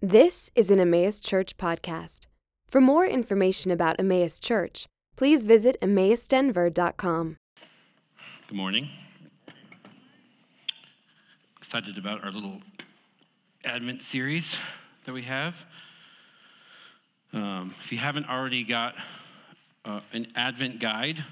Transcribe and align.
This 0.00 0.48
is 0.54 0.70
an 0.70 0.78
Emmaus 0.78 1.18
Church 1.18 1.56
podcast. 1.56 2.26
For 2.68 2.80
more 2.80 3.04
information 3.04 3.72
about 3.72 3.98
Emmaus 3.98 4.38
Church, 4.38 4.86
please 5.16 5.44
visit 5.44 5.76
emmausdenver.com. 5.82 7.36
Good 8.46 8.56
morning. 8.56 8.90
Excited 11.56 11.98
about 11.98 12.22
our 12.22 12.30
little 12.30 12.62
Advent 13.64 14.00
series 14.00 14.56
that 15.04 15.12
we 15.12 15.22
have. 15.22 15.66
Um, 17.32 17.74
if 17.80 17.90
you 17.90 17.98
haven't 17.98 18.30
already 18.30 18.62
got 18.62 18.94
uh, 19.84 19.98
an 20.12 20.28
Advent 20.36 20.78
guide, 20.78 21.24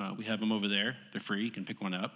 uh, 0.00 0.14
we 0.16 0.24
have 0.24 0.40
them 0.40 0.52
over 0.52 0.68
there. 0.68 0.96
They're 1.12 1.20
free. 1.20 1.44
You 1.44 1.50
can 1.50 1.66
pick 1.66 1.82
one 1.82 1.92
up. 1.92 2.14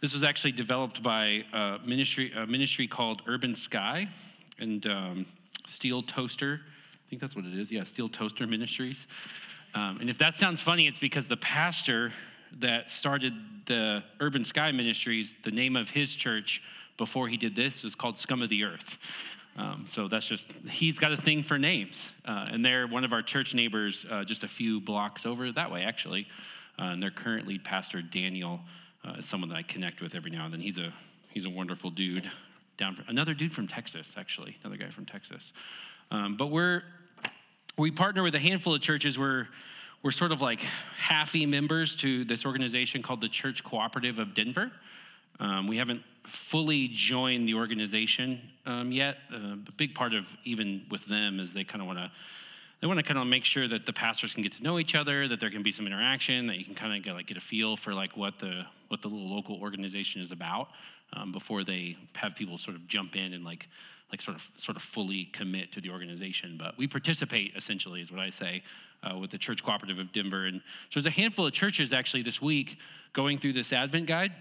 This 0.00 0.12
was 0.12 0.24
actually 0.24 0.52
developed 0.52 1.04
by 1.04 1.44
a 1.52 1.78
ministry, 1.86 2.32
a 2.32 2.48
ministry 2.48 2.88
called 2.88 3.22
Urban 3.28 3.54
Skye 3.54 4.08
and 4.60 4.86
um, 4.86 5.26
Steel 5.66 6.02
Toaster. 6.02 6.60
I 6.62 7.10
think 7.10 7.20
that's 7.20 7.34
what 7.34 7.44
it 7.44 7.58
is. 7.58 7.72
Yeah, 7.72 7.84
Steel 7.84 8.08
Toaster 8.08 8.46
Ministries. 8.46 9.06
Um, 9.74 9.98
and 10.00 10.10
if 10.10 10.18
that 10.18 10.36
sounds 10.36 10.60
funny, 10.60 10.86
it's 10.86 10.98
because 10.98 11.26
the 11.26 11.36
pastor 11.36 12.12
that 12.58 12.90
started 12.90 13.34
the 13.66 14.02
Urban 14.18 14.44
Skye 14.44 14.72
Ministries, 14.72 15.34
the 15.42 15.50
name 15.50 15.76
of 15.76 15.90
his 15.90 16.14
church 16.14 16.62
before 16.96 17.28
he 17.28 17.36
did 17.36 17.54
this 17.54 17.84
is 17.84 17.94
called 17.94 18.18
Scum 18.18 18.42
of 18.42 18.48
the 18.48 18.64
Earth. 18.64 18.98
Um, 19.56 19.86
so 19.88 20.08
that's 20.08 20.26
just, 20.26 20.50
he's 20.68 20.98
got 20.98 21.12
a 21.12 21.16
thing 21.16 21.42
for 21.42 21.58
names. 21.58 22.12
Uh, 22.24 22.46
and 22.50 22.64
they're 22.64 22.86
one 22.86 23.04
of 23.04 23.12
our 23.12 23.22
church 23.22 23.54
neighbors 23.54 24.06
uh, 24.10 24.24
just 24.24 24.44
a 24.44 24.48
few 24.48 24.80
blocks 24.80 25.26
over 25.26 25.50
that 25.52 25.70
way, 25.70 25.82
actually. 25.82 26.26
Uh, 26.78 26.84
and 26.84 27.02
their 27.02 27.10
current 27.10 27.46
lead 27.46 27.64
pastor, 27.64 28.02
Daniel, 28.02 28.60
uh, 29.04 29.14
is 29.18 29.26
someone 29.26 29.48
that 29.50 29.56
I 29.56 29.62
connect 29.62 30.00
with 30.00 30.14
every 30.14 30.30
now 30.30 30.44
and 30.44 30.54
then. 30.54 30.60
He's 30.60 30.78
a, 30.78 30.92
he's 31.30 31.44
a 31.44 31.50
wonderful 31.50 31.90
dude 31.90 32.30
down 32.80 32.96
from, 32.96 33.04
another 33.06 33.34
dude 33.34 33.52
from 33.52 33.68
Texas, 33.68 34.14
actually, 34.16 34.56
another 34.64 34.76
guy 34.76 34.90
from 34.90 35.06
Texas. 35.06 35.52
Um, 36.10 36.36
but 36.36 36.46
we're 36.46 36.82
we 37.76 37.90
partner 37.92 38.24
with 38.24 38.34
a 38.34 38.40
handful 38.40 38.74
of 38.74 38.80
churches. 38.80 39.16
We're 39.16 39.46
we're 40.02 40.10
sort 40.10 40.32
of 40.32 40.40
like 40.40 40.60
halfy 40.96 41.46
members 41.46 41.94
to 41.96 42.24
this 42.24 42.44
organization 42.44 43.02
called 43.02 43.20
the 43.20 43.28
Church 43.28 43.62
Cooperative 43.62 44.18
of 44.18 44.34
Denver. 44.34 44.72
Um, 45.38 45.68
we 45.68 45.76
haven't 45.76 46.02
fully 46.24 46.88
joined 46.88 47.46
the 47.46 47.54
organization 47.54 48.40
um, 48.66 48.90
yet. 48.92 49.18
Uh, 49.32 49.54
a 49.68 49.72
big 49.76 49.94
part 49.94 50.14
of 50.14 50.26
even 50.44 50.86
with 50.90 51.04
them 51.06 51.38
is 51.38 51.52
they 51.52 51.64
kind 51.64 51.82
of 51.82 51.86
want 51.86 51.98
to 51.98 52.10
they 52.80 52.86
want 52.86 52.98
to 52.98 53.02
kind 53.02 53.18
of 53.18 53.26
make 53.26 53.44
sure 53.44 53.68
that 53.68 53.84
the 53.84 53.92
pastors 53.92 54.32
can 54.32 54.42
get 54.42 54.52
to 54.52 54.62
know 54.62 54.78
each 54.78 54.94
other, 54.94 55.28
that 55.28 55.38
there 55.38 55.50
can 55.50 55.62
be 55.62 55.72
some 55.72 55.86
interaction, 55.86 56.46
that 56.46 56.56
you 56.56 56.64
can 56.64 56.74
kind 56.74 56.96
of 56.96 57.02
get, 57.02 57.14
like 57.14 57.26
get 57.26 57.36
a 57.36 57.40
feel 57.40 57.76
for 57.76 57.92
like 57.92 58.16
what 58.16 58.38
the 58.38 58.64
what 58.88 59.02
the 59.02 59.08
little 59.08 59.28
local 59.28 59.60
organization 59.60 60.20
is 60.20 60.32
about 60.32 60.68
um, 61.12 61.30
before 61.30 61.62
they 61.62 61.96
have 62.16 62.34
people 62.34 62.58
sort 62.58 62.76
of 62.76 62.88
jump 62.88 63.16
in 63.16 63.34
and 63.34 63.44
like 63.44 63.68
like 64.10 64.20
sort 64.20 64.36
of 64.36 64.48
sort 64.56 64.76
of 64.76 64.82
fully 64.82 65.26
commit 65.26 65.72
to 65.72 65.80
the 65.80 65.90
organization. 65.90 66.56
But 66.58 66.76
we 66.76 66.86
participate 66.86 67.52
essentially, 67.56 68.00
is 68.00 68.10
what 68.10 68.20
I 68.20 68.30
say, 68.30 68.62
uh, 69.02 69.16
with 69.18 69.30
the 69.30 69.38
Church 69.38 69.62
Cooperative 69.62 69.98
of 69.98 70.12
Denver. 70.12 70.46
And 70.46 70.60
so 70.88 71.00
there's 71.00 71.06
a 71.06 71.10
handful 71.10 71.46
of 71.46 71.52
churches 71.52 71.92
actually 71.92 72.22
this 72.22 72.40
week 72.40 72.78
going 73.12 73.38
through 73.38 73.52
this 73.52 73.72
Advent 73.72 74.06
guide. 74.06 74.32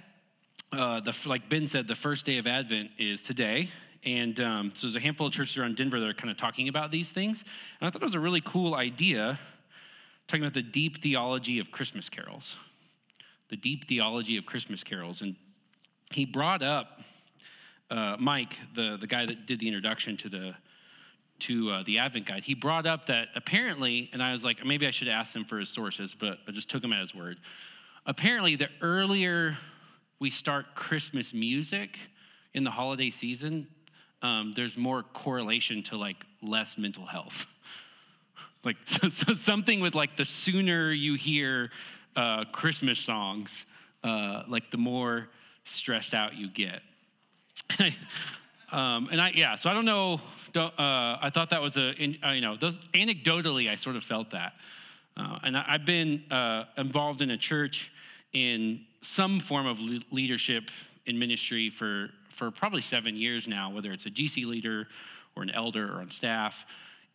Uh, 0.71 0.99
the, 0.99 1.15
like 1.25 1.49
Ben 1.49 1.67
said, 1.67 1.87
the 1.87 1.95
first 1.95 2.25
day 2.25 2.37
of 2.37 2.47
Advent 2.47 2.91
is 2.97 3.23
today. 3.23 3.69
And 4.03 4.39
um, 4.39 4.71
so 4.73 4.87
there's 4.87 4.95
a 4.95 4.99
handful 4.99 5.27
of 5.27 5.33
churches 5.33 5.57
around 5.57 5.75
Denver 5.75 5.99
that 5.99 6.07
are 6.07 6.13
kind 6.13 6.29
of 6.31 6.37
talking 6.37 6.69
about 6.69 6.91
these 6.91 7.11
things. 7.11 7.43
And 7.79 7.87
I 7.87 7.91
thought 7.91 8.01
it 8.01 8.05
was 8.05 8.15
a 8.15 8.19
really 8.19 8.41
cool 8.41 8.75
idea, 8.75 9.39
talking 10.27 10.43
about 10.43 10.53
the 10.53 10.61
deep 10.61 11.01
theology 11.01 11.59
of 11.59 11.71
Christmas 11.71 12.09
carols. 12.09 12.57
The 13.49 13.57
deep 13.57 13.87
theology 13.87 14.37
of 14.37 14.45
Christmas 14.45 14.83
carols. 14.83 15.21
And 15.21 15.35
he 16.11 16.25
brought 16.25 16.63
up 16.63 17.01
uh, 17.89 18.15
Mike, 18.19 18.57
the, 18.75 18.97
the 18.97 19.07
guy 19.07 19.25
that 19.25 19.45
did 19.45 19.59
the 19.59 19.67
introduction 19.67 20.15
to 20.17 20.29
the 20.29 20.55
to 21.39 21.71
uh, 21.71 21.83
the 21.83 21.99
Advent 21.99 22.25
Guide, 22.25 22.43
he 22.43 22.53
brought 22.53 22.85
up 22.85 23.05
that 23.05 23.29
apparently, 23.35 24.09
and 24.11 24.21
I 24.21 24.31
was 24.31 24.43
like, 24.43 24.65
maybe 24.65 24.85
I 24.85 24.91
should 24.91 25.07
ask 25.07 25.35
him 25.35 25.45
for 25.45 25.57
his 25.57 25.69
sources, 25.69 26.13
but 26.13 26.39
I 26.47 26.51
just 26.51 26.69
took 26.69 26.83
him 26.83 26.91
at 26.93 26.99
his 26.99 27.15
word. 27.15 27.39
Apparently, 28.05 28.55
the 28.55 28.67
earlier 28.81 29.57
we 30.19 30.29
start 30.29 30.75
Christmas 30.75 31.33
music 31.33 31.97
in 32.53 32.63
the 32.63 32.71
holiday 32.71 33.09
season, 33.09 33.67
um, 34.21 34.51
there's 34.55 34.77
more 34.77 35.03
correlation 35.03 35.83
to 35.83 35.97
like 35.97 36.17
less 36.41 36.77
mental 36.77 37.05
health. 37.05 37.45
like 38.63 38.77
so, 38.85 39.09
so 39.09 39.33
something 39.33 39.79
with 39.79 39.95
like 39.95 40.17
the 40.17 40.25
sooner 40.25 40.91
you 40.91 41.15
hear 41.15 41.71
uh, 42.15 42.45
Christmas 42.45 42.99
songs, 42.99 43.65
uh, 44.03 44.43
like 44.47 44.71
the 44.71 44.77
more 44.77 45.29
stressed 45.65 46.13
out 46.13 46.35
you 46.35 46.49
get. 46.49 46.81
um, 48.71 49.07
and 49.11 49.21
I, 49.21 49.31
yeah, 49.35 49.55
so 49.55 49.69
I 49.69 49.73
don't 49.73 49.85
know. 49.85 50.19
Don't, 50.51 50.73
uh, 50.79 51.19
I 51.21 51.29
thought 51.29 51.51
that 51.51 51.61
was 51.61 51.77
a, 51.77 51.93
in, 52.01 52.17
uh, 52.25 52.31
you 52.31 52.41
know, 52.41 52.55
those, 52.55 52.77
anecdotally, 52.93 53.69
I 53.69 53.75
sort 53.75 53.95
of 53.95 54.03
felt 54.03 54.31
that. 54.31 54.53
Uh, 55.15 55.39
and 55.43 55.57
I, 55.57 55.71
have 55.71 55.85
been 55.85 56.23
uh, 56.31 56.65
involved 56.77 57.21
in 57.21 57.31
a 57.31 57.37
church 57.37 57.91
in 58.33 58.81
some 59.01 59.39
form 59.39 59.67
of 59.67 59.79
le- 59.79 60.01
leadership 60.11 60.71
in 61.05 61.19
ministry 61.19 61.69
for, 61.69 62.09
for 62.39 62.49
probably 62.49 62.81
seven 62.81 63.17
years 63.17 63.47
now, 63.47 63.69
whether 63.69 63.91
it's 63.91 64.05
a 64.05 64.09
GC 64.09 64.45
leader 64.45 64.87
or 65.35 65.43
an 65.43 65.51
elder 65.51 65.93
or 65.93 65.99
on 65.99 66.09
staff. 66.09 66.65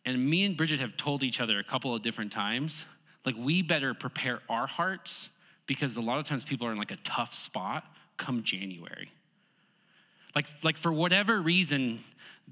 And 0.05 0.23
me 0.23 0.45
and 0.45 0.55
Bridget 0.55 0.79
have 0.79 0.95
told 0.95 1.23
each 1.23 1.41
other 1.41 1.57
a 1.57 1.63
couple 1.63 1.95
of 1.95 2.03
different 2.03 2.31
times, 2.31 2.85
like, 3.25 3.35
we 3.35 3.63
better 3.63 3.95
prepare 3.95 4.39
our 4.47 4.67
hearts 4.67 5.29
because 5.65 5.95
a 5.95 6.01
lot 6.01 6.19
of 6.19 6.25
times 6.25 6.43
people 6.43 6.67
are 6.67 6.71
in 6.71 6.77
like 6.77 6.91
a 6.91 6.97
tough 6.97 7.33
spot 7.33 7.83
come 8.17 8.43
January. 8.43 9.11
Like, 10.35 10.45
like 10.63 10.77
for 10.77 10.93
whatever 10.93 11.41
reason, 11.41 12.03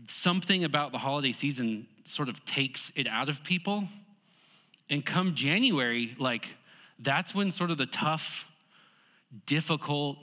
something 0.08 0.64
about 0.64 0.92
the 0.92 0.98
holiday 0.98 1.32
season 1.32 1.86
sort 2.08 2.28
of 2.28 2.44
takes 2.44 2.92
it 2.96 3.08
out 3.08 3.30
of 3.30 3.44
people. 3.44 3.88
And 4.90 5.06
come 5.06 5.36
January, 5.36 6.16
like 6.18 6.50
that's 6.98 7.36
when 7.36 7.52
sort 7.52 7.70
of 7.70 7.78
the 7.78 7.86
tough, 7.86 8.48
difficult, 9.46 10.18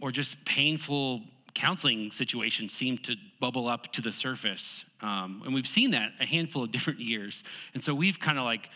or 0.00 0.10
just 0.10 0.42
painful 0.44 1.22
counseling 1.54 2.10
situations 2.10 2.72
seem 2.74 2.98
to 2.98 3.16
bubble 3.40 3.66
up 3.66 3.90
to 3.92 4.02
the 4.02 4.12
surface. 4.12 4.84
Um, 5.00 5.42
and 5.44 5.54
we've 5.54 5.66
seen 5.66 5.92
that 5.92 6.12
a 6.20 6.26
handful 6.26 6.64
of 6.64 6.70
different 6.70 7.00
years. 7.00 7.44
And 7.72 7.82
so 7.82 7.94
we've 7.94 8.20
kind 8.20 8.38
of 8.38 8.44
like, 8.44 8.68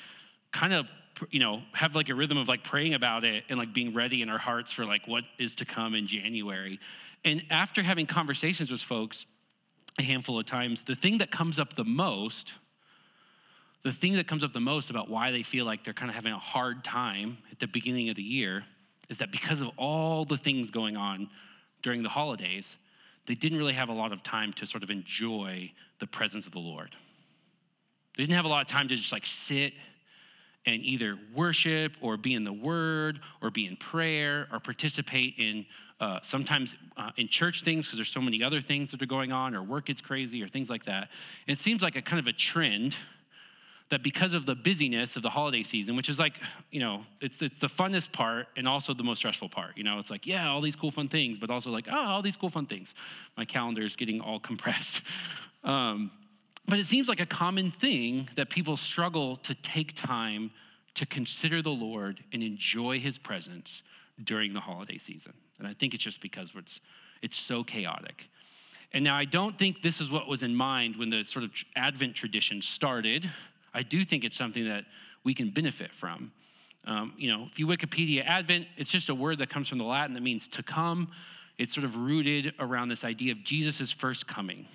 kind 0.53 0.72
of 0.72 0.88
you 1.30 1.41
know 1.41 1.62
have 1.72 1.94
like 1.94 2.09
a 2.09 2.14
rhythm 2.14 2.38
of 2.38 2.48
like 2.48 2.64
praying 2.64 2.94
about 2.94 3.25
it 3.25 3.44
and 3.48 3.59
like 3.59 3.75
being 3.75 3.92
ready 3.92 4.22
in 4.22 4.28
our 4.30 4.38
hearts 4.38 4.72
for 4.72 4.86
like 4.86 5.06
what 5.06 5.25
is 5.38 5.54
to 5.56 5.64
come 5.64 5.94
in 5.94 6.06
january 6.06 6.80
and 7.25 7.42
after 7.50 7.82
having 7.82 8.06
conversations 8.06 8.70
with 8.70 8.80
folks 8.80 9.26
a 9.98 10.03
handful 10.03 10.38
of 10.38 10.47
times 10.47 10.82
the 10.84 10.94
thing 10.94 11.19
that 11.19 11.30
comes 11.30 11.59
up 11.59 11.75
the 11.75 11.84
most 11.84 12.54
the 13.82 13.92
thing 13.92 14.14
that 14.14 14.26
comes 14.26 14.42
up 14.42 14.53
the 14.53 14.60
most 14.60 14.91
about 14.91 15.10
why 15.10 15.30
they 15.30 15.42
feel 15.42 15.64
like 15.64 15.84
they're 15.84 15.94
kind 15.94 16.10
of 16.10 16.14
having 16.14 16.32
a 16.32 16.38
hard 16.38 16.82
time 16.84 17.38
at 17.50 17.59
the 17.59 17.66
beginning 17.66 18.09
of 18.09 18.16
the 18.16 18.22
year 18.22 18.64
is 19.10 19.19
that 19.19 19.31
because 19.31 19.60
of 19.60 19.69
all 19.76 20.25
the 20.25 20.37
things 20.37 20.71
going 20.71 20.97
on 20.97 21.28
during 21.82 22.03
the 22.03 22.09
holidays 22.09 22.78
they 23.26 23.34
didn't 23.34 23.59
really 23.59 23.75
have 23.75 23.91
a 23.91 23.93
lot 23.93 24.12
of 24.12 24.22
time 24.22 24.53
to 24.54 24.65
sort 24.65 24.82
of 24.82 24.91
enjoy 24.91 25.71
the 25.98 26.06
presence 26.06 26.47
of 26.47 26.53
the 26.53 26.59
lord 26.59 26.97
they 28.16 28.22
didn't 28.22 28.37
have 28.37 28.47
a 28.47 28.48
lot 28.48 28.62
of 28.62 28.66
time 28.66 28.88
to 28.88 28.97
just 28.97 29.12
like 29.12 29.26
sit 29.26 29.75
and 30.66 30.82
either 30.82 31.19
worship 31.34 31.93
or 32.00 32.16
be 32.16 32.34
in 32.34 32.44
the 32.44 32.53
word 32.53 33.21
or 33.43 33.50
be 33.50 33.66
in 33.66 33.76
prayer 33.76 34.47
or 34.53 34.60
participate 34.60 35.34
in 35.38 35.65
uh, 36.00 36.19
sometimes 36.22 36.77
uh, 36.97 37.10
in 37.16 37.28
church 37.28 37.62
things 37.62 37.87
because 37.87 37.98
there's 37.98 38.09
so 38.09 38.21
many 38.21 38.42
other 38.42 38.60
things 38.60 38.91
that 38.91 39.03
are 39.03 39.06
going 39.06 39.32
on 39.32 39.54
or 39.54 39.62
work 39.62 39.87
gets 39.87 40.00
crazy 40.00 40.42
or 40.42 40.48
things 40.48 40.71
like 40.71 40.84
that. 40.84 41.09
It 41.47 41.59
seems 41.59 41.82
like 41.82 41.97
a 41.97 42.03
kind 42.03 42.19
of 42.19 42.27
a 42.27 42.32
trend 42.32 42.97
that 43.90 44.02
because 44.02 44.32
of 44.32 44.46
the 44.46 44.54
busyness 44.54 45.16
of 45.16 45.22
the 45.22 45.30
holiday 45.30 45.62
season, 45.62 45.96
which 45.96 46.08
is 46.08 46.18
like, 46.18 46.34
you 46.70 46.80
know, 46.80 47.04
it's, 47.20 47.42
it's 47.42 47.58
the 47.58 47.66
funnest 47.66 48.12
part 48.12 48.46
and 48.56 48.66
also 48.66 48.94
the 48.94 49.02
most 49.02 49.18
stressful 49.18 49.48
part. 49.48 49.76
You 49.76 49.84
know, 49.84 49.98
it's 49.98 50.10
like, 50.10 50.26
yeah, 50.26 50.48
all 50.48 50.60
these 50.60 50.76
cool 50.76 50.92
fun 50.92 51.08
things, 51.08 51.38
but 51.38 51.50
also 51.50 51.70
like, 51.70 51.86
oh, 51.90 52.04
all 52.06 52.22
these 52.22 52.36
cool 52.36 52.50
fun 52.50 52.66
things. 52.66 52.94
My 53.36 53.44
calendar 53.44 53.82
is 53.82 53.96
getting 53.96 54.20
all 54.20 54.40
compressed. 54.50 55.02
Um, 55.64 56.12
but 56.68 56.78
it 56.78 56.86
seems 56.86 57.09
like 57.09 57.20
a 57.20 57.26
common 57.26 57.70
thing 57.70 58.28
that 58.36 58.48
people 58.48 58.76
struggle 58.76 59.36
to 59.38 59.54
take 59.56 59.97
time 59.97 60.53
to 60.94 61.04
consider 61.04 61.62
the 61.62 61.70
Lord 61.70 62.22
and 62.32 62.42
enjoy 62.42 63.00
his 63.00 63.18
presence 63.18 63.82
during 64.22 64.53
the 64.53 64.60
holiday 64.60 64.98
season. 64.98 65.32
And 65.59 65.66
I 65.66 65.72
think 65.72 65.94
it's 65.94 66.04
just 66.04 66.20
because 66.20 66.53
it's, 66.56 66.80
it's 67.22 67.36
so 67.36 67.65
chaotic. 67.65 68.28
And 68.92 69.04
now 69.04 69.16
I 69.16 69.24
don't 69.24 69.56
think 69.56 69.82
this 69.82 70.00
is 70.00 70.10
what 70.10 70.26
was 70.26 70.42
in 70.42 70.54
mind 70.54 70.97
when 70.97 71.10
the 71.10 71.24
sort 71.24 71.44
of 71.44 71.53
Advent 71.76 72.15
tradition 72.15 72.60
started. 72.60 73.30
I 73.74 73.82
do 73.82 74.04
think 74.04 74.24
it's 74.24 74.36
something 74.36 74.68
that 74.68 74.84
we 75.24 75.34
can 75.34 75.50
benefit 75.50 75.92
from. 75.92 76.32
Um, 76.86 77.12
you 77.16 77.30
know, 77.30 77.46
if 77.50 77.58
you 77.58 77.66
Wikipedia 77.66 78.24
Advent, 78.24 78.66
it's 78.76 78.90
just 78.90 79.08
a 79.08 79.14
word 79.14 79.38
that 79.38 79.50
comes 79.50 79.68
from 79.68 79.78
the 79.78 79.84
Latin 79.84 80.14
that 80.14 80.22
means 80.22 80.48
to 80.48 80.62
come. 80.62 81.10
It's 81.58 81.74
sort 81.74 81.84
of 81.84 81.96
rooted 81.96 82.54
around 82.58 82.88
this 82.88 83.04
idea 83.04 83.32
of 83.32 83.44
Jesus' 83.44 83.90
first 83.90 84.26
coming 84.26 84.66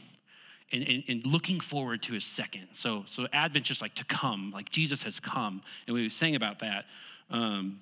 and, 0.71 0.87
and, 0.87 1.03
and, 1.07 1.25
looking 1.25 1.59
forward 1.59 2.03
to 2.03 2.13
his 2.13 2.23
second. 2.23 2.67
So, 2.73 3.03
so 3.07 3.27
Advent 3.33 3.65
just 3.65 3.81
like 3.81 3.95
to 3.95 4.05
come, 4.05 4.51
like 4.53 4.69
Jesus 4.69 5.03
has 5.03 5.19
come. 5.19 5.61
And 5.87 5.95
we 5.95 6.03
were 6.03 6.09
saying 6.09 6.35
about 6.35 6.59
that 6.59 6.85
um, 7.29 7.79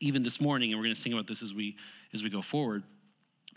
even 0.00 0.22
this 0.22 0.40
morning, 0.40 0.72
and 0.72 0.78
we're 0.78 0.86
going 0.86 0.94
to 0.94 1.00
sing 1.00 1.12
about 1.12 1.26
this 1.26 1.42
as 1.42 1.54
we, 1.54 1.76
as 2.12 2.22
we 2.22 2.30
go 2.30 2.42
forward. 2.42 2.82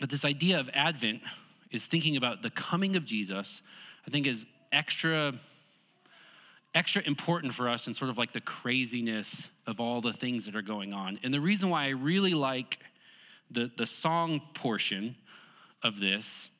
But 0.00 0.10
this 0.10 0.24
idea 0.24 0.60
of 0.60 0.70
Advent 0.74 1.22
is 1.70 1.86
thinking 1.86 2.16
about 2.16 2.42
the 2.42 2.50
coming 2.50 2.96
of 2.96 3.04
Jesus. 3.04 3.62
I 4.06 4.08
I 4.08 4.10
think 4.10 4.26
is 4.26 4.46
extra 4.72 5.34
extra 6.78 7.02
important 7.04 7.52
for 7.52 7.68
us 7.68 7.88
in 7.88 7.94
sort 7.94 8.08
of 8.08 8.16
like 8.16 8.32
the 8.32 8.40
craziness 8.40 9.48
of 9.66 9.80
all 9.80 10.00
the 10.00 10.12
things 10.12 10.46
that 10.46 10.54
are 10.54 10.62
going 10.62 10.92
on. 10.92 11.18
And 11.24 11.34
the 11.34 11.40
reason 11.40 11.70
why 11.70 11.86
I 11.86 11.88
really 11.88 12.34
like 12.34 12.78
the, 13.50 13.68
the 13.76 13.84
song 13.84 14.40
portion 14.54 15.16
of 15.82 15.98
this 15.98 16.50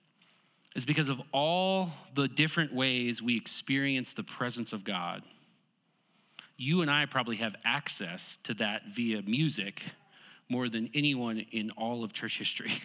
is 0.75 0.85
because 0.85 1.09
of 1.09 1.21
all 1.33 1.93
the 2.17 2.27
different 2.27 2.75
ways 2.75 3.23
we 3.23 3.37
experience 3.37 4.13
the 4.13 4.25
presence 4.25 4.73
of 4.73 4.83
God. 4.83 5.23
You 6.57 6.83
and 6.83 6.91
I 6.91 7.07
probably 7.07 7.37
have 7.37 7.55
access 7.65 8.39
to 8.43 8.55
that 8.55 8.89
via 8.93 9.23
music 9.23 9.83
more 10.49 10.69
than 10.69 10.91
anyone 10.95 11.47
in 11.53 11.71
all 11.71 12.03
of 12.03 12.13
church 12.13 12.39
history. 12.39 12.73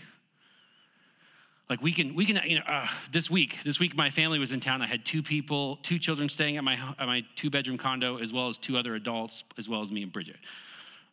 like 1.69 1.81
we 1.81 1.94
can 1.94 2.13
we 2.15 2.25
can 2.25 2.39
you 2.45 2.60
know 2.60 2.65
uh, 2.68 2.88
this 3.12 3.30
week 3.30 3.60
this 3.63 3.80
week 3.80 3.95
my 3.95 4.10
family 4.10 4.39
was 4.39 4.51
in 4.51 4.60
town. 4.60 4.81
I 4.81 4.88
had 4.88 5.06
two 5.06 5.24
people 5.24 5.77
two 5.77 5.98
children 5.98 6.30
staying 6.30 6.57
at 6.57 6.63
my 6.63 6.77
at 7.00 7.07
my 7.07 7.24
two 7.36 7.50
bedroom 7.50 7.77
condo 7.77 8.18
as 8.18 8.33
well 8.33 8.50
as 8.50 8.57
two 8.57 8.77
other 8.77 8.95
adults 8.95 9.44
as 9.57 9.69
well 9.69 9.81
as 9.81 9.92
me 9.92 10.04
and 10.04 10.12
bridget. 10.12 10.38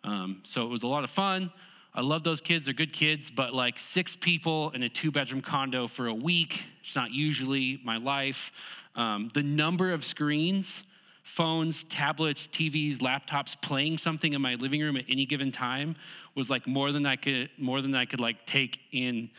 Um, 0.03 0.43
so 0.45 0.65
it 0.65 0.69
was 0.69 0.83
a 0.83 0.87
lot 0.87 1.05
of 1.05 1.11
fun. 1.11 1.53
I 1.93 2.03
love 2.03 2.23
those 2.23 2.41
kids. 2.41 2.67
They're 2.67 2.75
good 2.75 2.93
kids 2.93 3.31
but 3.31 3.55
like 3.55 3.79
six 3.79 4.17
people 4.17 4.71
in 4.71 4.83
a 4.83 4.89
two 4.89 5.11
bedroom 5.11 5.43
condo 5.43 5.87
for 5.87 6.09
a 6.09 6.15
week 6.15 6.65
it's 6.83 6.97
not 6.97 7.13
usually 7.13 7.81
my 7.85 7.97
life. 7.97 8.53
Um, 8.97 9.31
the 9.35 9.43
number 9.43 9.93
of 9.93 10.05
screens 10.05 10.85
phones 11.23 11.85
tablets 11.85 12.49
tvs 12.49 12.99
laptops 12.99 13.55
playing 13.61 13.97
something 13.97 14.33
in 14.33 14.43
my 14.43 14.55
living 14.57 14.81
room 14.81 14.97
at 14.97 15.05
any 15.09 15.25
given 15.25 15.53
time 15.53 15.95
was 16.35 16.51
like 16.51 16.67
more 16.67 16.91
than 16.91 17.07
i 17.07 17.15
could 17.15 17.49
more 17.57 17.81
than 17.83 17.95
i 17.95 18.05
could 18.05 18.19
like 18.19 18.45
take 18.47 18.81
in 18.91 19.31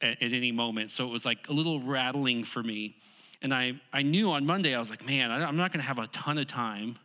at, 0.00 0.22
at 0.22 0.32
any 0.32 0.52
moment. 0.52 0.90
So 0.90 1.06
it 1.06 1.10
was 1.10 1.24
like 1.24 1.48
a 1.48 1.52
little 1.52 1.80
rattling 1.80 2.44
for 2.44 2.62
me. 2.62 2.96
And 3.42 3.52
I, 3.52 3.74
I 3.92 4.02
knew 4.02 4.30
on 4.32 4.46
Monday, 4.46 4.74
I 4.74 4.78
was 4.78 4.90
like, 4.90 5.04
man, 5.06 5.30
I'm 5.30 5.56
not 5.56 5.72
going 5.72 5.82
to 5.82 5.86
have 5.86 5.98
a 5.98 6.06
ton 6.08 6.38
of 6.38 6.46
time 6.46 6.96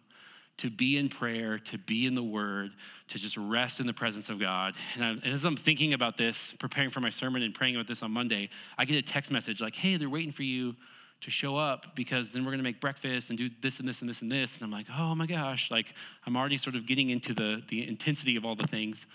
to 0.59 0.69
be 0.69 0.97
in 0.97 1.07
prayer, 1.07 1.57
to 1.57 1.77
be 1.77 2.06
in 2.06 2.15
the 2.15 2.24
Word, 2.24 2.71
to 3.07 3.18
just 3.18 3.38
rest 3.38 3.80
in 3.80 3.88
the 3.88 3.94
presence 3.94 4.30
of 4.30 4.39
God. 4.39 4.74
And, 4.95 5.03
I, 5.03 5.09
and, 5.09 5.27
as 5.27 5.45
I'm 5.45 5.56
thinking 5.56 5.94
about 5.94 6.18
this, 6.18 6.53
preparing 6.59 6.89
for 6.89 7.00
my 7.00 7.09
sermon 7.09 7.44
and 7.44 7.53
praying 7.53 7.75
about 7.75 7.88
this 7.88 8.03
on 8.03 8.12
Monday, 8.12 8.50
I 8.77 8.86
get 8.86 8.97
a 8.97 9.01
text 9.01 9.31
message 9.31 9.62
like, 9.62 9.75
hey, 9.75 9.97
they're 9.97 10.09
waiting 10.09 10.31
for 10.31 10.44
you 10.44 10.75
to 11.21 11.31
show 11.31 11.57
up 11.57 11.95
because 11.95 12.31
then 12.31 12.44
we're 12.44 12.51
going 12.51 12.59
to 12.59 12.63
make 12.63 12.80
breakfast 12.80 13.30
and 13.30 13.38
do 13.38 13.50
this 13.62 13.80
and 13.80 13.88
this 13.88 14.01
and 14.01 14.09
this 14.09 14.21
and 14.21 14.31
this. 14.31 14.56
And 14.56 14.63
I'm 14.63 14.71
like, 14.71 14.88
oh 14.97 15.15
my 15.15 15.25
gosh, 15.25 15.71
like 15.71 15.94
I'm 16.25 16.38
already 16.38 16.57
sort 16.57 16.75
of 16.75 16.86
getting 16.86 17.09
into 17.09 17.33
the, 17.33 17.62
the 17.69 17.88
intensity 17.88 18.36
of 18.36 18.45
all 18.45 18.56
the 18.56 18.68
things. 18.68 19.06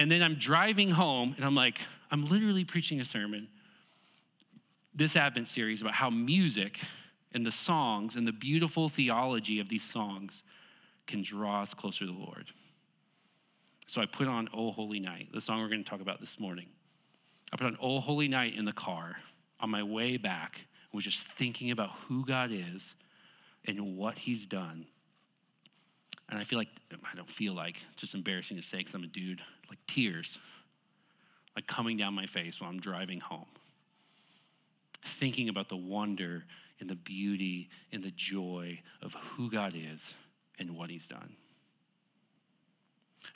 And 0.00 0.10
then 0.10 0.22
I'm 0.22 0.36
driving 0.36 0.90
home 0.90 1.34
and 1.36 1.44
I'm 1.44 1.54
like, 1.54 1.78
I'm 2.10 2.24
literally 2.24 2.64
preaching 2.64 3.00
a 3.00 3.04
sermon 3.04 3.48
this 4.94 5.14
Advent 5.14 5.46
series 5.46 5.82
about 5.82 5.92
how 5.92 6.08
music 6.08 6.80
and 7.32 7.44
the 7.44 7.52
songs 7.52 8.16
and 8.16 8.26
the 8.26 8.32
beautiful 8.32 8.88
theology 8.88 9.60
of 9.60 9.68
these 9.68 9.84
songs 9.84 10.42
can 11.06 11.22
draw 11.22 11.62
us 11.62 11.74
closer 11.74 12.06
to 12.06 12.06
the 12.06 12.18
Lord. 12.18 12.46
So 13.88 14.00
I 14.00 14.06
put 14.06 14.26
on 14.26 14.48
Oh 14.54 14.72
Holy 14.72 15.00
Night, 15.00 15.28
the 15.34 15.40
song 15.40 15.60
we're 15.60 15.68
going 15.68 15.84
to 15.84 15.88
talk 15.88 16.00
about 16.00 16.18
this 16.18 16.40
morning. 16.40 16.68
I 17.52 17.56
put 17.56 17.66
on 17.66 17.76
Oh 17.78 18.00
Holy 18.00 18.26
Night 18.26 18.56
in 18.56 18.64
the 18.64 18.72
car 18.72 19.16
on 19.60 19.68
my 19.68 19.82
way 19.82 20.16
back, 20.16 20.62
was 20.94 21.04
just 21.04 21.24
thinking 21.24 21.72
about 21.72 21.90
who 22.08 22.24
God 22.24 22.50
is 22.52 22.94
and 23.66 23.98
what 23.98 24.16
He's 24.16 24.46
done. 24.46 24.86
And 26.30 26.38
I 26.38 26.44
feel 26.44 26.58
like, 26.58 26.68
I 26.92 27.16
don't 27.16 27.28
feel 27.28 27.54
like, 27.54 27.76
it's 27.92 28.02
just 28.02 28.14
embarrassing 28.14 28.56
to 28.56 28.62
say 28.62 28.78
because 28.78 28.94
I'm 28.94 29.04
a 29.04 29.08
dude, 29.08 29.42
like 29.68 29.78
tears 29.86 30.38
like 31.56 31.66
coming 31.66 31.96
down 31.96 32.14
my 32.14 32.26
face 32.26 32.60
while 32.60 32.70
I'm 32.70 32.80
driving 32.80 33.20
home. 33.20 33.46
Thinking 35.04 35.48
about 35.48 35.68
the 35.68 35.76
wonder 35.76 36.44
and 36.78 36.88
the 36.88 36.94
beauty 36.94 37.68
and 37.92 38.02
the 38.02 38.10
joy 38.12 38.80
of 39.02 39.14
who 39.14 39.50
God 39.50 39.74
is 39.76 40.14
and 40.58 40.76
what 40.76 40.90
He's 40.90 41.06
done. 41.06 41.36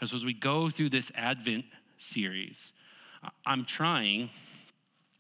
And 0.01 0.09
so, 0.09 0.17
as 0.17 0.25
we 0.25 0.35
go 0.35 0.71
through 0.71 0.91
this 0.91 1.11
Advent 1.15 1.65
series, 1.99 2.73
I'm 3.47 3.65
trying, 3.65 4.31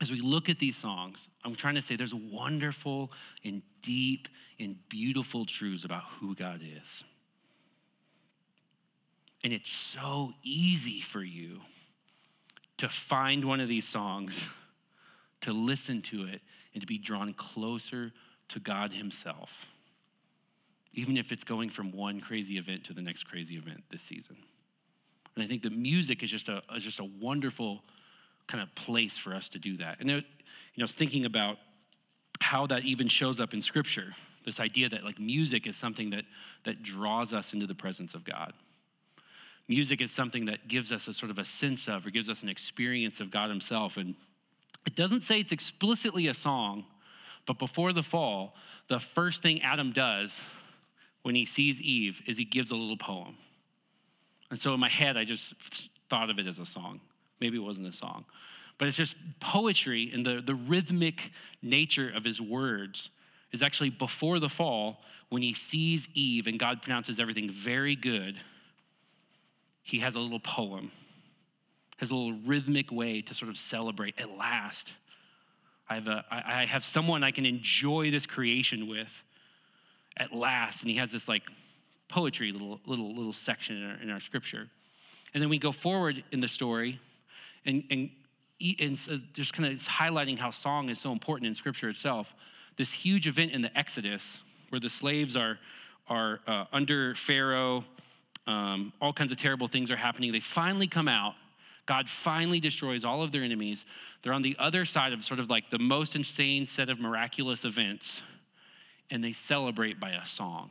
as 0.00 0.10
we 0.10 0.20
look 0.20 0.48
at 0.48 0.58
these 0.58 0.76
songs, 0.76 1.28
I'm 1.44 1.54
trying 1.54 1.74
to 1.76 1.82
say 1.82 1.96
there's 1.96 2.14
wonderful 2.14 3.10
and 3.44 3.62
deep 3.82 4.28
and 4.60 4.76
beautiful 4.88 5.44
truths 5.44 5.84
about 5.84 6.04
who 6.20 6.34
God 6.34 6.60
is. 6.62 7.04
And 9.44 9.52
it's 9.52 9.70
so 9.70 10.32
easy 10.42 11.02
for 11.02 11.22
you 11.22 11.60
to 12.78 12.88
find 12.88 13.44
one 13.44 13.60
of 13.60 13.68
these 13.68 13.86
songs, 13.86 14.48
to 15.42 15.52
listen 15.52 16.00
to 16.02 16.24
it, 16.24 16.40
and 16.72 16.80
to 16.80 16.86
be 16.86 16.98
drawn 16.98 17.34
closer 17.34 18.10
to 18.48 18.58
God 18.58 18.92
Himself, 18.92 19.66
even 20.94 21.18
if 21.18 21.30
it's 21.30 21.44
going 21.44 21.68
from 21.68 21.92
one 21.92 22.20
crazy 22.20 22.56
event 22.56 22.84
to 22.84 22.94
the 22.94 23.02
next 23.02 23.24
crazy 23.24 23.56
event 23.56 23.84
this 23.90 24.02
season. 24.02 24.36
And 25.36 25.44
I 25.44 25.46
think 25.46 25.62
the 25.62 25.70
music 25.70 26.22
is 26.22 26.30
just 26.30 26.48
a, 26.48 26.62
is 26.74 26.82
just 26.82 27.00
a 27.00 27.04
wonderful 27.04 27.82
kind 28.46 28.62
of 28.62 28.74
place 28.74 29.18
for 29.18 29.34
us 29.34 29.48
to 29.50 29.58
do 29.58 29.76
that. 29.76 29.98
And, 30.00 30.10
it, 30.10 30.24
you 30.24 30.78
know, 30.78 30.82
I 30.82 30.84
was 30.84 30.94
thinking 30.94 31.26
about 31.26 31.58
how 32.40 32.66
that 32.68 32.84
even 32.84 33.08
shows 33.08 33.40
up 33.40 33.52
in 33.52 33.60
Scripture 33.60 34.14
this 34.44 34.60
idea 34.60 34.88
that 34.88 35.04
like 35.04 35.18
music 35.18 35.66
is 35.66 35.76
something 35.76 36.10
that, 36.10 36.24
that 36.64 36.82
draws 36.82 37.32
us 37.32 37.52
into 37.52 37.66
the 37.66 37.74
presence 37.74 38.14
of 38.14 38.24
God. 38.24 38.52
Music 39.68 40.00
is 40.02 40.10
something 40.10 40.44
that 40.46 40.68
gives 40.68 40.92
us 40.92 41.08
a 41.08 41.14
sort 41.14 41.30
of 41.30 41.38
a 41.38 41.44
sense 41.44 41.88
of 41.88 42.06
or 42.06 42.10
gives 42.10 42.28
us 42.28 42.42
an 42.42 42.48
experience 42.48 43.20
of 43.20 43.30
God 43.30 43.48
Himself. 43.48 43.96
And 43.96 44.14
it 44.86 44.94
doesn't 44.94 45.22
say 45.22 45.40
it's 45.40 45.52
explicitly 45.52 46.28
a 46.28 46.34
song, 46.34 46.84
but 47.46 47.58
before 47.58 47.92
the 47.92 48.02
fall, 48.02 48.54
the 48.88 49.00
first 49.00 49.42
thing 49.42 49.62
Adam 49.62 49.92
does 49.92 50.40
when 51.22 51.34
he 51.34 51.46
sees 51.46 51.80
Eve 51.80 52.22
is 52.26 52.36
he 52.36 52.44
gives 52.44 52.70
a 52.70 52.76
little 52.76 52.96
poem. 52.96 53.36
And 54.50 54.58
so 54.58 54.74
in 54.74 54.80
my 54.80 54.88
head, 54.88 55.16
I 55.16 55.24
just 55.24 55.54
thought 56.10 56.30
of 56.30 56.38
it 56.38 56.46
as 56.46 56.58
a 56.58 56.66
song. 56.66 57.00
Maybe 57.40 57.56
it 57.56 57.62
wasn't 57.62 57.88
a 57.88 57.92
song, 57.92 58.24
but 58.78 58.88
it's 58.88 58.96
just 58.96 59.16
poetry 59.40 60.10
and 60.12 60.24
the, 60.24 60.40
the 60.40 60.54
rhythmic 60.54 61.32
nature 61.62 62.10
of 62.14 62.24
his 62.24 62.40
words 62.40 63.10
is 63.52 63.62
actually 63.62 63.90
before 63.90 64.38
the 64.38 64.48
fall 64.48 65.02
when 65.30 65.42
he 65.42 65.54
sees 65.54 66.08
Eve 66.14 66.46
and 66.46 66.58
God 66.58 66.82
pronounces 66.82 67.18
everything 67.18 67.50
very 67.50 67.96
good 67.96 68.38
he 69.84 70.00
has 70.00 70.16
a 70.16 70.18
little 70.18 70.40
poem, 70.40 70.90
has 71.98 72.10
a 72.10 72.16
little 72.16 72.40
rhythmic 72.44 72.90
way 72.90 73.22
to 73.22 73.34
sort 73.34 73.50
of 73.50 73.56
celebrate 73.56 74.18
at 74.18 74.36
last. 74.36 74.94
I 75.88 75.96
have, 75.96 76.68
have 76.68 76.84
someone 76.84 77.22
I 77.22 77.30
can 77.30 77.44
enjoy 77.44 78.10
this 78.10 78.24
creation 78.24 78.88
with 78.88 79.22
at 80.16 80.32
last. 80.34 80.80
And 80.80 80.90
he 80.90 80.96
has 80.96 81.12
this 81.12 81.28
like 81.28 81.42
poetry 82.08 82.50
little, 82.50 82.80
little, 82.86 83.14
little 83.14 83.34
section 83.34 83.76
in 83.76 83.90
our, 83.90 83.96
in 84.02 84.10
our 84.10 84.20
scripture. 84.20 84.68
And 85.34 85.42
then 85.42 85.50
we 85.50 85.58
go 85.58 85.70
forward 85.70 86.24
in 86.32 86.40
the 86.40 86.48
story 86.48 86.98
and, 87.66 87.84
and, 87.90 88.10
and 88.80 88.98
so 88.98 89.16
just 89.34 89.52
kind 89.52 89.70
of 89.70 89.78
highlighting 89.80 90.38
how 90.38 90.50
song 90.50 90.88
is 90.88 90.98
so 90.98 91.12
important 91.12 91.48
in 91.48 91.54
scripture 91.54 91.90
itself. 91.90 92.34
This 92.76 92.92
huge 92.92 93.26
event 93.26 93.52
in 93.52 93.60
the 93.60 93.76
Exodus 93.76 94.38
where 94.70 94.80
the 94.80 94.90
slaves 94.90 95.36
are, 95.36 95.58
are 96.08 96.40
uh, 96.46 96.64
under 96.72 97.14
Pharaoh 97.14 97.84
um, 98.46 98.92
all 99.00 99.12
kinds 99.12 99.32
of 99.32 99.38
terrible 99.38 99.68
things 99.68 99.90
are 99.90 99.96
happening. 99.96 100.32
They 100.32 100.40
finally 100.40 100.86
come 100.86 101.08
out. 101.08 101.34
God 101.86 102.08
finally 102.08 102.60
destroys 102.60 103.04
all 103.04 103.22
of 103.22 103.32
their 103.32 103.42
enemies. 103.42 103.84
They're 104.22 104.32
on 104.32 104.42
the 104.42 104.56
other 104.58 104.84
side 104.84 105.12
of 105.12 105.24
sort 105.24 105.40
of 105.40 105.50
like 105.50 105.70
the 105.70 105.78
most 105.78 106.16
insane 106.16 106.66
set 106.66 106.88
of 106.88 106.98
miraculous 106.98 107.64
events, 107.64 108.22
and 109.10 109.22
they 109.22 109.32
celebrate 109.32 110.00
by 110.00 110.10
a 110.10 110.24
song. 110.24 110.70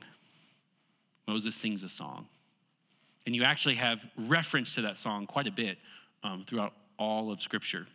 Moses 1.27 1.55
sings 1.55 1.83
a 1.83 1.89
song. 1.89 2.27
And 3.25 3.35
you 3.35 3.43
actually 3.43 3.75
have 3.75 4.05
reference 4.17 4.75
to 4.75 4.81
that 4.81 4.97
song 4.97 5.27
quite 5.27 5.47
a 5.47 5.51
bit 5.51 5.77
um, 6.23 6.43
throughout 6.45 6.73
all 6.99 7.31
of 7.31 7.41
Scripture. 7.41 7.87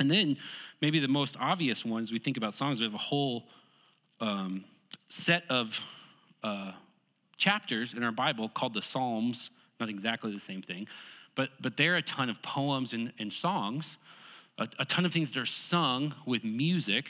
And 0.00 0.10
then, 0.10 0.36
maybe 0.80 1.00
the 1.00 1.08
most 1.08 1.36
obvious 1.38 1.84
ones 1.84 2.12
we 2.12 2.18
think 2.18 2.36
about 2.36 2.54
songs, 2.54 2.80
we 2.80 2.84
have 2.84 2.94
a 2.94 2.98
whole 2.98 3.44
um, 4.20 4.64
set 5.08 5.44
of 5.48 5.80
uh, 6.42 6.72
chapters 7.38 7.94
in 7.94 8.02
our 8.02 8.12
Bible 8.12 8.48
called 8.48 8.74
the 8.74 8.82
Psalms, 8.82 9.50
not 9.80 9.88
exactly 9.88 10.32
the 10.32 10.40
same 10.40 10.60
thing, 10.60 10.86
but, 11.34 11.50
but 11.60 11.76
they're 11.76 11.96
a 11.96 12.02
ton 12.02 12.28
of 12.28 12.42
poems 12.42 12.92
and, 12.92 13.12
and 13.18 13.32
songs, 13.32 13.96
a, 14.58 14.68
a 14.80 14.84
ton 14.84 15.06
of 15.06 15.12
things 15.12 15.30
that 15.30 15.40
are 15.40 15.46
sung 15.46 16.14
with 16.26 16.44
music 16.44 17.06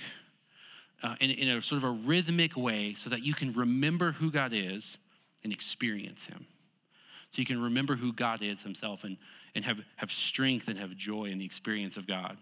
uh, 1.03 1.15
in, 1.21 1.31
in 1.31 1.49
a 1.49 1.63
sort 1.63 1.83
of 1.83 1.89
a 1.89 1.93
rhythmic 1.93 2.57
way 2.57 2.95
so 2.95 3.11
that 3.11 3.25
you 3.25 3.35
can 3.35 3.53
remember 3.53 4.13
who 4.13 4.31
God 4.31 4.53
is 4.53 4.99
and 5.43 5.53
experience 5.53 6.27
Him. 6.27 6.47
So 7.31 7.41
you 7.41 7.47
can 7.47 7.61
remember 7.61 7.97
who 7.97 8.13
God 8.13 8.43
is 8.43 8.63
Himself 8.63 9.05
and, 9.05 9.17
and 9.55 9.65
have, 9.65 9.79
have 9.97 10.13
strength 10.13 10.69
and 10.69 10.79
have 10.79 10.95
joy 10.97 11.27
in 11.27 11.39
the 11.39 11.45
experience 11.45 11.97
of 11.97 12.07
God. 12.07 12.37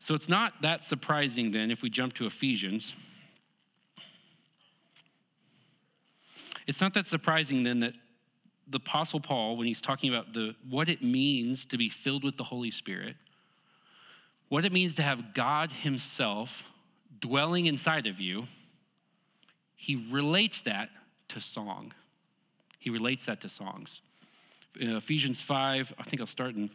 So 0.00 0.14
it's 0.14 0.28
not 0.28 0.62
that 0.62 0.82
surprising 0.82 1.52
then 1.52 1.70
if 1.70 1.82
we 1.82 1.90
jump 1.90 2.14
to 2.14 2.26
Ephesians. 2.26 2.94
It's 6.72 6.80
not 6.80 6.94
that 6.94 7.06
surprising 7.06 7.64
then 7.64 7.80
that 7.80 7.92
the 8.66 8.78
Apostle 8.78 9.20
Paul, 9.20 9.58
when 9.58 9.66
he's 9.66 9.82
talking 9.82 10.08
about 10.08 10.32
the, 10.32 10.54
what 10.70 10.88
it 10.88 11.02
means 11.02 11.66
to 11.66 11.76
be 11.76 11.90
filled 11.90 12.24
with 12.24 12.38
the 12.38 12.44
Holy 12.44 12.70
Spirit, 12.70 13.14
what 14.48 14.64
it 14.64 14.72
means 14.72 14.94
to 14.94 15.02
have 15.02 15.34
God 15.34 15.70
Himself 15.70 16.64
dwelling 17.20 17.66
inside 17.66 18.06
of 18.06 18.20
you, 18.20 18.46
he 19.76 20.08
relates 20.10 20.62
that 20.62 20.88
to 21.28 21.42
song. 21.42 21.92
He 22.78 22.88
relates 22.88 23.26
that 23.26 23.42
to 23.42 23.50
songs. 23.50 24.00
In 24.80 24.96
Ephesians 24.96 25.42
5, 25.42 25.92
I 25.98 26.02
think 26.04 26.20
I'll 26.20 26.26
start 26.26 26.54
in 26.54 26.70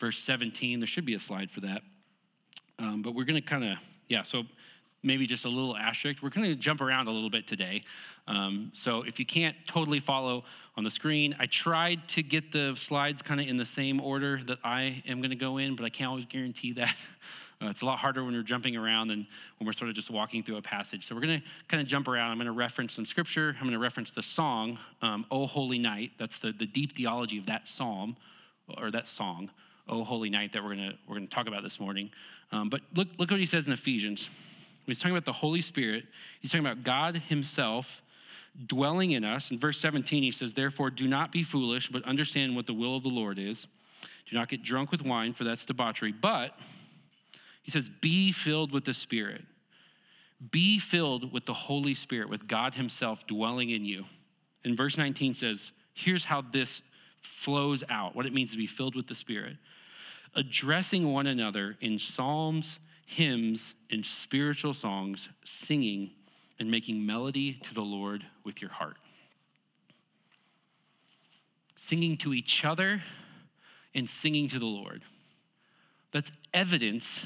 verse 0.00 0.16
17. 0.16 0.80
There 0.80 0.86
should 0.86 1.04
be 1.04 1.12
a 1.12 1.20
slide 1.20 1.50
for 1.50 1.60
that. 1.60 1.82
Um, 2.78 3.02
but 3.02 3.14
we're 3.14 3.24
going 3.24 3.42
to 3.42 3.46
kind 3.46 3.64
of, 3.64 3.76
yeah, 4.08 4.22
so 4.22 4.44
maybe 5.02 5.26
just 5.26 5.44
a 5.44 5.48
little 5.48 5.76
asterisk. 5.76 6.22
We're 6.22 6.30
going 6.30 6.48
to 6.48 6.56
jump 6.56 6.80
around 6.80 7.08
a 7.08 7.10
little 7.10 7.30
bit 7.30 7.46
today. 7.46 7.84
Um, 8.26 8.70
so 8.74 9.02
if 9.02 9.18
you 9.18 9.26
can't 9.26 9.56
totally 9.66 10.00
follow 10.00 10.44
on 10.76 10.84
the 10.84 10.90
screen, 10.90 11.36
I 11.38 11.46
tried 11.46 12.08
to 12.08 12.22
get 12.22 12.52
the 12.52 12.74
slides 12.76 13.22
kind 13.22 13.40
of 13.40 13.46
in 13.46 13.56
the 13.56 13.64
same 13.64 14.00
order 14.00 14.40
that 14.46 14.58
I 14.64 15.02
am 15.06 15.20
going 15.20 15.30
to 15.30 15.36
go 15.36 15.58
in, 15.58 15.76
but 15.76 15.84
I 15.84 15.90
can't 15.90 16.10
always 16.10 16.26
guarantee 16.26 16.72
that. 16.74 16.94
Uh, 17.62 17.68
it's 17.68 17.80
a 17.80 17.86
lot 17.86 17.98
harder 17.98 18.22
when 18.22 18.34
we're 18.34 18.42
jumping 18.42 18.76
around 18.76 19.08
than 19.08 19.26
when 19.56 19.66
we're 19.66 19.72
sort 19.72 19.88
of 19.88 19.96
just 19.96 20.10
walking 20.10 20.42
through 20.42 20.58
a 20.58 20.62
passage. 20.62 21.06
So 21.06 21.14
we're 21.14 21.22
going 21.22 21.40
to 21.40 21.46
kind 21.68 21.80
of 21.80 21.86
jump 21.86 22.06
around. 22.06 22.30
I'm 22.30 22.36
going 22.36 22.44
to 22.44 22.52
reference 22.52 22.92
some 22.92 23.06
scripture. 23.06 23.56
I'm 23.58 23.62
going 23.62 23.72
to 23.72 23.78
reference 23.78 24.10
the 24.10 24.22
song, 24.22 24.78
um, 25.00 25.24
"O 25.30 25.46
Holy 25.46 25.78
Night." 25.78 26.10
That's 26.18 26.38
the, 26.38 26.52
the 26.52 26.66
deep 26.66 26.94
theology 26.94 27.38
of 27.38 27.46
that 27.46 27.66
psalm 27.66 28.16
or 28.76 28.90
that 28.90 29.08
song, 29.08 29.50
"O 29.88 30.04
Holy 30.04 30.28
Night," 30.28 30.52
that 30.52 30.62
we're 30.62 30.74
going 30.74 30.90
to 30.90 30.98
we're 31.08 31.16
going 31.16 31.28
to 31.28 31.34
talk 31.34 31.48
about 31.48 31.62
this 31.62 31.80
morning. 31.80 32.10
Um, 32.52 32.68
but 32.68 32.82
look 32.94 33.08
look 33.16 33.30
what 33.30 33.40
he 33.40 33.46
says 33.46 33.66
in 33.66 33.72
Ephesians. 33.72 34.28
He's 34.86 34.98
talking 34.98 35.16
about 35.16 35.24
the 35.24 35.32
Holy 35.32 35.60
Spirit. 35.60 36.04
He's 36.40 36.50
talking 36.50 36.64
about 36.64 36.84
God 36.84 37.16
Himself 37.28 38.02
dwelling 38.66 39.10
in 39.10 39.24
us. 39.24 39.50
In 39.50 39.58
verse 39.58 39.78
17, 39.80 40.22
he 40.22 40.30
says, 40.30 40.54
Therefore, 40.54 40.90
do 40.90 41.06
not 41.06 41.32
be 41.32 41.42
foolish, 41.42 41.88
but 41.90 42.04
understand 42.04 42.56
what 42.56 42.66
the 42.66 42.74
will 42.74 42.96
of 42.96 43.02
the 43.02 43.08
Lord 43.08 43.38
is. 43.38 43.66
Do 44.30 44.36
not 44.36 44.48
get 44.48 44.62
drunk 44.62 44.90
with 44.90 45.02
wine, 45.02 45.32
for 45.32 45.44
that's 45.44 45.64
debauchery. 45.64 46.12
But, 46.12 46.58
he 47.62 47.70
says, 47.70 47.88
be 48.00 48.32
filled 48.32 48.72
with 48.72 48.84
the 48.84 48.94
Spirit. 48.94 49.42
Be 50.50 50.78
filled 50.78 51.32
with 51.32 51.46
the 51.46 51.54
Holy 51.54 51.94
Spirit, 51.94 52.28
with 52.28 52.46
God 52.46 52.74
Himself 52.74 53.26
dwelling 53.26 53.70
in 53.70 53.84
you. 53.84 54.04
And 54.64 54.76
verse 54.76 54.96
19 54.96 55.34
says, 55.34 55.72
Here's 55.94 56.24
how 56.24 56.42
this 56.42 56.82
flows 57.20 57.82
out 57.88 58.14
what 58.14 58.26
it 58.26 58.34
means 58.34 58.52
to 58.52 58.56
be 58.56 58.66
filled 58.66 58.94
with 58.94 59.06
the 59.06 59.14
Spirit. 59.14 59.56
Addressing 60.34 61.10
one 61.10 61.26
another 61.26 61.76
in 61.80 61.98
psalms, 61.98 62.78
hymns, 63.06 63.74
and 63.90 64.04
spiritual 64.04 64.74
songs, 64.74 65.28
singing 65.44 66.10
and 66.58 66.70
making 66.70 67.06
melody 67.06 67.54
to 67.62 67.72
the 67.72 67.82
Lord 67.82 68.24
with 68.44 68.60
your 68.60 68.70
heart. 68.70 68.96
Singing 71.76 72.16
to 72.18 72.34
each 72.34 72.64
other 72.64 73.02
and 73.94 74.10
singing 74.10 74.48
to 74.48 74.58
the 74.58 74.66
Lord. 74.66 75.02
That's 76.12 76.32
evidence 76.52 77.24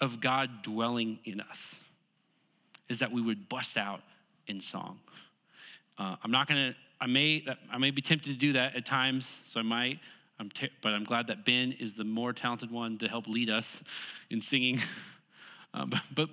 of 0.00 0.20
God 0.20 0.62
dwelling 0.62 1.18
in 1.24 1.40
us, 1.40 1.76
is 2.90 2.98
that 2.98 3.10
we 3.10 3.22
would 3.22 3.48
bust 3.48 3.78
out 3.78 4.02
in 4.46 4.60
song. 4.60 4.98
Uh, 5.98 6.16
I'm 6.22 6.30
not 6.30 6.48
gonna, 6.48 6.74
I 7.00 7.06
may, 7.06 7.46
I 7.70 7.78
may 7.78 7.90
be 7.90 8.02
tempted 8.02 8.30
to 8.30 8.38
do 8.38 8.52
that 8.52 8.76
at 8.76 8.84
times, 8.84 9.40
so 9.46 9.60
I 9.60 9.62
might, 9.62 10.00
I'm 10.38 10.50
t- 10.50 10.70
but 10.82 10.92
I'm 10.92 11.04
glad 11.04 11.28
that 11.28 11.46
Ben 11.46 11.72
is 11.72 11.94
the 11.94 12.04
more 12.04 12.32
talented 12.32 12.70
one 12.70 12.98
to 12.98 13.08
help 13.08 13.26
lead 13.26 13.48
us 13.48 13.80
in 14.28 14.42
singing. 14.42 14.80
Uh, 15.74 15.84
but, 15.86 16.02
but, 16.14 16.28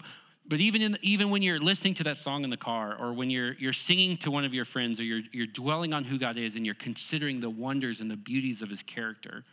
but 0.48 0.60
even, 0.60 0.82
in, 0.82 0.98
even 1.02 1.32
when 1.32 1.42
you're 1.42 1.60
listening 1.60 1.96
to 1.96 2.04
that 2.04 2.18
song 2.18 2.44
in 2.44 2.50
the 2.50 2.58
car, 2.58 2.96
or 3.00 3.12
when 3.12 3.30
you're, 3.30 3.54
you're 3.54 3.74
singing 3.74 4.18
to 4.18 4.30
one 4.30 4.46
of 4.46 4.54
your 4.54 4.66
friends, 4.66 5.00
or 5.00 5.04
you're, 5.04 5.22
you're 5.32 5.48
dwelling 5.48 5.94
on 5.94 6.04
who 6.04 6.20
God 6.20 6.38
is 6.38 6.56
and 6.56 6.66
you're 6.66 6.76
considering 6.76 7.40
the 7.40 7.50
wonders 7.50 8.02
and 8.02 8.12
the 8.12 8.16
beauties 8.16 8.62
of 8.62 8.70
his 8.70 8.84
character, 8.84 9.44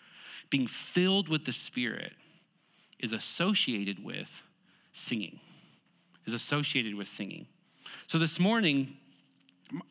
being 0.50 0.66
filled 0.66 1.28
with 1.28 1.44
the 1.44 1.52
Spirit 1.52 2.12
is 2.98 3.12
associated 3.12 4.04
with 4.04 4.42
singing, 4.92 5.40
is 6.26 6.34
associated 6.34 6.94
with 6.94 7.08
singing. 7.08 7.46
So 8.06 8.18
this 8.18 8.38
morning, 8.38 8.96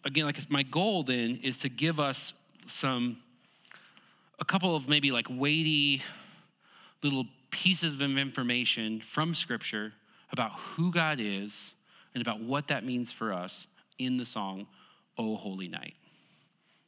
again, 0.04 0.26
like 0.26 0.50
my 0.50 0.64
goal 0.64 1.04
then 1.04 1.40
is 1.42 1.58
to 1.60 1.70
give 1.70 2.00
us 2.00 2.34
some, 2.66 3.18
a 4.40 4.46
couple 4.46 4.76
of 4.76 4.88
maybe 4.88 5.12
like 5.12 5.28
weighty 5.30 6.04
little 7.02 7.26
pieces 7.52 7.94
of 7.94 8.02
information 8.02 9.02
from 9.02 9.34
Scripture 9.34 9.94
about 10.32 10.52
who 10.54 10.92
God 10.92 11.20
is 11.20 11.74
and 12.14 12.22
about 12.22 12.42
what 12.42 12.68
that 12.68 12.86
means 12.86 13.14
for 13.14 13.34
us 13.34 13.68
in 13.98 14.18
the 14.18 14.26
song, 14.26 14.68
O 15.18 15.36
Holy 15.36 15.68
Night. 15.68 15.94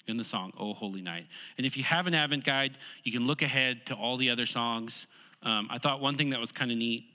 In 0.08 0.18
the 0.18 0.24
song, 0.24 0.52
O 0.58 0.74
Holy 0.74 1.02
Night. 1.02 1.28
And 1.58 1.66
if 1.66 1.78
you 1.78 1.84
have 1.84 2.08
an 2.08 2.14
Advent 2.14 2.44
guide, 2.44 2.78
you 3.04 3.12
can 3.12 3.28
look 3.28 3.42
ahead 3.42 3.86
to 3.88 3.94
all 3.94 4.18
the 4.18 4.30
other 4.30 4.46
songs. 4.46 5.08
Um, 5.44 5.68
I 5.72 5.78
thought 5.78 6.02
one 6.02 6.18
thing 6.18 6.32
that 6.32 6.40
was 6.40 6.52
kind 6.52 6.72
of 6.72 6.78
neat, 6.78 7.06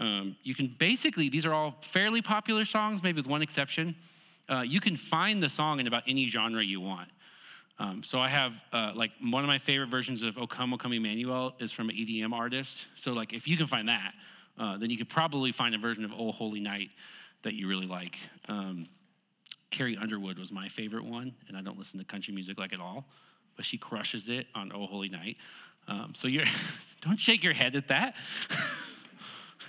um, 0.00 0.36
you 0.42 0.54
can 0.54 0.74
basically, 0.78 1.28
these 1.28 1.44
are 1.44 1.52
all 1.52 1.76
fairly 1.82 2.22
popular 2.22 2.64
songs, 2.64 3.02
maybe 3.02 3.20
with 3.20 3.26
one 3.26 3.42
exception. 3.42 3.96
Uh, 4.48 4.62
you 4.62 4.80
can 4.80 4.96
find 4.96 5.42
the 5.42 5.50
song 5.50 5.80
in 5.80 5.86
about 5.86 6.04
any 6.06 6.26
genre 6.28 6.62
you 6.62 6.80
want. 6.80 7.08
Um, 7.78 8.02
so 8.02 8.18
I 8.18 8.28
have 8.28 8.52
uh, 8.72 8.92
like 8.94 9.12
one 9.20 9.44
of 9.44 9.48
my 9.48 9.58
favorite 9.58 9.88
versions 9.88 10.22
of 10.22 10.36
"O 10.36 10.46
Come, 10.46 10.74
O 10.74 10.78
Come 10.78 10.92
Emmanuel" 10.92 11.54
is 11.60 11.70
from 11.70 11.90
an 11.90 11.96
EDM 11.96 12.32
artist. 12.32 12.86
So 12.94 13.12
like 13.12 13.32
if 13.32 13.46
you 13.46 13.56
can 13.56 13.66
find 13.66 13.88
that, 13.88 14.14
uh, 14.58 14.76
then 14.78 14.90
you 14.90 14.98
could 14.98 15.08
probably 15.08 15.52
find 15.52 15.74
a 15.74 15.78
version 15.78 16.04
of 16.04 16.12
"Oh 16.12 16.32
Holy 16.32 16.60
Night" 16.60 16.90
that 17.42 17.54
you 17.54 17.68
really 17.68 17.86
like. 17.86 18.18
Um, 18.48 18.86
Carrie 19.70 19.96
Underwood 19.96 20.38
was 20.38 20.50
my 20.50 20.68
favorite 20.68 21.04
one, 21.04 21.34
and 21.46 21.56
I 21.56 21.62
don't 21.62 21.78
listen 21.78 21.98
to 22.00 22.04
country 22.04 22.34
music 22.34 22.58
like 22.58 22.72
at 22.72 22.80
all, 22.80 23.06
but 23.54 23.64
she 23.64 23.78
crushes 23.78 24.28
it 24.28 24.46
on 24.54 24.72
"Oh 24.74 24.86
Holy 24.86 25.08
Night." 25.08 25.36
Um, 25.86 26.14
so 26.16 26.26
you're 26.26 26.44
don't 27.00 27.20
shake 27.20 27.44
your 27.44 27.54
head 27.54 27.76
at 27.76 27.88
that. 27.88 28.16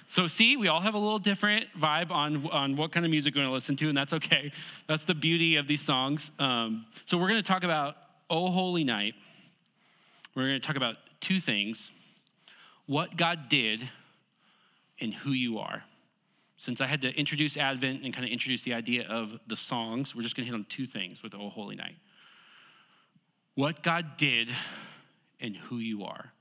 so 0.10 0.26
see, 0.26 0.58
we 0.58 0.68
all 0.68 0.82
have 0.82 0.96
a 0.96 0.98
little 0.98 1.20
different 1.20 1.68
vibe 1.80 2.10
on 2.10 2.48
on 2.50 2.76
what 2.76 2.92
kind 2.92 3.06
of 3.06 3.12
music 3.12 3.36
we're 3.36 3.42
going 3.42 3.50
to 3.50 3.54
listen 3.54 3.76
to, 3.78 3.90
and 3.90 3.96
that's 3.96 4.12
okay. 4.12 4.52
That's 4.88 5.04
the 5.04 5.14
beauty 5.14 5.56
of 5.58 5.68
these 5.68 5.82
songs. 5.82 6.32
Um, 6.40 6.88
so 7.06 7.16
we're 7.16 7.30
going 7.30 7.42
to 7.42 7.48
talk 7.48 7.64
about 7.64 7.96
"Oh 8.28 8.50
Holy 8.50 8.84
Night." 8.84 9.14
We're 10.36 10.48
going 10.48 10.60
to 10.60 10.66
talk 10.66 10.78
about 10.78 10.96
two 11.22 11.40
things: 11.40 11.92
what 12.88 13.18
God 13.18 13.50
did 13.50 13.88
and 15.00 15.14
who 15.14 15.32
you 15.32 15.60
are. 15.60 15.84
Since 16.58 16.82
I 16.82 16.88
had 16.88 17.04
to 17.04 17.16
introduce 17.16 17.56
Advent 17.56 18.04
and 18.04 18.12
kind 18.12 18.26
of 18.26 18.32
introduce 18.32 18.64
the 18.64 18.74
idea 18.74 19.08
of 19.08 19.40
the 19.48 19.56
songs, 19.56 20.16
we're 20.16 20.24
just 20.24 20.36
going 20.36 20.46
to 20.46 20.52
hit 20.52 20.58
on 20.58 20.66
two 20.70 20.88
things 20.88 21.22
with 21.22 21.36
O 21.36 21.50
Holy 21.50 21.76
Night 21.76 21.96
what 23.54 23.84
God 23.84 24.18
did 24.18 24.48
and 25.40 25.56
who 25.56 25.78
you 25.78 26.06
are. 26.06 26.32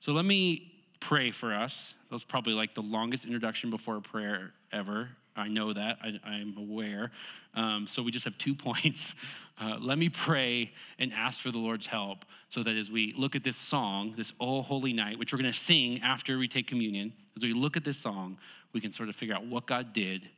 So 0.00 0.12
let 0.12 0.24
me 0.24 0.71
pray 1.02 1.30
for 1.30 1.52
us. 1.54 1.94
That 2.08 2.14
was 2.14 2.24
probably 2.24 2.52
like 2.52 2.74
the 2.74 2.82
longest 2.82 3.24
introduction 3.24 3.70
before 3.70 3.96
a 3.96 4.00
prayer 4.00 4.52
ever. 4.72 5.08
I 5.34 5.48
know 5.48 5.72
that, 5.72 5.98
I, 6.02 6.36
am 6.36 6.54
aware. 6.58 7.10
Um, 7.54 7.86
so 7.86 8.02
we 8.02 8.10
just 8.10 8.24
have 8.24 8.36
two 8.38 8.54
points. 8.68 9.14
Uh, 9.60 9.78
let 9.80 9.98
me 9.98 10.08
pray 10.08 10.72
and 10.98 11.12
ask 11.12 11.40
for 11.40 11.50
the 11.50 11.58
Lord's 11.58 11.86
help 11.86 12.24
so 12.48 12.62
that 12.62 12.76
as 12.76 12.90
we 12.90 13.14
look 13.16 13.34
at 13.34 13.42
this 13.42 13.56
song, 13.56 14.14
this 14.16 14.32
Oh 14.40 14.62
Holy 14.62 14.92
Night, 14.92 15.18
which 15.18 15.32
we're 15.32 15.38
going 15.38 15.52
to 15.52 15.58
sing 15.58 16.00
after 16.02 16.38
we 16.38 16.48
take 16.48 16.66
communion, 16.66 17.12
as 17.36 17.42
we 17.42 17.52
look 17.52 17.76
at 17.76 17.84
this 17.84 17.98
song, 17.98 18.38
we 18.72 18.80
can 18.80 18.92
sort 18.92 19.08
of 19.08 19.16
figure 19.16 19.34
out 19.34 19.46
what 19.46 19.66
God 19.66 19.92
did 19.92 20.28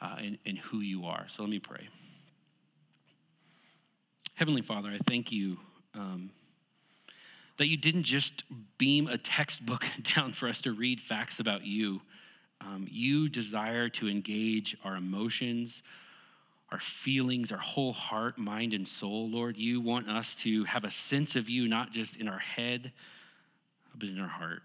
uh, 0.00 0.16
and, 0.18 0.38
and 0.46 0.58
who 0.58 0.78
you 0.78 1.04
are. 1.06 1.26
So 1.28 1.42
let 1.42 1.50
me 1.50 1.58
pray. 1.58 1.88
Heavenly 4.34 4.62
Father, 4.62 4.88
I 4.88 4.98
thank 5.06 5.30
you 5.30 5.58
um, 5.94 6.30
that 7.60 7.66
you 7.66 7.76
didn't 7.76 8.04
just 8.04 8.44
beam 8.78 9.06
a 9.06 9.18
textbook 9.18 9.84
down 10.16 10.32
for 10.32 10.48
us 10.48 10.62
to 10.62 10.72
read 10.72 10.98
facts 10.98 11.40
about 11.40 11.62
you. 11.62 12.00
Um, 12.62 12.88
you 12.90 13.28
desire 13.28 13.90
to 13.90 14.08
engage 14.08 14.78
our 14.82 14.96
emotions, 14.96 15.82
our 16.72 16.80
feelings, 16.80 17.52
our 17.52 17.58
whole 17.58 17.92
heart, 17.92 18.38
mind, 18.38 18.72
and 18.72 18.88
soul, 18.88 19.28
Lord. 19.28 19.58
You 19.58 19.78
want 19.78 20.08
us 20.08 20.34
to 20.36 20.64
have 20.64 20.84
a 20.84 20.90
sense 20.90 21.36
of 21.36 21.50
you, 21.50 21.68
not 21.68 21.92
just 21.92 22.16
in 22.16 22.28
our 22.28 22.38
head, 22.38 22.92
but 23.94 24.08
in 24.08 24.18
our 24.18 24.26
heart. 24.26 24.62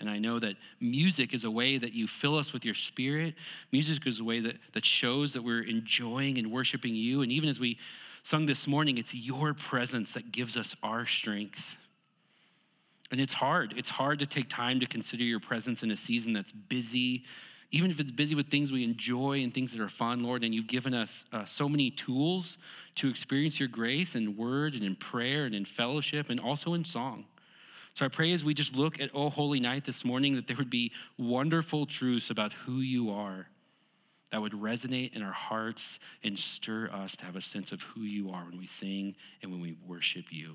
And 0.00 0.10
I 0.10 0.18
know 0.18 0.40
that 0.40 0.56
music 0.80 1.32
is 1.32 1.44
a 1.44 1.50
way 1.50 1.78
that 1.78 1.92
you 1.92 2.08
fill 2.08 2.36
us 2.36 2.52
with 2.52 2.64
your 2.64 2.74
spirit. 2.74 3.36
Music 3.70 4.04
is 4.04 4.18
a 4.18 4.24
way 4.24 4.40
that, 4.40 4.56
that 4.72 4.84
shows 4.84 5.32
that 5.34 5.42
we're 5.42 5.62
enjoying 5.62 6.38
and 6.38 6.50
worshiping 6.50 6.96
you. 6.96 7.22
And 7.22 7.30
even 7.30 7.48
as 7.48 7.60
we 7.60 7.78
sung 8.28 8.44
this 8.44 8.68
morning, 8.68 8.98
it's 8.98 9.14
your 9.14 9.54
presence 9.54 10.12
that 10.12 10.30
gives 10.30 10.54
us 10.58 10.76
our 10.82 11.06
strength. 11.06 11.76
And 13.10 13.22
it's 13.22 13.32
hard. 13.32 13.72
It's 13.74 13.88
hard 13.88 14.18
to 14.18 14.26
take 14.26 14.50
time 14.50 14.80
to 14.80 14.86
consider 14.86 15.22
your 15.22 15.40
presence 15.40 15.82
in 15.82 15.90
a 15.90 15.96
season 15.96 16.34
that's 16.34 16.52
busy, 16.52 17.24
even 17.70 17.90
if 17.90 17.98
it's 17.98 18.10
busy 18.10 18.34
with 18.34 18.48
things 18.48 18.70
we 18.70 18.84
enjoy 18.84 19.42
and 19.42 19.54
things 19.54 19.72
that 19.72 19.80
are 19.80 19.88
fun, 19.88 20.22
Lord. 20.22 20.44
And 20.44 20.54
you've 20.54 20.66
given 20.66 20.92
us 20.92 21.24
uh, 21.32 21.46
so 21.46 21.70
many 21.70 21.90
tools 21.90 22.58
to 22.96 23.08
experience 23.08 23.58
your 23.58 23.70
grace 23.70 24.14
in 24.14 24.36
word 24.36 24.74
and 24.74 24.84
in 24.84 24.94
prayer 24.94 25.46
and 25.46 25.54
in 25.54 25.64
fellowship 25.64 26.28
and 26.28 26.38
also 26.38 26.74
in 26.74 26.84
song. 26.84 27.24
So 27.94 28.04
I 28.04 28.08
pray 28.08 28.32
as 28.34 28.44
we 28.44 28.52
just 28.52 28.76
look 28.76 29.00
at 29.00 29.08
Oh 29.14 29.30
Holy 29.30 29.58
Night 29.58 29.86
this 29.86 30.04
morning 30.04 30.34
that 30.34 30.46
there 30.46 30.56
would 30.56 30.68
be 30.68 30.92
wonderful 31.16 31.86
truths 31.86 32.28
about 32.28 32.52
who 32.52 32.80
you 32.80 33.10
are 33.10 33.46
that 34.30 34.40
would 34.42 34.52
resonate 34.52 35.14
in 35.16 35.22
our 35.22 35.32
hearts 35.32 35.98
and 36.22 36.38
stir 36.38 36.90
us 36.92 37.16
to 37.16 37.24
have 37.24 37.36
a 37.36 37.40
sense 37.40 37.72
of 37.72 37.82
who 37.82 38.02
you 38.02 38.30
are 38.30 38.44
when 38.44 38.58
we 38.58 38.66
sing 38.66 39.14
and 39.42 39.50
when 39.50 39.60
we 39.60 39.76
worship 39.86 40.26
you. 40.30 40.50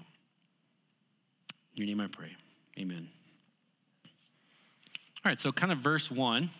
In 1.76 1.78
your 1.78 1.88
name 1.88 2.00
I 2.00 2.08
pray. 2.08 2.36
Amen. 2.78 3.10
All 5.26 5.30
right, 5.30 5.40
so 5.40 5.52
kind 5.52 5.72
of 5.72 5.80
verse 5.80 6.12
one. 6.12 6.52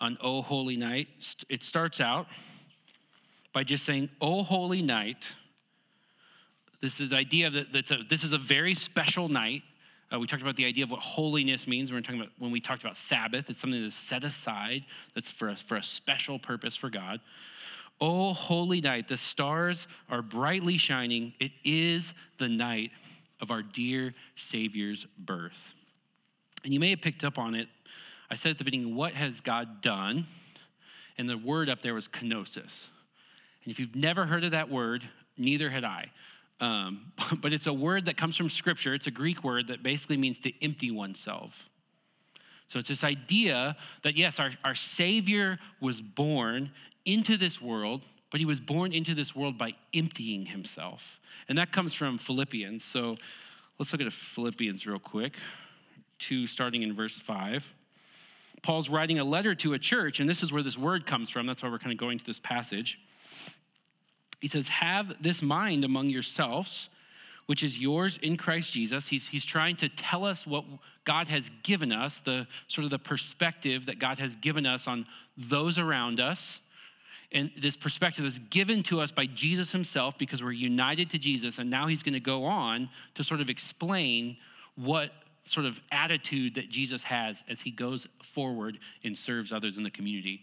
on 0.00 0.16
O 0.20 0.42
Holy 0.42 0.76
Night, 0.76 1.08
it 1.48 1.64
starts 1.64 2.00
out 2.00 2.26
by 3.52 3.64
just 3.64 3.84
saying, 3.84 4.08
O 4.20 4.42
Holy 4.42 4.82
Night. 4.82 5.26
This 6.80 7.00
is 7.00 7.10
the 7.10 7.16
idea 7.16 7.50
that 7.50 7.90
a, 7.90 8.04
this 8.08 8.22
is 8.22 8.32
a 8.32 8.38
very 8.38 8.74
special 8.74 9.28
night. 9.28 9.62
Uh, 10.12 10.18
we 10.18 10.26
talked 10.26 10.42
about 10.42 10.56
the 10.56 10.64
idea 10.64 10.84
of 10.84 10.90
what 10.90 11.00
holiness 11.00 11.66
means. 11.66 11.92
We're 11.92 12.00
talking 12.00 12.20
about 12.20 12.32
when 12.38 12.50
we 12.50 12.60
talked 12.60 12.82
about 12.82 12.96
Sabbath. 12.96 13.50
It's 13.50 13.58
something 13.58 13.82
that's 13.82 13.94
set 13.94 14.24
aside. 14.24 14.84
That's 15.14 15.30
for 15.30 15.50
a, 15.50 15.56
for 15.56 15.76
a 15.76 15.82
special 15.82 16.38
purpose 16.38 16.76
for 16.76 16.88
God. 16.88 17.20
Oh, 18.00 18.32
holy 18.32 18.80
night! 18.80 19.08
The 19.08 19.16
stars 19.16 19.88
are 20.08 20.22
brightly 20.22 20.76
shining. 20.76 21.34
It 21.40 21.52
is 21.64 22.12
the 22.38 22.48
night 22.48 22.92
of 23.40 23.50
our 23.50 23.60
dear 23.62 24.14
Savior's 24.36 25.04
birth. 25.18 25.74
And 26.64 26.72
you 26.72 26.80
may 26.80 26.90
have 26.90 27.00
picked 27.00 27.24
up 27.24 27.38
on 27.38 27.54
it. 27.54 27.68
I 28.30 28.36
said 28.36 28.50
at 28.50 28.58
the 28.58 28.64
beginning, 28.64 28.94
"What 28.94 29.14
has 29.14 29.40
God 29.40 29.82
done?" 29.82 30.26
And 31.18 31.28
the 31.28 31.36
word 31.36 31.68
up 31.68 31.82
there 31.82 31.94
was 31.94 32.06
kenosis. 32.06 32.86
And 33.64 33.72
if 33.72 33.80
you've 33.80 33.96
never 33.96 34.24
heard 34.26 34.44
of 34.44 34.52
that 34.52 34.70
word, 34.70 35.02
neither 35.36 35.68
had 35.68 35.84
I. 35.84 36.12
Um, 36.60 37.12
but 37.40 37.52
it's 37.52 37.66
a 37.66 37.72
word 37.72 38.06
that 38.06 38.16
comes 38.16 38.36
from 38.36 38.50
Scripture. 38.50 38.94
It's 38.94 39.06
a 39.06 39.12
Greek 39.12 39.44
word 39.44 39.68
that 39.68 39.82
basically 39.82 40.16
means 40.16 40.38
to 40.40 40.52
empty 40.62 40.90
oneself. 40.90 41.68
So 42.68 42.78
it's 42.78 42.88
this 42.88 43.04
idea 43.04 43.76
that, 44.02 44.16
yes, 44.16 44.38
our, 44.38 44.50
our 44.62 44.74
Savior 44.74 45.58
was 45.80 46.02
born 46.02 46.70
into 47.06 47.38
this 47.38 47.62
world, 47.62 48.02
but 48.30 48.40
he 48.40 48.46
was 48.46 48.60
born 48.60 48.92
into 48.92 49.14
this 49.14 49.34
world 49.34 49.56
by 49.56 49.74
emptying 49.94 50.44
himself. 50.44 51.18
And 51.48 51.56
that 51.56 51.72
comes 51.72 51.94
from 51.94 52.18
Philippians. 52.18 52.84
So 52.84 53.16
let's 53.78 53.90
look 53.92 54.02
at 54.02 54.12
Philippians 54.12 54.86
real 54.86 54.98
quick, 54.98 55.36
2, 56.18 56.46
starting 56.46 56.82
in 56.82 56.94
verse 56.94 57.18
5. 57.18 57.72
Paul's 58.60 58.90
writing 58.90 59.18
a 59.18 59.24
letter 59.24 59.54
to 59.54 59.72
a 59.72 59.78
church, 59.78 60.20
and 60.20 60.28
this 60.28 60.42
is 60.42 60.52
where 60.52 60.62
this 60.62 60.76
word 60.76 61.06
comes 61.06 61.30
from. 61.30 61.46
That's 61.46 61.62
why 61.62 61.70
we're 61.70 61.78
kind 61.78 61.92
of 61.92 61.98
going 61.98 62.18
to 62.18 62.24
this 62.26 62.40
passage. 62.40 62.98
He 64.40 64.48
says, 64.48 64.68
Have 64.68 65.14
this 65.20 65.42
mind 65.42 65.84
among 65.84 66.10
yourselves, 66.10 66.88
which 67.46 67.62
is 67.62 67.78
yours 67.78 68.18
in 68.18 68.36
Christ 68.36 68.72
Jesus. 68.72 69.08
He's, 69.08 69.28
he's 69.28 69.44
trying 69.44 69.76
to 69.76 69.88
tell 69.88 70.24
us 70.24 70.46
what 70.46 70.64
God 71.04 71.28
has 71.28 71.50
given 71.62 71.92
us, 71.92 72.20
the 72.20 72.46
sort 72.66 72.84
of 72.84 72.90
the 72.90 72.98
perspective 72.98 73.86
that 73.86 73.98
God 73.98 74.18
has 74.18 74.36
given 74.36 74.66
us 74.66 74.86
on 74.86 75.06
those 75.36 75.78
around 75.78 76.20
us. 76.20 76.60
And 77.32 77.50
this 77.60 77.76
perspective 77.76 78.24
is 78.24 78.38
given 78.38 78.82
to 78.84 79.00
us 79.00 79.12
by 79.12 79.26
Jesus 79.26 79.72
himself 79.72 80.18
because 80.18 80.42
we're 80.42 80.52
united 80.52 81.10
to 81.10 81.18
Jesus. 81.18 81.58
And 81.58 81.70
now 81.70 81.86
he's 81.86 82.02
going 82.02 82.14
to 82.14 82.20
go 82.20 82.44
on 82.44 82.88
to 83.14 83.24
sort 83.24 83.40
of 83.40 83.50
explain 83.50 84.36
what 84.76 85.10
sort 85.44 85.66
of 85.66 85.80
attitude 85.90 86.54
that 86.54 86.68
Jesus 86.68 87.02
has 87.02 87.42
as 87.48 87.60
he 87.60 87.70
goes 87.70 88.06
forward 88.22 88.78
and 89.04 89.16
serves 89.16 89.52
others 89.52 89.78
in 89.78 89.84
the 89.84 89.90
community. 89.90 90.42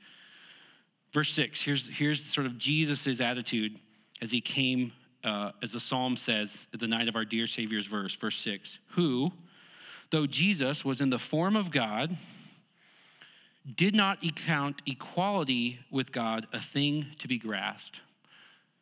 Verse 1.12 1.32
6, 1.32 1.62
here's, 1.62 1.88
here's 1.88 2.24
sort 2.24 2.48
of 2.48 2.58
Jesus' 2.58 3.20
attitude 3.20 3.80
as 4.22 4.31
he 4.31 4.41
came, 4.41 4.93
uh, 5.24 5.51
as 5.62 5.74
the 5.74 5.79
psalm 5.79 6.17
says, 6.17 6.67
the 6.72 6.88
night 6.88 7.07
of 7.07 7.15
our 7.15 7.25
dear 7.25 7.48
Savior's 7.48 7.88
verse, 7.88 8.15
verse 8.15 8.38
6, 8.38 8.79
who, 8.89 9.31
though 10.12 10.25
Jesus 10.25 10.86
was 10.86 11.01
in 11.01 11.10
the 11.10 11.19
form 11.19 11.55
of 11.55 11.72
God, 11.72 12.15
did 13.75 13.95
not 13.95 14.19
count 14.36 14.81
equality 14.86 15.79
with 15.89 16.12
God 16.12 16.48
a 16.53 16.60
thing 16.60 17.07
to 17.19 17.27
be 17.27 17.38
grasped. 17.38 18.01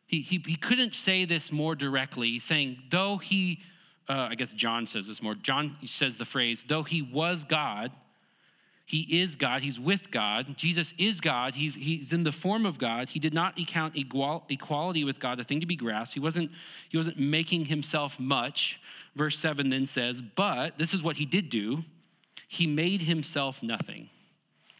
He, 0.06 0.20
he, 0.20 0.42
he 0.46 0.56
couldn't 0.56 0.94
say 0.94 1.24
this 1.24 1.50
more 1.50 1.74
directly, 1.74 2.38
saying, 2.38 2.78
though 2.90 3.16
he, 3.16 3.60
uh, 4.08 4.28
I 4.30 4.34
guess 4.34 4.52
John 4.52 4.86
says 4.86 5.08
this 5.08 5.22
more, 5.22 5.34
John 5.34 5.76
says 5.86 6.18
the 6.18 6.26
phrase, 6.26 6.64
though 6.68 6.82
he 6.82 7.00
was 7.00 7.44
God, 7.44 7.90
he 8.86 9.22
is 9.22 9.34
God. 9.34 9.62
He's 9.62 9.80
with 9.80 10.10
God. 10.10 10.58
Jesus 10.58 10.92
is 10.98 11.20
God. 11.20 11.54
He's, 11.54 11.74
he's 11.74 12.12
in 12.12 12.22
the 12.22 12.32
form 12.32 12.66
of 12.66 12.78
God. 12.78 13.08
He 13.08 13.18
did 13.18 13.32
not 13.32 13.56
count 13.66 13.96
equal, 13.96 14.44
equality 14.50 15.04
with 15.04 15.18
God 15.18 15.40
a 15.40 15.44
thing 15.44 15.60
to 15.60 15.66
be 15.66 15.76
grasped. 15.76 16.12
He 16.12 16.20
wasn't, 16.20 16.50
he 16.90 16.96
wasn't 16.96 17.18
making 17.18 17.66
himself 17.66 18.20
much. 18.20 18.78
Verse 19.16 19.38
7 19.38 19.70
then 19.70 19.86
says, 19.86 20.20
But 20.20 20.76
this 20.76 20.92
is 20.92 21.02
what 21.02 21.16
he 21.16 21.24
did 21.24 21.48
do 21.48 21.84
he 22.46 22.66
made 22.68 23.02
himself 23.02 23.62
nothing, 23.64 24.10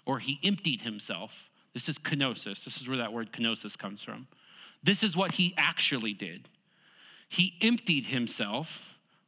or 0.06 0.20
he 0.20 0.38
emptied 0.44 0.82
himself. 0.82 1.50
This 1.72 1.88
is 1.88 1.98
kenosis. 1.98 2.62
This 2.62 2.80
is 2.80 2.86
where 2.86 2.98
that 2.98 3.12
word 3.12 3.32
kenosis 3.32 3.76
comes 3.76 4.00
from. 4.00 4.28
This 4.82 5.02
is 5.02 5.16
what 5.16 5.32
he 5.32 5.54
actually 5.56 6.12
did. 6.12 6.48
He 7.28 7.54
emptied 7.60 8.06
himself 8.06 8.80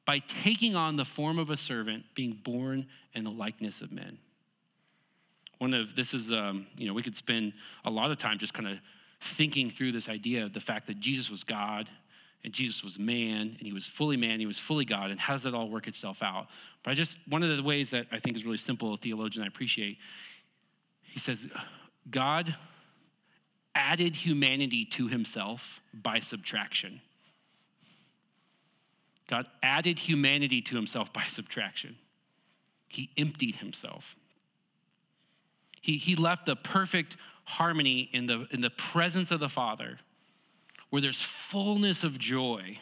by 0.05 0.21
taking 0.21 0.77
on 0.77 0.95
the 0.95 1.05
form 1.05 1.41
of 1.41 1.51
a 1.51 1.57
servant, 1.57 2.05
being 2.15 2.39
born 2.45 2.87
in 3.15 3.25
the 3.25 3.31
likeness 3.31 3.81
of 3.81 3.91
men. 3.91 4.19
One 5.59 5.75
of 5.75 5.97
this 5.97 6.13
is, 6.13 6.31
um, 6.31 6.67
you 6.77 6.87
know, 6.87 6.95
we 6.95 7.03
could 7.03 7.17
spend 7.17 7.53
a 7.85 7.91
lot 7.91 8.11
of 8.11 8.19
time 8.19 8.39
just 8.39 8.55
kind 8.55 8.69
of 8.69 8.79
thinking 9.21 9.71
through 9.71 9.93
this 9.93 10.09
idea 10.09 10.45
of 10.45 10.53
the 10.53 10.61
fact 10.61 10.87
that 10.89 11.01
Jesus 11.01 11.31
was 11.31 11.45
God 11.45 11.89
and 12.45 12.53
Jesus 12.53 12.85
was 12.85 12.99
man 12.99 13.57
and 13.59 13.61
he 13.61 13.73
was 13.73 13.87
fully 13.87 14.17
man, 14.17 14.39
he 14.39 14.47
was 14.47 14.59
fully 14.59 14.85
God, 14.85 15.11
and 15.11 15.19
how 15.19 15.33
does 15.33 15.45
that 15.45 15.55
all 15.55 15.69
work 15.69 15.89
itself 15.89 16.23
out? 16.23 16.49
But 16.83 16.91
I 16.91 16.95
just, 16.95 17.19
one 17.29 17.43
of 17.43 17.57
the 17.57 17.63
ways 17.63 17.91
that 17.91 18.07
I 18.13 18.19
think 18.19 18.37
is 18.37 18.45
really 18.45 18.59
simple, 18.59 18.95
a 18.95 18.97
theologian 18.97 19.45
I 19.45 19.49
appreciate, 19.49 19.99
he 21.03 21.19
says, 21.19 21.49
God 22.11 22.55
added 23.75 24.15
humanity 24.15 24.85
to 24.85 25.09
himself 25.09 25.81
by 25.93 26.21
subtraction. 26.21 27.01
God 29.29 29.47
added 29.63 29.99
humanity 29.99 30.63
to 30.63 30.77
himself 30.77 31.13
by 31.13 31.25
subtraction. 31.29 31.97
He 32.89 33.11
emptied 33.17 33.57
himself. 33.57 34.17
He, 35.87 35.99
he 35.99 36.17
left 36.17 36.49
a 36.49 36.57
perfect 36.57 37.17
harmony 37.45 38.11
in 38.13 38.27
the, 38.27 38.49
in 38.51 38.61
the 38.61 38.71
presence 38.71 39.31
of 39.31 39.39
the 39.39 39.49
Father, 39.49 40.01
where 40.91 41.01
there's 41.01 41.23
fullness 41.23 42.03
of 42.03 42.19
joy 42.19 42.81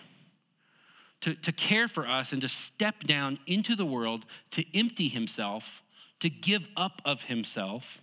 to, 1.20 1.34
to 1.34 1.52
care 1.52 1.86
for 1.86 2.08
us 2.08 2.32
and 2.32 2.40
to 2.40 2.48
step 2.48 3.00
down 3.00 3.38
into 3.46 3.76
the 3.76 3.84
world, 3.84 4.24
to 4.52 4.64
empty 4.74 5.08
himself, 5.08 5.82
to 6.20 6.30
give 6.30 6.66
up 6.78 7.02
of 7.04 7.24
himself 7.24 8.00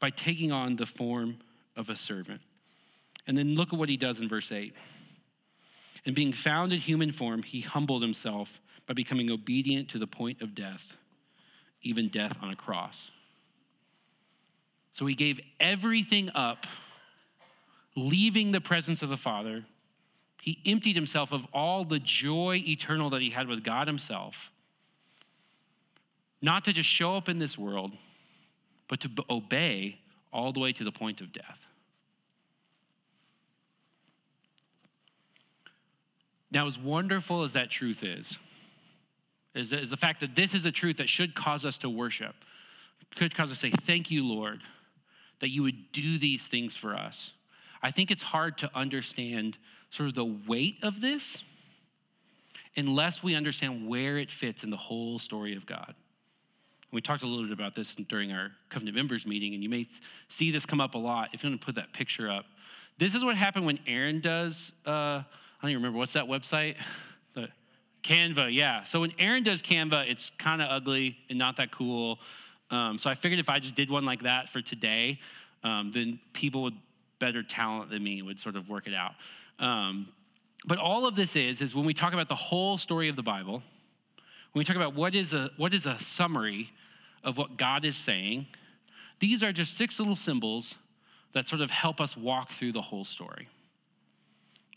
by 0.00 0.10
taking 0.10 0.50
on 0.50 0.74
the 0.74 0.86
form 0.86 1.38
of 1.76 1.88
a 1.88 1.94
servant. 1.94 2.40
And 3.28 3.38
then 3.38 3.54
look 3.54 3.72
at 3.72 3.78
what 3.78 3.88
he 3.88 3.96
does 3.96 4.20
in 4.20 4.28
verse 4.28 4.50
8. 4.50 4.74
And 6.04 6.16
being 6.16 6.32
found 6.32 6.72
in 6.72 6.80
human 6.80 7.12
form, 7.12 7.44
he 7.44 7.60
humbled 7.60 8.02
himself 8.02 8.60
by 8.88 8.94
becoming 8.94 9.30
obedient 9.30 9.90
to 9.90 10.00
the 10.00 10.08
point 10.08 10.42
of 10.42 10.56
death, 10.56 10.96
even 11.82 12.08
death 12.08 12.36
on 12.42 12.50
a 12.50 12.56
cross. 12.56 13.12
So 14.96 15.04
he 15.04 15.14
gave 15.14 15.40
everything 15.60 16.30
up, 16.34 16.66
leaving 17.94 18.52
the 18.52 18.62
presence 18.62 19.02
of 19.02 19.10
the 19.10 19.18
Father. 19.18 19.66
He 20.40 20.58
emptied 20.64 20.96
himself 20.96 21.32
of 21.32 21.46
all 21.52 21.84
the 21.84 21.98
joy 21.98 22.62
eternal 22.66 23.10
that 23.10 23.20
he 23.20 23.28
had 23.28 23.46
with 23.46 23.62
God 23.62 23.88
himself, 23.88 24.50
not 26.40 26.64
to 26.64 26.72
just 26.72 26.88
show 26.88 27.14
up 27.14 27.28
in 27.28 27.38
this 27.38 27.58
world, 27.58 27.92
but 28.88 29.00
to 29.00 29.10
obey 29.28 29.98
all 30.32 30.50
the 30.50 30.60
way 30.60 30.72
to 30.72 30.82
the 30.82 30.92
point 30.92 31.20
of 31.20 31.30
death. 31.30 31.58
Now, 36.50 36.66
as 36.66 36.78
wonderful 36.78 37.42
as 37.42 37.52
that 37.52 37.68
truth 37.68 38.02
is, 38.02 38.38
is, 39.54 39.90
the 39.90 39.96
fact 39.98 40.20
that 40.20 40.34
this 40.34 40.54
is 40.54 40.64
a 40.64 40.72
truth 40.72 40.96
that 40.96 41.10
should 41.10 41.34
cause 41.34 41.66
us 41.66 41.76
to 41.78 41.90
worship, 41.90 42.34
could 43.14 43.34
cause 43.34 43.52
us 43.52 43.60
to 43.60 43.68
say, 43.68 43.76
Thank 43.84 44.10
you, 44.10 44.24
Lord 44.26 44.62
that 45.40 45.50
you 45.50 45.62
would 45.62 45.92
do 45.92 46.18
these 46.18 46.46
things 46.46 46.76
for 46.76 46.94
us. 46.94 47.32
I 47.82 47.90
think 47.90 48.10
it's 48.10 48.22
hard 48.22 48.58
to 48.58 48.70
understand 48.74 49.58
sort 49.90 50.08
of 50.08 50.14
the 50.14 50.24
weight 50.24 50.78
of 50.82 51.00
this 51.00 51.44
unless 52.76 53.22
we 53.22 53.34
understand 53.34 53.88
where 53.88 54.18
it 54.18 54.30
fits 54.30 54.64
in 54.64 54.70
the 54.70 54.76
whole 54.76 55.18
story 55.18 55.56
of 55.56 55.66
God. 55.66 55.94
We 56.92 57.00
talked 57.00 57.22
a 57.22 57.26
little 57.26 57.44
bit 57.44 57.52
about 57.52 57.74
this 57.74 57.94
during 57.94 58.32
our 58.32 58.52
covenant 58.68 58.96
members 58.96 59.26
meeting, 59.26 59.54
and 59.54 59.62
you 59.62 59.68
may 59.68 59.86
see 60.28 60.50
this 60.50 60.64
come 60.64 60.80
up 60.80 60.94
a 60.94 60.98
lot. 60.98 61.30
If 61.32 61.42
you 61.42 61.50
want 61.50 61.60
to 61.60 61.64
put 61.64 61.74
that 61.74 61.92
picture 61.92 62.30
up, 62.30 62.46
this 62.98 63.14
is 63.14 63.24
what 63.24 63.36
happened 63.36 63.66
when 63.66 63.78
Aaron 63.86 64.20
does. 64.20 64.72
Uh, 64.86 64.90
I 64.90 65.24
don't 65.62 65.70
even 65.70 65.82
remember 65.82 65.98
what's 65.98 66.14
that 66.14 66.26
website. 66.26 66.76
The 67.34 67.48
Canva, 68.02 68.54
yeah. 68.54 68.84
So 68.84 69.00
when 69.00 69.12
Aaron 69.18 69.42
does 69.42 69.60
Canva, 69.60 70.08
it's 70.08 70.30
kind 70.38 70.62
of 70.62 70.70
ugly 70.70 71.18
and 71.28 71.38
not 71.38 71.56
that 71.56 71.70
cool. 71.70 72.18
Um, 72.70 72.98
so 72.98 73.08
I 73.08 73.14
figured 73.14 73.38
if 73.38 73.48
I 73.48 73.58
just 73.58 73.74
did 73.74 73.90
one 73.90 74.04
like 74.04 74.22
that 74.22 74.48
for 74.48 74.60
today, 74.60 75.20
um, 75.62 75.92
then 75.92 76.18
people 76.32 76.64
with 76.64 76.74
better 77.18 77.42
talent 77.42 77.90
than 77.90 78.02
me 78.02 78.22
would 78.22 78.38
sort 78.38 78.56
of 78.56 78.68
work 78.68 78.86
it 78.86 78.94
out. 78.94 79.12
Um, 79.58 80.08
but 80.64 80.78
all 80.78 81.06
of 81.06 81.14
this 81.14 81.36
is 81.36 81.60
is 81.60 81.74
when 81.74 81.84
we 81.84 81.94
talk 81.94 82.12
about 82.12 82.28
the 82.28 82.34
whole 82.34 82.76
story 82.78 83.08
of 83.08 83.16
the 83.16 83.22
Bible, 83.22 83.62
when 84.52 84.60
we 84.60 84.64
talk 84.64 84.76
about 84.76 84.94
what 84.94 85.14
is 85.14 85.32
a 85.32 85.50
what 85.56 85.72
is 85.74 85.86
a 85.86 85.98
summary 86.00 86.70
of 87.22 87.38
what 87.38 87.56
God 87.56 87.84
is 87.84 87.96
saying, 87.96 88.46
these 89.20 89.42
are 89.42 89.52
just 89.52 89.76
six 89.76 89.98
little 89.98 90.16
symbols 90.16 90.74
that 91.32 91.46
sort 91.46 91.60
of 91.60 91.70
help 91.70 92.00
us 92.00 92.16
walk 92.16 92.50
through 92.52 92.72
the 92.72 92.82
whole 92.82 93.04
story. 93.04 93.48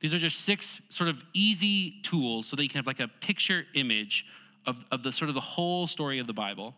These 0.02 0.14
are 0.14 0.20
just 0.20 0.42
six 0.42 0.82
sort 0.90 1.10
of 1.10 1.24
easy 1.34 2.02
tools 2.04 2.48
so 2.48 2.56
that 2.56 2.64
you 2.64 2.70
can 2.70 2.78
have 2.78 2.88
like 2.88 3.00
a 3.00 3.08
picture 3.08 3.66
image 3.74 4.26
of, 4.66 4.78
of 4.92 5.04
the 5.04 5.12
sort 5.12 5.30
of 5.30 5.36
the 5.36 5.42
whole 5.42 5.88
story 5.88 6.20
of 6.20 6.28
the 6.28 6.34
Bible. 6.34 6.76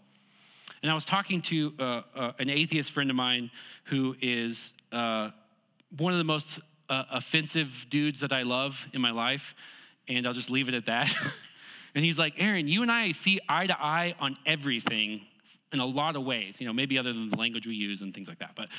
And 0.82 0.92
I 0.92 0.96
was 0.96 1.06
talking 1.06 1.42
to 1.44 1.74
uh, 1.80 2.02
uh, 2.16 2.32
an 2.40 2.50
atheist 2.50 2.92
friend 2.92 3.10
of 3.10 3.16
mine 3.16 3.52
who 3.86 4.16
is 4.22 4.74
uh, 4.92 5.30
one 5.98 6.14
of 6.14 6.18
the 6.18 6.26
most 6.26 6.60
uh, 6.90 7.04
offensive 7.12 7.86
dudes 7.90 8.22
that 8.22 8.34
I 8.34 8.44
love 8.44 8.88
in 8.94 9.02
my 9.02 9.12
life. 9.12 9.56
And 10.08 10.26
I'll 10.26 10.34
just 10.34 10.50
leave 10.50 10.68
it 10.68 10.74
at 10.74 10.88
that. 10.88 11.16
and 11.96 12.04
he's 12.04 12.18
like, 12.18 12.34
Aaron, 12.38 12.68
you 12.68 12.82
and 12.82 12.92
I 12.92 13.12
see 13.12 13.40
eye 13.48 13.68
to 13.68 13.80
eye 13.80 14.16
on 14.20 14.38
everything 14.46 15.22
in 15.72 15.80
a 15.80 15.86
lot 15.86 16.16
of 16.16 16.26
ways, 16.26 16.60
you 16.60 16.68
know, 16.68 16.74
maybe 16.74 16.98
other 16.98 17.14
than 17.14 17.30
the 17.30 17.38
language 17.38 17.66
we 17.66 17.76
use 17.76 18.02
and 18.02 18.14
things 18.14 18.28
like 18.28 18.40
that. 18.40 18.52
But 18.56 18.70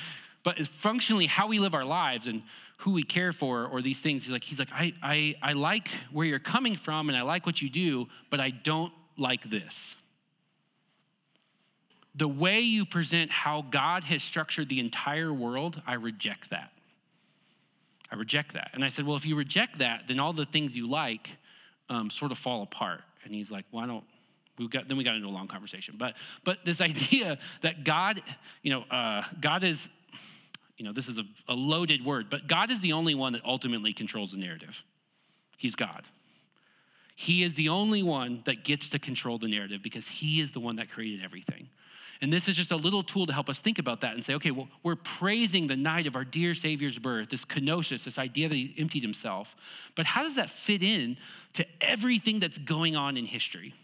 but 0.43 0.59
functionally 0.67 1.27
how 1.27 1.47
we 1.47 1.59
live 1.59 1.75
our 1.75 1.85
lives 1.85 2.27
and 2.27 2.43
who 2.79 2.93
we 2.93 3.03
care 3.03 3.33
for 3.33 3.67
or 3.67 3.81
these 3.81 4.01
things 4.01 4.25
he's 4.25 4.33
like 4.33 4.43
he's 4.43 4.59
like 4.59 4.73
I, 4.73 4.93
I 5.03 5.37
i 5.41 5.53
like 5.53 5.89
where 6.11 6.27
you're 6.27 6.39
coming 6.39 6.77
from 6.77 7.09
and 7.09 7.17
i 7.17 7.23
like 7.23 7.47
what 7.47 7.63
you 7.63 7.71
do 7.71 8.09
but 8.31 8.41
i 8.41 8.51
don't 8.51 8.93
like 9.17 9.49
this 9.49 9.97
the 12.15 12.29
way 12.29 12.61
you 12.61 12.85
present 12.85 13.31
how 13.31 13.63
god 13.71 14.05
has 14.05 14.23
structured 14.23 14.69
the 14.69 14.81
entire 14.81 15.33
world 15.33 15.81
i 15.87 15.95
reject 15.95 16.51
that 16.51 16.73
i 18.11 18.15
reject 18.15 18.53
that 18.53 18.71
and 18.75 18.85
i 18.85 18.89
said 18.89 19.07
well 19.07 19.17
if 19.17 19.27
you 19.27 19.37
reject 19.37 19.79
that 19.79 20.05
then 20.07 20.19
all 20.19 20.33
the 20.33 20.47
things 20.47 20.77
you 20.77 20.89
like 20.89 21.31
um, 21.89 22.11
sort 22.11 22.33
of 22.33 22.39
fall 22.39 22.63
apart 22.63 23.03
and 23.25 23.35
he's 23.35 23.51
like 23.51 23.65
well 23.73 23.83
i 23.83 23.87
don't 23.87 24.05
we 24.59 24.69
got, 24.69 24.87
then 24.87 24.97
we 24.97 25.05
got 25.05 25.15
into 25.15 25.27
a 25.27 25.31
long 25.31 25.49
conversation 25.49 25.95
but 25.99 26.15
but 26.45 26.59
this 26.65 26.81
idea 26.81 27.39
that 27.63 27.85
god 27.85 28.23
you 28.63 28.71
know 28.71 28.83
uh, 28.91 29.23
god 29.41 29.65
is 29.65 29.89
you 30.83 30.89
know, 30.89 30.93
this 30.93 31.07
is 31.07 31.21
a, 31.21 31.25
a 31.47 31.55
loaded 31.55 32.05
word, 32.05 32.27
but 32.29 32.49
God 32.49 32.69
is 32.73 32.81
the 32.81 32.93
only 32.93 33.15
one 33.15 33.35
that 33.35 33.45
ultimately 33.45 33.93
controls 33.93 34.33
the 34.33 34.37
narrative. 34.37 34.83
He's 35.57 35.77
God. 35.77 36.03
He 37.15 37.45
is 37.45 37.55
the 37.55 37.69
only 37.69 38.03
one 38.03 38.43
that 38.47 38.65
gets 38.65 38.89
to 38.89 38.99
control 38.99 39.39
the 39.39 39.47
narrative 39.47 39.81
because 39.81 40.09
he 40.09 40.41
is 40.41 40.51
the 40.51 40.59
one 40.59 40.75
that 40.77 40.91
created 40.91 41.25
everything. 41.25 41.69
And 42.23 42.33
this 42.33 42.47
is 42.47 42.55
just 42.55 42.71
a 42.71 42.77
little 42.77 43.03
tool 43.03 43.27
to 43.27 43.33
help 43.33 43.49
us 43.49 43.59
think 43.59 43.81
about 43.81 44.01
that 44.03 44.15
and 44.15 44.25
say, 44.25 44.35
okay, 44.35 44.53
well, 44.53 44.69
we're 44.85 44.95
praising 44.95 45.67
the 45.67 45.77
night 45.77 46.07
of 46.07 46.15
our 46.15 46.25
dear 46.25 46.55
Savior's 46.55 46.97
birth, 46.97 47.31
this 47.31 47.45
kenosis, 47.45 48.05
this 48.05 48.17
idea 48.17 48.49
that 48.49 48.55
he 48.55 48.73
emptied 48.79 49.03
himself. 49.03 49.57
But 49.97 50.07
how 50.07 50.23
does 50.23 50.37
that 50.37 50.49
fit 50.49 50.85
in 50.85 51.17
to 51.55 51.67
everything 51.81 52.39
that's 52.39 52.59
going 52.59 52.95
on 52.95 53.17
in 53.17 53.27
history? 53.27 53.75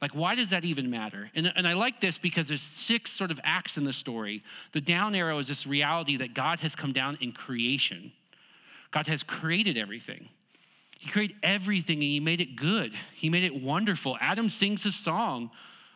Like, 0.00 0.12
why 0.12 0.36
does 0.36 0.50
that 0.50 0.64
even 0.64 0.90
matter? 0.90 1.28
And, 1.34 1.52
and 1.56 1.66
I 1.66 1.72
like 1.72 2.00
this 2.00 2.18
because 2.18 2.46
there's 2.46 2.62
six 2.62 3.10
sort 3.10 3.32
of 3.32 3.40
acts 3.42 3.76
in 3.76 3.84
the 3.84 3.92
story. 3.92 4.44
The 4.72 4.80
down 4.80 5.16
arrow 5.16 5.38
is 5.38 5.48
this 5.48 5.66
reality 5.66 6.16
that 6.18 6.34
God 6.34 6.60
has 6.60 6.76
come 6.76 6.92
down 6.92 7.18
in 7.20 7.32
creation. 7.32 8.12
God 8.92 9.08
has 9.08 9.24
created 9.24 9.76
everything. 9.76 10.28
He 10.98 11.10
created 11.10 11.36
everything 11.42 11.96
and 11.96 12.04
he 12.04 12.20
made 12.20 12.40
it 12.40 12.54
good. 12.54 12.92
He 13.12 13.28
made 13.28 13.42
it 13.42 13.60
wonderful. 13.60 14.16
Adam 14.20 14.48
sings 14.48 14.86
a 14.86 14.92
song 14.92 15.50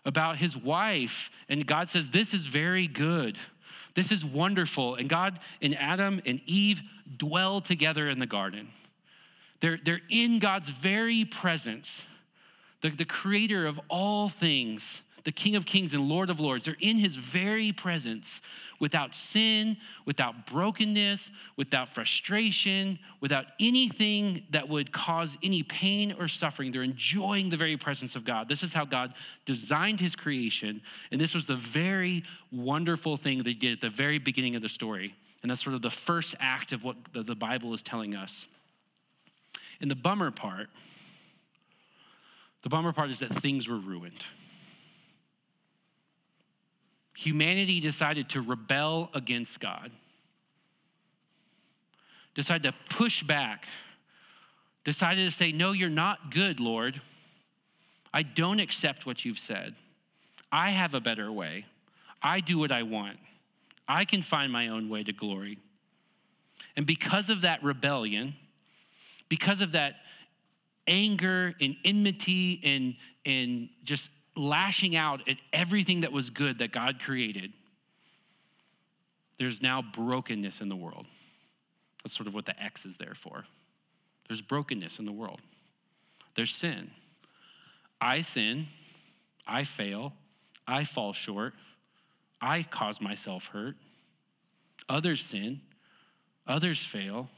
about 0.07 0.39
his 0.39 0.57
wife, 0.57 1.31
and 1.49 1.67
God 1.67 1.91
says, 1.91 2.11
This 2.11 2.33
is 2.33 2.47
very 2.47 2.87
good. 2.87 3.37
This 3.95 4.13
is 4.13 4.25
wonderful. 4.25 4.95
And 4.95 5.09
God 5.09 5.41
and 5.61 5.77
Adam 5.77 6.23
and 6.25 6.41
Eve 6.47 6.81
dwell 7.17 7.61
together 7.61 8.09
in 8.09 8.19
the 8.19 8.27
garden. 8.27 8.69
They're, 9.61 9.79
they're 9.83 10.03
in 10.09 10.39
God's 10.39 10.69
very 10.69 11.25
presence 11.25 12.05
the, 12.83 12.91
the 12.91 13.05
creator 13.05 13.67
of 13.67 13.81
all 13.89 14.29
things, 14.29 15.03
the 15.27 15.33
King 15.33 15.57
of 15.57 15.67
Kings 15.67 15.93
and 15.93 16.09
Lord 16.09 16.31
of 16.31 16.39
Lords. 16.39 16.67
They're 16.67 16.77
in 16.79 16.99
his 16.99 17.17
very 17.17 17.73
presence 17.73 18.41
without 18.79 19.13
sin, 19.13 19.77
without 20.05 20.47
brokenness, 20.47 21.33
without 21.57 21.89
frustration, 21.89 22.97
without 23.21 23.47
anything 23.59 24.45
that 24.51 24.69
would 24.69 24.93
cause 24.93 25.37
any 25.43 25.65
pain 25.65 26.15
or 26.17 26.29
suffering. 26.29 26.71
They're 26.71 26.85
enjoying 26.85 27.51
the 27.51 27.57
very 27.57 27.77
presence 27.77 28.15
of 28.15 28.25
God. 28.25 28.49
This 28.49 28.63
is 28.63 28.73
how 28.73 28.85
God 28.85 29.15
designed 29.45 29.99
his 29.99 30.15
creation. 30.15 30.81
And 31.11 31.21
this 31.21 31.35
was 31.35 31.47
the 31.47 31.57
very 31.57 32.23
wonderful 32.53 33.17
thing 33.17 33.43
they 33.43 33.53
did 33.53 33.73
at 33.73 33.81
the 33.81 33.89
very 33.91 34.19
beginning 34.19 34.55
of 34.55 34.63
the 34.63 34.69
story. 34.69 35.17
And 35.43 35.51
that's 35.51 35.65
sort 35.65 35.75
of 35.75 35.83
the 35.83 35.91
first 35.91 36.37
act 36.39 36.73
of 36.73 36.85
what 36.85 36.97
the, 37.13 37.25
the 37.25 37.35
Bible 37.35 37.75
is 37.75 37.83
telling 37.83 38.15
us. 38.15 38.47
And 39.81 39.91
the 39.91 39.97
bummer 39.97 40.31
part, 40.31 40.69
the 42.63 42.69
bummer 42.69 42.93
part 42.93 43.11
is 43.11 43.19
that 43.19 43.35
things 43.35 43.69
were 43.69 43.79
ruined. 43.79 44.25
Humanity 47.17 47.81
decided 47.81 48.29
to 48.31 48.43
rebel 48.43 49.11
against 49.15 49.59
God, 49.59 49.91
decided 52.35 52.65
to 52.65 52.75
push 52.95 53.23
back, 53.23 53.67
decided 54.85 55.25
to 55.25 55.31
say, 55.31 55.51
No, 55.51 55.73
you're 55.73 55.89
not 55.89 56.31
good, 56.31 56.61
Lord. 56.61 57.01
I 58.13 58.23
don't 58.23 58.61
accept 58.61 59.07
what 59.07 59.25
you've 59.25 59.39
said. 59.39 59.75
I 60.53 60.71
have 60.71 60.95
a 60.95 61.01
better 61.01 61.31
way. 61.31 61.67
I 62.23 62.41
do 62.41 62.59
what 62.59 62.73
I 62.73 62.83
want. 62.83 63.19
I 63.89 64.05
can 64.05 64.23
find 64.23 64.53
my 64.53 64.69
own 64.69 64.89
way 64.89 65.03
to 65.05 65.13
glory. 65.13 65.59
And 66.77 66.87
because 66.87 67.31
of 67.31 67.43
that 67.43 67.63
rebellion, 67.63 68.35
because 69.29 69.61
of 69.61 69.73
that 69.73 69.97
anger 70.87 71.55
and 71.61 71.77
enmity 71.85 72.61
and, 72.65 72.97
and 73.25 73.69
just 73.85 74.11
lashing 74.37 74.95
out 74.97 75.29
at 75.29 75.37
everything 75.53 76.01
that 76.01 76.13
was 76.13 76.31
good 76.31 76.59
that 76.59 76.73
God 76.73 77.01
created, 77.01 77.53
there's 79.39 79.61
now 79.63 79.83
brokenness 79.83 80.61
in 80.61 80.69
the 80.69 80.77
world. 80.77 81.07
That's 82.03 82.15
sort 82.15 82.27
of 82.27 82.35
what 82.35 82.47
the 82.47 82.61
X 82.63 82.87
is 82.87 82.97
there 82.97 83.15
for. 83.15 83.45
There's 84.29 84.41
brokenness 84.41 84.99
in 84.99 85.05
the 85.05 85.13
world, 85.13 85.41
there's 86.35 86.55
sin. 86.55 86.91
I 87.99 88.21
sin, 88.21 88.67
I 89.47 89.65
fail, 89.65 90.13
I 90.69 90.85
fall 90.85 91.15
short, 91.15 91.55
I 92.43 92.63
cause 92.63 93.01
myself 93.01 93.47
hurt. 93.47 93.77
Others 94.89 95.25
sin, 95.25 95.63
others 96.47 96.85
fail, 96.85 97.31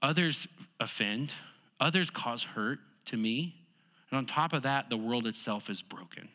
others 0.00 0.48
offend. 0.80 1.34
Others 1.82 2.10
cause 2.10 2.44
hurt 2.44 2.78
to 3.06 3.16
me. 3.16 3.56
And 4.12 4.18
on 4.18 4.26
top 4.26 4.52
of 4.52 4.64
that, 4.64 4.90
the 4.90 4.96
world 4.96 5.26
itself 5.26 5.70
is 5.70 5.80
broken. 5.80 6.28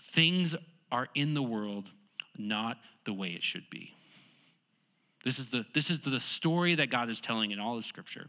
Things 0.00 0.56
are 0.90 1.08
in 1.14 1.34
the 1.34 1.42
world 1.42 1.90
not 2.38 2.78
the 3.04 3.12
way 3.12 3.28
it 3.28 3.42
should 3.42 3.68
be. 3.68 3.92
This 5.24 5.38
is 5.38 5.50
the, 5.50 5.66
this 5.74 5.90
is 5.90 6.00
the 6.00 6.18
story 6.20 6.74
that 6.76 6.88
God 6.88 7.10
is 7.10 7.20
telling 7.20 7.50
in 7.50 7.60
all 7.60 7.76
of 7.76 7.84
Scripture. 7.84 8.28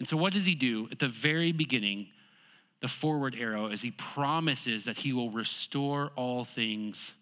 And 0.00 0.08
so, 0.08 0.16
what 0.16 0.32
does 0.32 0.44
he 0.44 0.56
do 0.56 0.88
at 0.90 0.98
the 0.98 1.08
very 1.08 1.52
beginning? 1.52 2.08
The 2.80 2.88
forward 2.88 3.36
arrow 3.38 3.68
is 3.68 3.80
he 3.80 3.92
promises 3.92 4.84
that 4.84 4.98
he 4.98 5.12
will 5.12 5.30
restore 5.30 6.10
all 6.16 6.44
things 6.44 7.12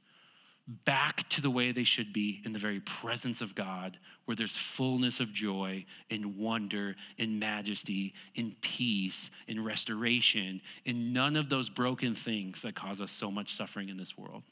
back 0.67 1.29
to 1.31 1.41
the 1.41 1.51
way 1.51 1.73
they 1.73 1.85
should 1.85 2.13
be 2.13 2.41
in 2.45 2.53
the 2.53 2.59
very 2.59 2.81
presence 2.81 3.41
of 3.41 3.55
God, 3.55 3.99
where 4.25 4.37
there's 4.37 4.57
fullness 4.57 5.19
of 5.19 5.33
joy 5.33 5.85
and 6.11 6.39
wonder 6.39 6.95
and 7.19 7.41
majesty 7.41 8.15
and 8.37 8.55
peace 8.61 9.31
and 9.49 9.65
restoration 9.65 10.61
and 10.87 11.13
none 11.13 11.35
of 11.37 11.49
those 11.49 11.69
broken 11.69 12.15
things 12.15 12.63
that 12.63 12.77
cause 12.77 13.01
us 13.01 13.11
so 13.11 13.31
much 13.31 13.57
suffering 13.57 13.89
in 13.89 13.97
this 13.97 14.17
world. 14.17 14.45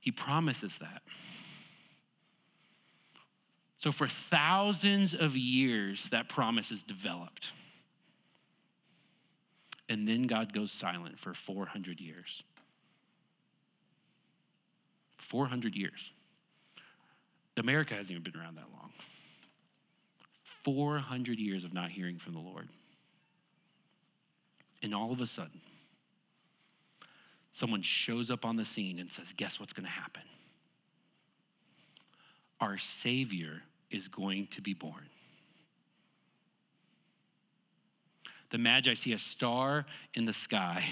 He 0.00 0.10
promises 0.10 0.78
that. 0.78 1.02
So, 3.78 3.90
for 3.92 4.06
thousands 4.06 5.14
of 5.14 5.36
years, 5.36 6.10
that 6.10 6.28
promise 6.28 6.70
is 6.70 6.82
developed. 6.82 7.52
And 9.88 10.06
then 10.06 10.24
God 10.24 10.52
goes 10.52 10.70
silent 10.70 11.18
for 11.18 11.32
400 11.32 11.98
years. 11.98 12.42
400 15.30 15.76
years. 15.76 16.10
America 17.56 17.94
hasn't 17.94 18.10
even 18.10 18.22
been 18.24 18.40
around 18.40 18.56
that 18.56 18.66
long. 18.72 18.90
400 20.64 21.38
years 21.38 21.64
of 21.64 21.72
not 21.72 21.90
hearing 21.90 22.18
from 22.18 22.34
the 22.34 22.40
Lord. 22.40 22.68
And 24.82 24.92
all 24.92 25.12
of 25.12 25.20
a 25.20 25.26
sudden, 25.26 25.60
someone 27.52 27.82
shows 27.82 28.28
up 28.28 28.44
on 28.44 28.56
the 28.56 28.64
scene 28.64 28.98
and 28.98 29.10
says, 29.10 29.32
Guess 29.32 29.60
what's 29.60 29.72
going 29.72 29.86
to 29.86 29.92
happen? 29.92 30.22
Our 32.60 32.76
Savior 32.76 33.62
is 33.88 34.08
going 34.08 34.48
to 34.48 34.60
be 34.60 34.74
born. 34.74 35.08
The 38.50 38.58
Magi 38.58 38.94
see 38.94 39.12
a 39.12 39.18
star 39.18 39.86
in 40.14 40.24
the 40.24 40.32
sky, 40.32 40.84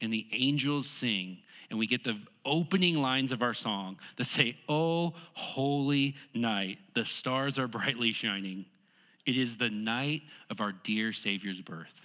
and 0.00 0.12
the 0.12 0.24
angels 0.30 0.86
sing, 0.86 1.38
and 1.70 1.78
we 1.78 1.86
get 1.86 2.04
the 2.04 2.18
opening 2.44 2.96
lines 2.96 3.32
of 3.32 3.42
our 3.42 3.54
song 3.54 3.96
that 4.16 4.26
say, 4.26 4.56
Oh, 4.68 5.14
holy 5.32 6.16
night, 6.34 6.78
the 6.94 7.04
stars 7.04 7.58
are 7.58 7.68
brightly 7.68 8.12
shining. 8.12 8.66
It 9.26 9.36
is 9.36 9.56
the 9.56 9.70
night 9.70 10.22
of 10.50 10.60
our 10.60 10.72
dear 10.72 11.12
Savior's 11.12 11.60
birth. 11.60 12.00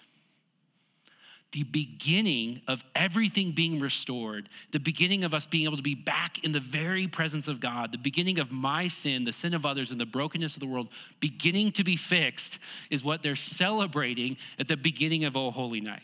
The 1.51 1.63
beginning 1.63 2.61
of 2.67 2.83
everything 2.95 3.53
being 3.53 3.79
restored, 3.79 4.49
the 4.71 4.79
beginning 4.79 5.23
of 5.23 5.33
us 5.33 5.47
being 5.47 5.65
able 5.65 5.77
to 5.77 5.83
be 5.83 5.95
back 5.95 6.43
in 6.43 6.51
the 6.51 6.59
very 6.59 7.07
presence 7.07 7.47
of 7.47 7.59
God, 7.59 7.91
the 7.91 7.97
beginning 7.97 8.37
of 8.37 8.51
my 8.51 8.87
sin, 8.87 9.23
the 9.23 9.33
sin 9.33 9.55
of 9.55 9.65
others, 9.65 9.89
and 9.89 9.99
the 9.99 10.05
brokenness 10.05 10.55
of 10.55 10.59
the 10.59 10.67
world 10.67 10.89
beginning 11.19 11.71
to 11.73 11.83
be 11.83 11.95
fixed 11.95 12.59
is 12.91 13.03
what 13.03 13.23
they're 13.23 13.35
celebrating 13.35 14.37
at 14.59 14.67
the 14.67 14.77
beginning 14.77 15.25
of 15.25 15.35
Oh 15.35 15.49
Holy 15.49 15.81
Night. 15.81 16.03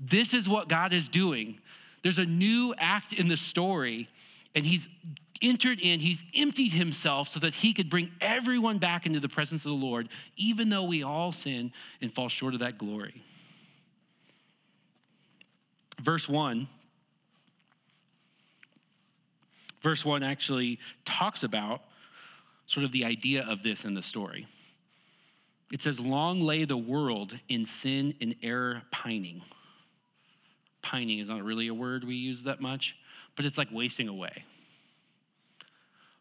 This 0.00 0.32
is 0.32 0.48
what 0.48 0.68
God 0.68 0.94
is 0.94 1.06
doing. 1.08 1.58
There's 2.04 2.20
a 2.20 2.24
new 2.24 2.72
act 2.78 3.12
in 3.12 3.26
the 3.26 3.36
story, 3.36 4.08
and 4.54 4.64
he's 4.64 4.86
entered 5.42 5.80
in, 5.80 5.98
he's 5.98 6.22
emptied 6.36 6.72
himself 6.72 7.28
so 7.28 7.40
that 7.40 7.56
he 7.56 7.72
could 7.72 7.90
bring 7.90 8.12
everyone 8.20 8.78
back 8.78 9.04
into 9.04 9.18
the 9.18 9.28
presence 9.28 9.64
of 9.64 9.72
the 9.72 9.76
Lord, 9.76 10.08
even 10.36 10.70
though 10.70 10.84
we 10.84 11.02
all 11.02 11.32
sin 11.32 11.72
and 12.00 12.14
fall 12.14 12.28
short 12.28 12.54
of 12.54 12.60
that 12.60 12.78
glory. 12.78 13.20
Verse 16.00 16.28
1 16.28 16.68
verse 19.84 20.04
1 20.04 20.22
actually 20.22 20.80
talks 21.04 21.44
about 21.44 21.82
sort 22.66 22.84
of 22.84 22.90
the 22.90 23.04
idea 23.04 23.46
of 23.46 23.62
this 23.62 23.84
in 23.84 23.94
the 23.94 24.02
story. 24.02 24.48
It 25.70 25.82
says, 25.82 26.00
Long 26.00 26.40
lay 26.40 26.64
the 26.64 26.76
world 26.76 27.38
in 27.48 27.66
sin 27.66 28.14
and 28.20 28.34
error 28.42 28.82
pining. 28.90 29.42
Pining 30.84 31.18
is 31.18 31.30
not 31.30 31.42
really 31.42 31.68
a 31.68 31.74
word 31.74 32.04
we 32.04 32.14
use 32.14 32.42
that 32.42 32.60
much, 32.60 32.94
but 33.36 33.46
it's 33.46 33.56
like 33.56 33.68
wasting 33.72 34.06
away. 34.06 34.44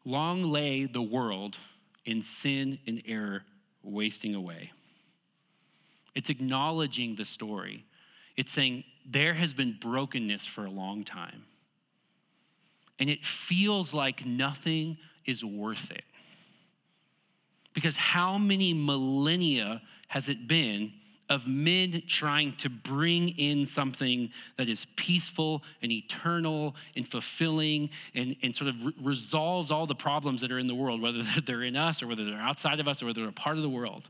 Long 0.05 0.43
lay 0.43 0.85
the 0.85 1.01
world 1.01 1.57
in 2.05 2.21
sin 2.21 2.79
and 2.87 3.01
error 3.05 3.43
wasting 3.83 4.33
away. 4.35 4.71
It's 6.15 6.29
acknowledging 6.29 7.15
the 7.15 7.25
story. 7.25 7.83
It's 8.37 8.53
saying 8.53 8.85
there 9.05 9.33
has 9.33 9.51
been 9.51 9.77
brokenness 9.79 10.47
for 10.47 10.65
a 10.65 10.69
long 10.69 11.03
time. 11.03 11.43
And 12.99 13.09
it 13.09 13.25
feels 13.25 13.93
like 13.93 14.25
nothing 14.25 14.97
is 15.25 15.43
worth 15.43 15.91
it. 15.91 16.05
Because 17.73 17.97
how 17.97 18.37
many 18.37 18.73
millennia 18.73 19.81
has 20.07 20.29
it 20.29 20.47
been 20.47 20.93
of 21.29 21.47
men 21.47 22.03
trying 22.07 22.55
to 22.57 22.69
bring 22.69 23.29
in 23.29 23.65
something 23.65 24.29
that 24.57 24.67
is 24.67 24.85
peaceful 24.95 25.63
and 25.81 25.91
eternal 25.91 26.75
and 26.95 27.07
fulfilling 27.07 27.89
and, 28.13 28.35
and 28.43 28.55
sort 28.55 28.69
of 28.69 28.85
re- 28.85 28.93
resolves 29.01 29.71
all 29.71 29.87
the 29.87 29.95
problems 29.95 30.41
that 30.41 30.51
are 30.51 30.59
in 30.59 30.67
the 30.67 30.75
world, 30.75 31.01
whether 31.01 31.23
they're 31.45 31.63
in 31.63 31.75
us 31.75 32.03
or 32.03 32.07
whether 32.07 32.25
they're 32.25 32.39
outside 32.39 32.79
of 32.79 32.87
us 32.87 33.01
or 33.01 33.07
whether 33.07 33.21
they're 33.21 33.29
a 33.29 33.33
part 33.33 33.57
of 33.57 33.63
the 33.63 33.69
world? 33.69 34.09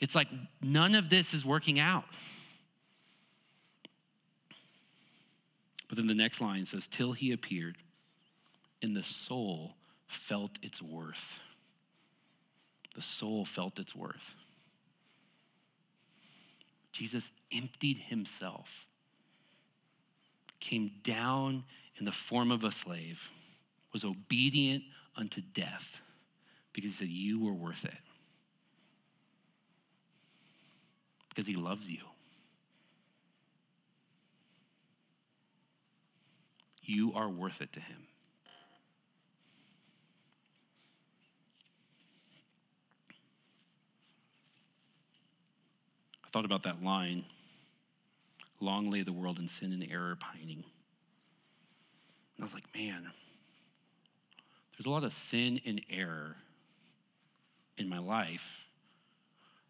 It's 0.00 0.14
like 0.14 0.28
none 0.60 0.94
of 0.94 1.08
this 1.08 1.34
is 1.34 1.44
working 1.44 1.78
out. 1.78 2.04
But 5.88 5.96
then 5.96 6.06
the 6.06 6.14
next 6.14 6.40
line 6.40 6.66
says, 6.66 6.86
Till 6.86 7.12
he 7.12 7.32
appeared, 7.32 7.76
and 8.82 8.94
the 8.94 9.02
soul 9.02 9.74
felt 10.06 10.52
its 10.62 10.82
worth. 10.82 11.40
The 12.94 13.02
soul 13.02 13.44
felt 13.44 13.78
its 13.78 13.94
worth. 13.94 14.34
Jesus 16.98 17.30
emptied 17.52 17.98
himself, 17.98 18.88
came 20.58 20.90
down 21.04 21.62
in 21.96 22.04
the 22.04 22.10
form 22.10 22.50
of 22.50 22.64
a 22.64 22.72
slave, 22.72 23.30
was 23.92 24.04
obedient 24.04 24.82
unto 25.16 25.40
death 25.40 26.00
because 26.72 26.90
he 26.90 26.96
said, 26.96 27.08
You 27.08 27.38
were 27.38 27.52
worth 27.52 27.84
it. 27.84 27.94
Because 31.28 31.46
he 31.46 31.54
loves 31.54 31.88
you. 31.88 32.00
You 36.82 37.12
are 37.14 37.28
worth 37.28 37.62
it 37.62 37.72
to 37.74 37.80
him. 37.80 38.07
I 46.28 46.30
thought 46.30 46.44
about 46.44 46.64
that 46.64 46.84
line 46.84 47.24
long 48.60 48.90
lay 48.90 49.02
the 49.02 49.12
world 49.12 49.38
in 49.38 49.48
sin 49.48 49.72
and 49.72 49.86
error 49.90 50.14
pining. 50.20 50.62
And 52.36 52.40
I 52.40 52.42
was 52.42 52.52
like, 52.52 52.66
man, 52.74 53.06
there's 54.76 54.84
a 54.84 54.90
lot 54.90 55.04
of 55.04 55.14
sin 55.14 55.58
and 55.64 55.80
error 55.88 56.36
in 57.78 57.88
my 57.88 57.98
life 57.98 58.58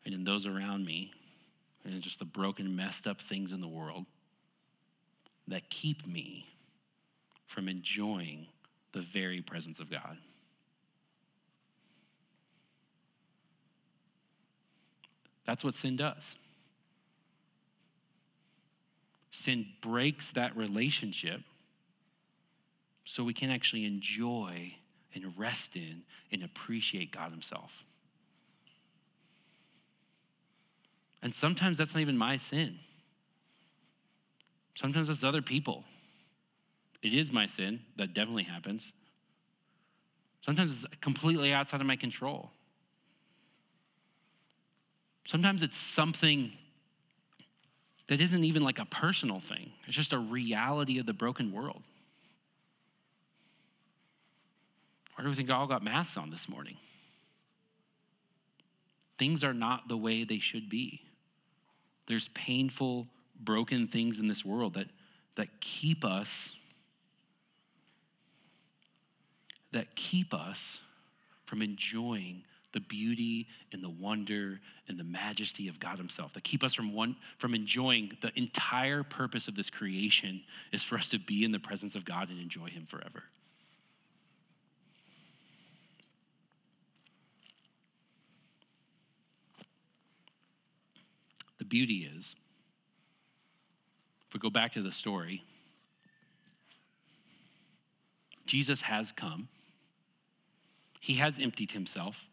and 0.05 0.12
in 0.12 0.25
those 0.25 0.47
around 0.47 0.85
me, 0.85 1.12
and 1.85 1.94
in 1.94 2.01
just 2.01 2.18
the 2.18 2.25
broken, 2.25 2.75
messed 2.75 3.07
up 3.07 3.21
things 3.21 3.53
in 3.53 3.61
the 3.61 3.68
world 3.68 4.05
that 5.47 5.71
keep 5.71 6.07
me 6.07 6.47
from 7.47 7.68
enjoying 7.68 8.47
the 8.92 9.01
very 9.01 9.42
presence 9.42 9.79
of 9.79 9.90
God. 9.90 10.16
That's 15.44 15.62
what 15.62 15.75
sin 15.75 15.97
does. 15.97 16.37
Sin 19.38 19.66
breaks 19.81 20.33
that 20.33 20.57
relationship 20.57 21.42
so 23.05 23.22
we 23.22 23.33
can 23.33 23.51
actually 23.51 23.85
enjoy 23.85 24.74
and 25.14 25.33
rest 25.38 25.77
in 25.77 26.03
and 26.33 26.42
appreciate 26.42 27.12
God 27.12 27.31
Himself. 27.31 27.70
And 31.22 31.33
sometimes 31.33 31.79
that's 31.79 31.94
not 31.94 32.01
even 32.01 32.18
my 32.18 32.37
sin. 32.37 32.81
Sometimes 34.74 35.07
that's 35.07 35.22
other 35.22 35.40
people. 35.40 35.85
It 37.01 37.14
is 37.14 37.33
my 37.33 37.46
sin. 37.46 37.79
That 37.96 38.14
definitely 38.14 38.42
happens. 38.42 38.92
Sometimes 40.40 40.83
it's 40.83 40.94
completely 41.01 41.53
outside 41.53 41.81
of 41.81 41.87
my 41.87 41.94
control. 41.94 42.51
Sometimes 45.27 45.62
it's 45.62 45.77
something 45.77 46.51
that 48.09 48.21
isn't 48.21 48.44
even 48.44 48.62
like 48.62 48.79
a 48.79 48.87
personal 48.87 49.40
thing, 49.40 49.73
it's 49.87 49.97
just 49.97 50.12
a 50.12 50.18
reality 50.18 50.99
of 50.99 51.07
the 51.07 51.12
broken 51.12 51.53
world. 51.53 51.83
Why 55.14 55.25
do 55.25 55.31
we 55.31 55.35
think 55.35 55.51
all 55.51 55.66
got 55.66 55.83
masks 55.83 56.16
on 56.16 56.31
this 56.31 56.49
morning? 56.49 56.77
Things 59.18 59.42
are 59.42 59.55
not 59.55 59.88
the 59.88 59.97
way 59.97 60.23
they 60.23 60.38
should 60.38 60.68
be. 60.68 61.01
There's 62.07 62.29
painful, 62.29 63.09
broken 63.40 63.88
things 63.88 64.21
in 64.21 64.29
this 64.29 64.44
world 64.44 64.75
that, 64.75 64.87
that 65.37 65.61
keep 65.61 66.05
us 66.05 66.51
that 69.73 69.94
keep 69.94 70.33
us 70.33 70.81
from 71.44 71.62
enjoying 71.62 72.42
the 72.79 72.85
beauty 72.87 73.49
and 73.73 73.83
the 73.83 73.88
wonder 73.88 74.61
and 74.87 74.97
the 74.97 75.05
majesty 75.05 75.67
of 75.67 75.81
God 75.81 75.99
Himself, 75.99 76.33
that 76.35 76.45
keep 76.45 76.62
us 76.62 76.75
from, 76.75 76.95
one, 76.95 77.17
from 77.38 77.53
enjoying 77.53 78.17
the 78.21 78.31
entire 78.38 79.03
purpose 79.03 79.49
of 79.49 79.57
this 79.57 79.69
creation 79.69 80.43
is 80.71 80.85
for 80.85 80.97
us 80.97 81.09
to 81.09 81.19
be 81.19 81.45
in 81.45 81.51
the 81.51 81.59
presence 81.59 81.97
of 81.97 82.05
God 82.05 82.31
and 82.31 82.41
enjoy 82.41 82.69
Him 82.69 82.87
forever. 82.87 83.25
The 91.59 91.64
beauty 91.64 92.09
is, 92.17 92.37
if 94.29 94.35
we 94.35 94.38
go 94.38 94.51
back 94.51 94.75
to 94.75 94.83
the 94.83 94.93
story, 94.93 95.43
Jesus 98.47 98.83
has 98.83 99.11
come. 99.11 99.49
He 101.01 101.14
has 101.14 101.41
emptied 101.41 101.73
himself. 101.73 102.28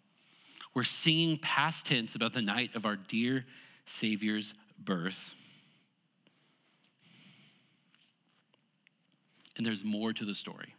We're 0.76 0.84
singing 0.84 1.38
past 1.38 1.86
tense 1.86 2.16
about 2.16 2.34
the 2.34 2.42
night 2.42 2.76
of 2.76 2.86
our 2.86 2.98
dear 2.98 3.46
Savior's 3.86 4.54
birth. 4.78 5.34
And 9.58 9.66
there's 9.66 9.86
more 9.86 10.12
to 10.12 10.26
the 10.26 10.36
story. 10.36 10.76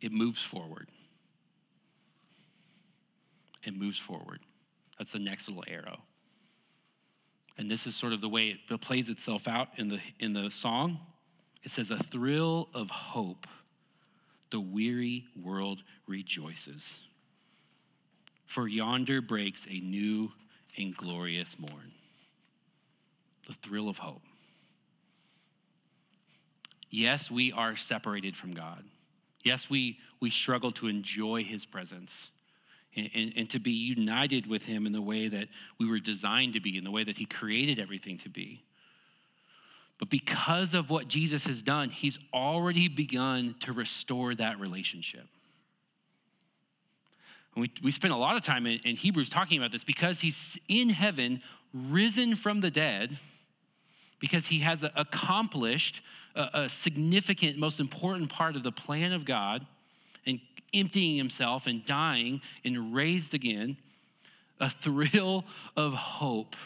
It 0.00 0.10
moves 0.10 0.42
forward. 0.42 0.88
It 3.62 3.74
moves 3.74 3.98
forward. 3.98 4.40
That's 4.98 5.12
the 5.12 5.20
next 5.20 5.48
little 5.48 5.64
arrow. 5.68 6.00
And 7.56 7.70
this 7.70 7.86
is 7.86 7.94
sort 7.94 8.12
of 8.12 8.20
the 8.20 8.28
way 8.28 8.58
it 8.68 8.80
plays 8.80 9.10
itself 9.10 9.46
out 9.46 9.68
in 9.76 9.88
the, 9.88 10.00
in 10.18 10.32
the 10.32 10.50
song. 10.50 10.98
It 11.62 11.70
says, 11.70 11.90
A 11.90 11.98
thrill 11.98 12.68
of 12.74 12.90
hope 12.90 13.46
the 14.50 14.60
weary 14.60 15.24
world 15.40 15.82
rejoices. 16.06 16.98
For 18.46 18.66
yonder 18.66 19.20
breaks 19.20 19.66
a 19.70 19.78
new 19.80 20.32
and 20.76 20.96
glorious 20.96 21.56
morn. 21.58 21.92
The 23.46 23.54
thrill 23.54 23.88
of 23.88 23.98
hope. 23.98 24.22
Yes, 26.90 27.30
we 27.30 27.52
are 27.52 27.76
separated 27.76 28.36
from 28.36 28.52
God. 28.52 28.84
Yes, 29.42 29.70
we, 29.70 29.98
we 30.20 30.30
struggle 30.30 30.72
to 30.72 30.88
enjoy 30.88 31.44
his 31.44 31.64
presence 31.64 32.30
and, 32.96 33.08
and, 33.14 33.32
and, 33.36 33.50
to 33.50 33.60
be 33.60 33.70
united 33.70 34.46
with 34.46 34.64
him 34.64 34.84
in 34.84 34.92
the 34.92 35.00
way 35.00 35.28
that 35.28 35.48
we 35.78 35.88
were 35.88 36.00
designed 36.00 36.54
to 36.54 36.60
be, 36.60 36.76
in 36.76 36.82
the 36.82 36.90
way 36.90 37.04
that 37.04 37.16
he 37.16 37.24
created 37.24 37.78
everything 37.78 38.18
to 38.18 38.28
be. 38.28 38.64
But 40.00 40.08
because 40.08 40.72
of 40.72 40.90
what 40.90 41.06
Jesus 41.08 41.46
has 41.46 41.62
done, 41.62 41.90
he's 41.90 42.18
already 42.32 42.88
begun 42.88 43.54
to 43.60 43.72
restore 43.72 44.34
that 44.34 44.58
relationship. 44.58 45.26
And 47.54 47.62
we, 47.62 47.70
we 47.82 47.90
spent 47.90 48.14
a 48.14 48.16
lot 48.16 48.34
of 48.36 48.42
time 48.42 48.66
in, 48.66 48.80
in 48.84 48.96
Hebrews 48.96 49.28
talking 49.28 49.58
about 49.58 49.72
this 49.72 49.84
because 49.84 50.20
he's 50.20 50.58
in 50.68 50.88
heaven 50.88 51.42
risen 51.74 52.34
from 52.34 52.60
the 52.60 52.70
dead, 52.70 53.18
because 54.18 54.46
he 54.46 54.60
has 54.60 54.82
accomplished 54.96 56.00
a, 56.34 56.48
a 56.54 56.68
significant, 56.70 57.58
most 57.58 57.78
important 57.78 58.30
part 58.30 58.56
of 58.56 58.62
the 58.62 58.72
plan 58.72 59.12
of 59.12 59.26
God 59.26 59.66
and 60.26 60.40
emptying 60.72 61.16
himself 61.16 61.66
and 61.66 61.84
dying 61.84 62.40
and 62.64 62.94
raised 62.94 63.34
again, 63.34 63.76
a 64.60 64.70
thrill 64.70 65.44
of 65.76 65.92
hope, 65.92 66.56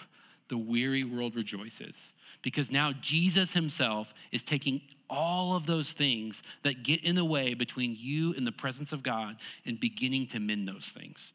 the 0.49 0.59
weary 0.59 1.05
world 1.05 1.35
rejoices. 1.35 2.13
Because 2.43 2.71
now 2.71 2.93
Jesus 3.01 3.53
himself 3.53 4.13
is 4.33 4.43
taking 4.43 4.83
all 5.09 5.57
of 5.57 5.67
those 5.67 5.93
things 5.93 6.43
that 6.63 6.83
get 6.83 7.03
in 7.05 7.15
the 7.15 7.25
way 7.25 7.55
between 7.55 7.97
you 7.99 8.35
and 8.35 8.47
the 8.47 8.53
presence 8.53 8.93
of 8.93 9.03
God 9.03 9.37
and 9.65 9.79
beginning 9.79 10.27
to 10.29 10.41
mend 10.41 10.69
those 10.69 10.87
things. 10.87 11.33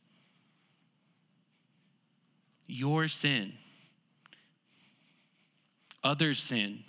Your 2.67 3.08
sin, 3.08 3.54
others' 6.04 6.39
sin, 6.39 6.84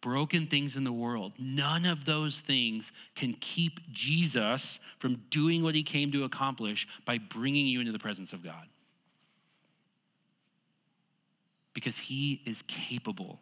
broken 0.00 0.46
things 0.46 0.76
in 0.76 0.84
the 0.84 0.92
world, 0.92 1.32
none 1.38 1.84
of 1.84 2.04
those 2.04 2.40
things 2.40 2.92
can 3.14 3.34
keep 3.40 3.80
Jesus 3.92 4.80
from 4.98 5.22
doing 5.30 5.62
what 5.62 5.74
he 5.74 5.82
came 5.82 6.10
to 6.12 6.24
accomplish 6.24 6.86
by 7.04 7.18
bringing 7.18 7.66
you 7.66 7.80
into 7.80 7.92
the 7.92 7.98
presence 7.98 8.32
of 8.32 8.42
God. 8.42 8.66
Because 11.74 11.98
he 11.98 12.42
is 12.44 12.62
capable, 12.62 13.40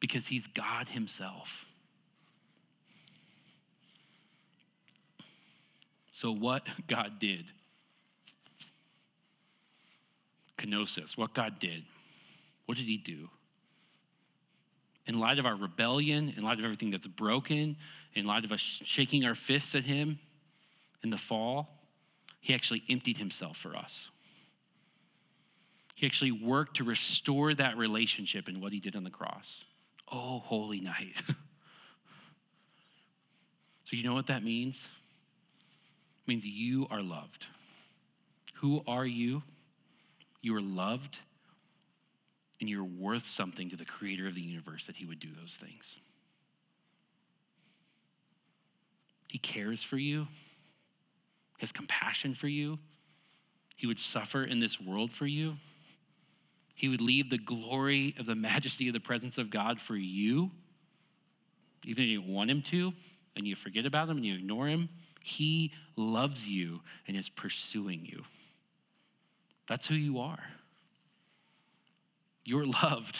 because 0.00 0.26
he's 0.26 0.46
God 0.46 0.88
himself. 0.88 1.66
So, 6.10 6.30
what 6.30 6.62
God 6.86 7.18
did, 7.18 7.46
kenosis, 10.58 11.16
what 11.16 11.34
God 11.34 11.58
did, 11.58 11.84
what 12.66 12.78
did 12.78 12.86
he 12.86 12.96
do? 12.96 13.28
in 15.06 15.18
light 15.18 15.38
of 15.38 15.46
our 15.46 15.56
rebellion, 15.56 16.32
in 16.36 16.42
light 16.42 16.58
of 16.58 16.64
everything 16.64 16.90
that's 16.90 17.06
broken, 17.06 17.76
in 18.14 18.26
light 18.26 18.44
of 18.44 18.52
us 18.52 18.60
shaking 18.60 19.24
our 19.24 19.34
fists 19.34 19.74
at 19.74 19.84
him 19.84 20.18
in 21.02 21.10
the 21.10 21.18
fall, 21.18 21.68
he 22.40 22.54
actually 22.54 22.82
emptied 22.88 23.18
himself 23.18 23.56
for 23.56 23.76
us. 23.76 24.08
He 26.02 26.06
actually 26.06 26.32
worked 26.32 26.78
to 26.78 26.84
restore 26.84 27.54
that 27.54 27.76
relationship 27.76 28.48
in 28.48 28.60
what 28.60 28.72
he 28.72 28.80
did 28.80 28.96
on 28.96 29.04
the 29.04 29.10
cross. 29.10 29.62
Oh, 30.10 30.40
holy 30.40 30.80
night. 30.80 31.22
so, 33.84 33.94
you 33.94 34.02
know 34.02 34.12
what 34.12 34.26
that 34.26 34.42
means? 34.42 34.88
It 36.24 36.28
means 36.28 36.44
you 36.44 36.88
are 36.90 37.00
loved. 37.00 37.46
Who 38.54 38.82
are 38.88 39.06
you? 39.06 39.44
You 40.40 40.56
are 40.56 40.60
loved 40.60 41.20
and 42.60 42.68
you're 42.68 42.82
worth 42.82 43.26
something 43.26 43.70
to 43.70 43.76
the 43.76 43.84
creator 43.84 44.26
of 44.26 44.34
the 44.34 44.40
universe 44.40 44.86
that 44.86 44.96
he 44.96 45.04
would 45.04 45.20
do 45.20 45.28
those 45.40 45.54
things. 45.54 45.98
He 49.28 49.38
cares 49.38 49.84
for 49.84 49.98
you, 49.98 50.26
has 51.58 51.70
compassion 51.70 52.34
for 52.34 52.48
you. 52.48 52.80
He 53.76 53.86
would 53.86 54.00
suffer 54.00 54.42
in 54.42 54.58
this 54.58 54.80
world 54.80 55.12
for 55.12 55.28
you. 55.28 55.58
He 56.74 56.88
would 56.88 57.00
leave 57.00 57.30
the 57.30 57.38
glory 57.38 58.14
of 58.18 58.26
the 58.26 58.34
majesty 58.34 58.88
of 58.88 58.94
the 58.94 59.00
presence 59.00 59.38
of 59.38 59.50
God 59.50 59.80
for 59.80 59.96
you, 59.96 60.50
even 61.84 62.04
if 62.04 62.10
you 62.10 62.22
want 62.22 62.50
him 62.50 62.62
to, 62.62 62.92
and 63.36 63.46
you 63.46 63.54
forget 63.56 63.86
about 63.86 64.08
him 64.08 64.16
and 64.16 64.26
you 64.26 64.34
ignore 64.34 64.66
him. 64.66 64.88
He 65.24 65.72
loves 65.96 66.48
you 66.48 66.80
and 67.06 67.16
is 67.16 67.28
pursuing 67.28 68.04
you. 68.04 68.24
That's 69.68 69.86
who 69.86 69.94
you 69.94 70.18
are. 70.18 70.42
You're 72.44 72.66
loved 72.66 73.16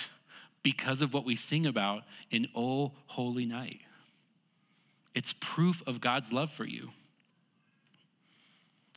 because 0.63 1.03
of 1.03 1.15
what 1.15 1.25
we 1.25 1.37
sing 1.37 1.67
about 1.67 2.03
in 2.31 2.49
Oh 2.55 2.93
Holy 3.07 3.47
Night. 3.47 3.81
It's 5.15 5.35
proof 5.41 5.83
of 5.87 6.01
God's 6.01 6.33
love 6.33 6.51
for 6.51 6.65
you. 6.65 6.91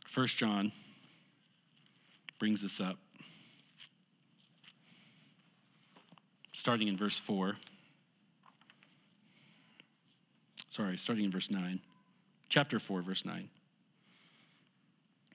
First 0.06 0.38
John 0.38 0.72
brings 2.38 2.62
this 2.62 2.80
up. 2.80 2.96
Starting 6.56 6.88
in 6.88 6.96
verse 6.96 7.18
4. 7.18 7.54
Sorry, 10.70 10.96
starting 10.96 11.26
in 11.26 11.30
verse 11.30 11.50
9. 11.50 11.80
Chapter 12.48 12.78
4, 12.78 13.02
verse 13.02 13.26
9. 13.26 13.50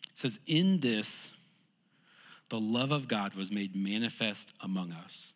It 0.01 0.09
says, 0.15 0.39
In 0.47 0.79
this 0.79 1.29
the 2.49 2.59
love 2.59 2.89
of 2.89 3.07
God 3.07 3.35
was 3.35 3.51
made 3.51 3.75
manifest 3.75 4.51
among 4.61 4.93
us. 4.93 5.33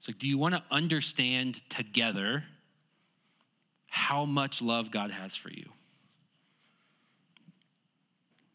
So, 0.00 0.12
do 0.12 0.28
you 0.28 0.36
want 0.36 0.54
to 0.54 0.62
understand 0.70 1.62
together 1.70 2.44
how 3.86 4.26
much 4.26 4.60
love 4.60 4.90
God 4.90 5.10
has 5.10 5.36
for 5.36 5.48
you? 5.50 5.70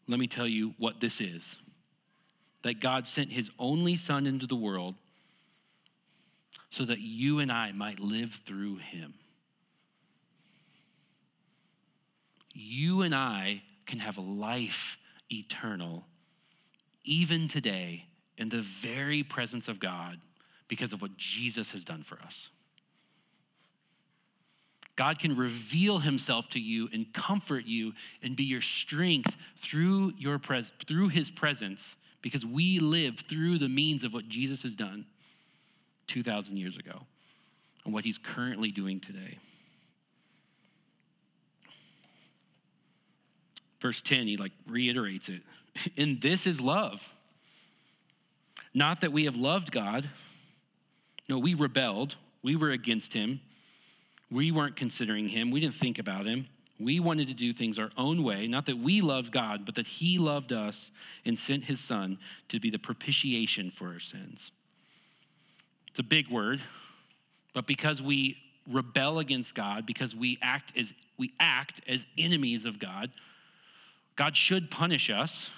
Let 0.06 0.20
me 0.20 0.28
tell 0.28 0.46
you 0.46 0.74
what 0.78 1.00
this 1.00 1.20
is 1.20 1.58
that 2.62 2.78
God 2.78 3.08
sent 3.08 3.32
his 3.32 3.50
only 3.58 3.96
Son 3.96 4.24
into 4.24 4.46
the 4.46 4.54
world 4.54 4.94
so 6.74 6.84
that 6.84 6.98
you 6.98 7.38
and 7.38 7.52
I 7.52 7.70
might 7.70 8.00
live 8.00 8.40
through 8.44 8.78
him. 8.78 9.14
You 12.52 13.02
and 13.02 13.14
I 13.14 13.62
can 13.86 14.00
have 14.00 14.18
life 14.18 14.98
eternal 15.30 16.04
even 17.04 17.46
today 17.46 18.06
in 18.38 18.48
the 18.48 18.60
very 18.60 19.22
presence 19.22 19.68
of 19.68 19.78
God 19.78 20.18
because 20.66 20.92
of 20.92 21.00
what 21.00 21.16
Jesus 21.16 21.70
has 21.70 21.84
done 21.84 22.02
for 22.02 22.18
us. 22.26 22.50
God 24.96 25.20
can 25.20 25.36
reveal 25.36 26.00
himself 26.00 26.48
to 26.50 26.58
you 26.58 26.88
and 26.92 27.12
comfort 27.14 27.66
you 27.66 27.92
and 28.20 28.34
be 28.34 28.42
your 28.42 28.60
strength 28.60 29.36
through 29.62 30.12
your 30.18 30.40
pres- 30.40 30.72
through 30.88 31.10
his 31.10 31.30
presence 31.30 31.96
because 32.20 32.44
we 32.44 32.80
live 32.80 33.20
through 33.20 33.58
the 33.58 33.68
means 33.68 34.02
of 34.02 34.12
what 34.12 34.28
Jesus 34.28 34.64
has 34.64 34.74
done 34.74 35.06
2000 36.06 36.56
years 36.56 36.76
ago 36.76 37.02
and 37.84 37.92
what 37.92 38.04
he's 38.04 38.18
currently 38.18 38.70
doing 38.70 39.00
today. 39.00 39.38
Verse 43.80 44.00
10 44.00 44.26
he 44.26 44.36
like 44.36 44.52
reiterates 44.66 45.28
it 45.28 45.42
and 45.96 46.20
this 46.20 46.46
is 46.46 46.60
love. 46.60 47.08
Not 48.72 49.02
that 49.02 49.12
we 49.12 49.24
have 49.26 49.36
loved 49.36 49.70
God. 49.70 50.10
No, 51.28 51.38
we 51.38 51.54
rebelled. 51.54 52.16
We 52.42 52.56
were 52.56 52.70
against 52.70 53.14
him. 53.14 53.40
We 54.30 54.50
weren't 54.50 54.76
considering 54.76 55.28
him. 55.28 55.50
We 55.50 55.60
didn't 55.60 55.74
think 55.74 55.98
about 55.98 56.26
him. 56.26 56.48
We 56.80 56.98
wanted 56.98 57.28
to 57.28 57.34
do 57.34 57.52
things 57.52 57.78
our 57.78 57.90
own 57.96 58.24
way. 58.24 58.48
Not 58.48 58.66
that 58.66 58.78
we 58.78 59.00
loved 59.00 59.30
God, 59.30 59.64
but 59.64 59.76
that 59.76 59.86
he 59.86 60.18
loved 60.18 60.52
us 60.52 60.90
and 61.24 61.38
sent 61.38 61.64
his 61.64 61.78
son 61.78 62.18
to 62.48 62.58
be 62.58 62.68
the 62.68 62.80
propitiation 62.80 63.70
for 63.70 63.92
our 63.92 64.00
sins. 64.00 64.50
It's 65.94 66.00
a 66.00 66.02
big 66.02 66.28
word, 66.28 66.60
but 67.54 67.66
because 67.66 68.02
we 68.02 68.36
rebel 68.68 69.20
against 69.20 69.54
God, 69.54 69.86
because 69.86 70.14
we 70.14 70.38
act 70.42 70.72
as 70.76 70.92
we 71.16 71.32
act 71.38 71.80
as 71.86 72.04
enemies 72.18 72.64
of 72.64 72.80
God, 72.80 73.10
God 74.16 74.36
should 74.36 74.70
punish 74.70 75.08
us 75.08 75.48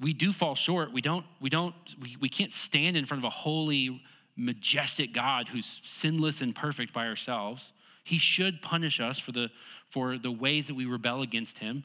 we 0.00 0.12
do 0.12 0.32
fall 0.32 0.54
short. 0.54 0.92
We 0.92 1.00
don't, 1.00 1.24
we 1.40 1.50
don't, 1.50 1.74
we, 2.02 2.16
we 2.20 2.28
can't 2.28 2.52
stand 2.52 2.96
in 2.96 3.04
front 3.04 3.24
of 3.24 3.26
a 3.26 3.30
holy, 3.30 4.02
majestic 4.36 5.12
God 5.12 5.48
who's 5.48 5.80
sinless 5.82 6.40
and 6.40 6.54
perfect 6.54 6.92
by 6.92 7.06
ourselves. 7.06 7.72
He 8.04 8.18
should 8.18 8.60
punish 8.62 9.00
us 9.00 9.18
for 9.18 9.32
the, 9.32 9.50
for 9.88 10.18
the 10.18 10.30
ways 10.30 10.66
that 10.66 10.74
we 10.74 10.84
rebel 10.84 11.22
against 11.22 11.58
him. 11.58 11.84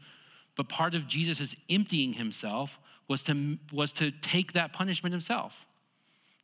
But 0.57 0.67
part 0.67 0.93
of 0.93 1.07
Jesus' 1.07 1.55
emptying 1.69 2.13
himself 2.13 2.77
was 3.07 3.23
to, 3.23 3.57
was 3.71 3.93
to 3.93 4.11
take 4.11 4.53
that 4.53 4.73
punishment 4.73 5.13
himself. 5.13 5.65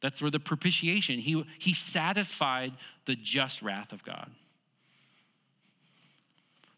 That's 0.02 0.22
where 0.22 0.32
the 0.32 0.39
propitiation, 0.39 1.20
he, 1.20 1.43
he 1.58 1.74
satisfied 1.74 2.74
the 3.06 3.16
just 3.16 3.62
wrath 3.62 3.91
of 3.91 4.04
God. 4.04 4.30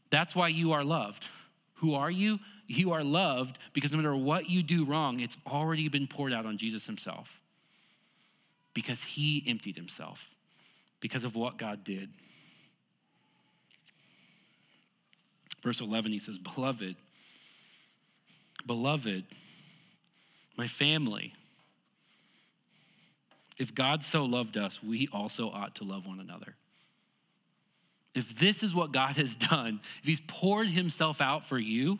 That's 0.09 0.35
why 0.35 0.47
you 0.47 0.71
are 0.71 0.83
loved. 0.83 1.27
Who 1.75 1.93
are 1.93 2.09
you? 2.09 2.39
You 2.67 2.93
are 2.93 3.03
loved 3.03 3.57
because 3.73 3.91
no 3.91 3.97
matter 3.97 4.15
what 4.15 4.49
you 4.49 4.63
do 4.63 4.85
wrong, 4.85 5.19
it's 5.19 5.37
already 5.45 5.87
been 5.89 6.07
poured 6.07 6.33
out 6.33 6.45
on 6.45 6.57
Jesus 6.57 6.85
himself. 6.85 7.39
Because 8.73 9.03
he 9.03 9.43
emptied 9.47 9.75
himself, 9.75 10.29
because 10.99 11.23
of 11.23 11.35
what 11.35 11.57
God 11.57 11.83
did. 11.83 12.09
Verse 15.63 15.81
11, 15.81 16.11
he 16.11 16.19
says, 16.19 16.37
Beloved, 16.37 16.95
beloved, 18.65 19.25
my 20.55 20.67
family, 20.67 21.33
if 23.59 23.75
God 23.75 24.03
so 24.03 24.25
loved 24.25 24.57
us, 24.57 24.81
we 24.81 25.07
also 25.11 25.49
ought 25.49 25.75
to 25.75 25.83
love 25.83 26.07
one 26.07 26.19
another. 26.19 26.55
If 28.15 28.35
this 28.35 28.63
is 28.63 28.73
what 28.73 28.91
God 28.91 29.17
has 29.17 29.35
done, 29.35 29.81
if 30.01 30.07
He's 30.07 30.21
poured 30.21 30.67
Himself 30.67 31.21
out 31.21 31.45
for 31.45 31.59
you, 31.59 31.99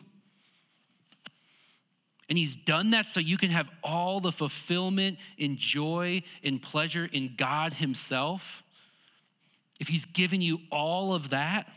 And 2.30 2.38
he's 2.38 2.54
done 2.54 2.90
that 2.90 3.08
so 3.08 3.18
you 3.18 3.36
can 3.36 3.50
have 3.50 3.68
all 3.82 4.20
the 4.20 4.30
fulfillment 4.30 5.18
and 5.36 5.58
joy 5.58 6.22
and 6.44 6.62
pleasure 6.62 7.08
in 7.12 7.34
God 7.36 7.74
himself. 7.74 8.62
If 9.80 9.88
he's 9.88 10.04
given 10.04 10.40
you 10.40 10.60
all 10.70 11.12
of 11.12 11.30
that 11.30 11.68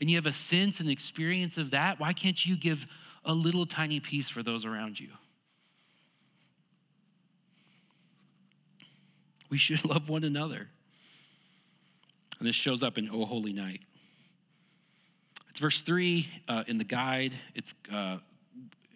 and 0.00 0.10
you 0.10 0.16
have 0.16 0.26
a 0.26 0.32
sense 0.32 0.80
and 0.80 0.90
experience 0.90 1.56
of 1.56 1.70
that, 1.70 1.98
why 1.98 2.12
can't 2.12 2.44
you 2.44 2.56
give 2.58 2.86
a 3.24 3.32
little 3.32 3.64
tiny 3.64 4.00
piece 4.00 4.28
for 4.28 4.42
those 4.42 4.66
around 4.66 5.00
you? 5.00 5.08
We 9.52 9.58
should 9.58 9.84
love 9.88 10.08
one 10.08 10.24
another. 10.24 10.66
And 12.38 12.48
this 12.48 12.56
shows 12.56 12.82
up 12.82 12.96
in 12.96 13.10
O 13.10 13.26
Holy 13.26 13.52
Night. 13.52 13.82
It's 15.50 15.60
verse 15.60 15.82
three 15.82 16.26
uh, 16.48 16.64
in 16.66 16.78
the 16.78 16.84
guide. 16.84 17.34
It's 17.54 17.74
uh, 17.92 18.16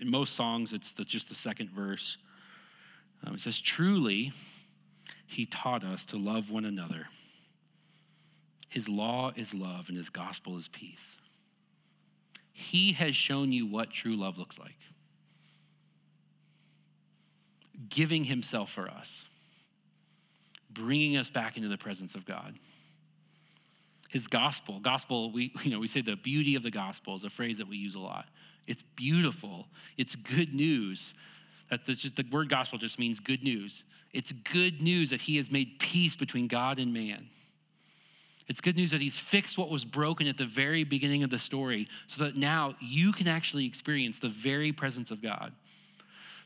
in 0.01 0.11
most 0.11 0.35
songs, 0.35 0.73
it's 0.73 0.95
the, 0.95 1.05
just 1.05 1.29
the 1.29 1.35
second 1.35 1.71
verse. 1.71 2.17
Um, 3.25 3.35
it 3.35 3.41
says, 3.41 3.61
Truly, 3.61 4.33
he 5.27 5.45
taught 5.45 5.85
us 5.85 6.07
to 6.07 6.17
love 6.17 6.51
one 6.51 6.65
another. 6.65 7.09
His 8.71 8.89
law 8.89 9.33
is 9.37 9.53
love, 9.53 9.89
and 9.89 9.97
his 9.97 10.09
gospel 10.09 10.57
is 10.57 10.69
peace. 10.69 11.19
He 12.55 12.93
has 12.93 13.15
shown 13.15 13.53
you 13.53 13.67
what 13.67 13.91
true 13.91 14.17
love 14.17 14.39
looks 14.39 14.59
like, 14.59 14.79
giving 17.91 18.25
himself 18.25 18.71
for 18.71 18.89
us, 18.89 19.27
bringing 20.77 21.17
us 21.17 21.31
back 21.31 21.57
into 21.57 21.69
the 21.69 21.79
presence 21.79 22.15
of 22.15 22.25
God. 22.25 22.59
His 24.11 24.27
gospel, 24.27 24.81
gospel, 24.81 25.33
we, 25.33 25.53
you 25.63 25.71
know, 25.71 25.79
we 25.79 25.89
say 25.89 26.01
the 26.01 26.17
beauty 26.17 26.55
of 26.55 26.63
the 26.63 26.71
gospel 26.71 27.17
is 27.17 27.25
a 27.25 27.31
phrase 27.31 27.59
that 27.59 27.69
we 27.69 27.77
use 27.77 27.95
a 27.95 28.01
lot. 28.01 28.27
It's 28.67 28.83
beautiful. 28.83 29.67
It's 29.97 30.17
good 30.17 30.55
news. 30.55 31.15
That 31.71 31.85
just, 31.85 32.17
the 32.17 32.25
word 32.31 32.49
gospel 32.49 32.79
just 32.79 32.99
means 32.99 33.21
good 33.21 33.43
news. 33.43 33.85
It's 34.13 34.33
good 34.33 34.81
news 34.81 35.11
that 35.11 35.21
he 35.21 35.37
has 35.37 35.51
made 35.51 35.79
peace 35.79 36.17
between 36.17 36.49
God 36.49 36.79
and 36.79 36.93
man. 36.93 37.29
It's 38.49 38.61
good 38.61 38.77
news 38.77 38.93
that 38.93 39.01
he's 39.01 39.19
fixed 39.19 39.59
what 39.59 39.71
was 39.71 39.85
broken 39.85 40.29
at 40.29 40.39
the 40.39 40.47
very 40.47 40.85
beginning 40.85 41.25
of 41.25 41.31
the 41.31 41.39
story 41.39 41.89
so 42.07 42.25
that 42.25 42.37
now 42.37 42.77
you 42.81 43.13
can 43.13 43.27
actually 43.27 43.67
experience 43.67 44.21
the 44.21 44.29
very 44.29 44.73
presence 44.73 45.11
of 45.11 45.21
God. 45.21 45.53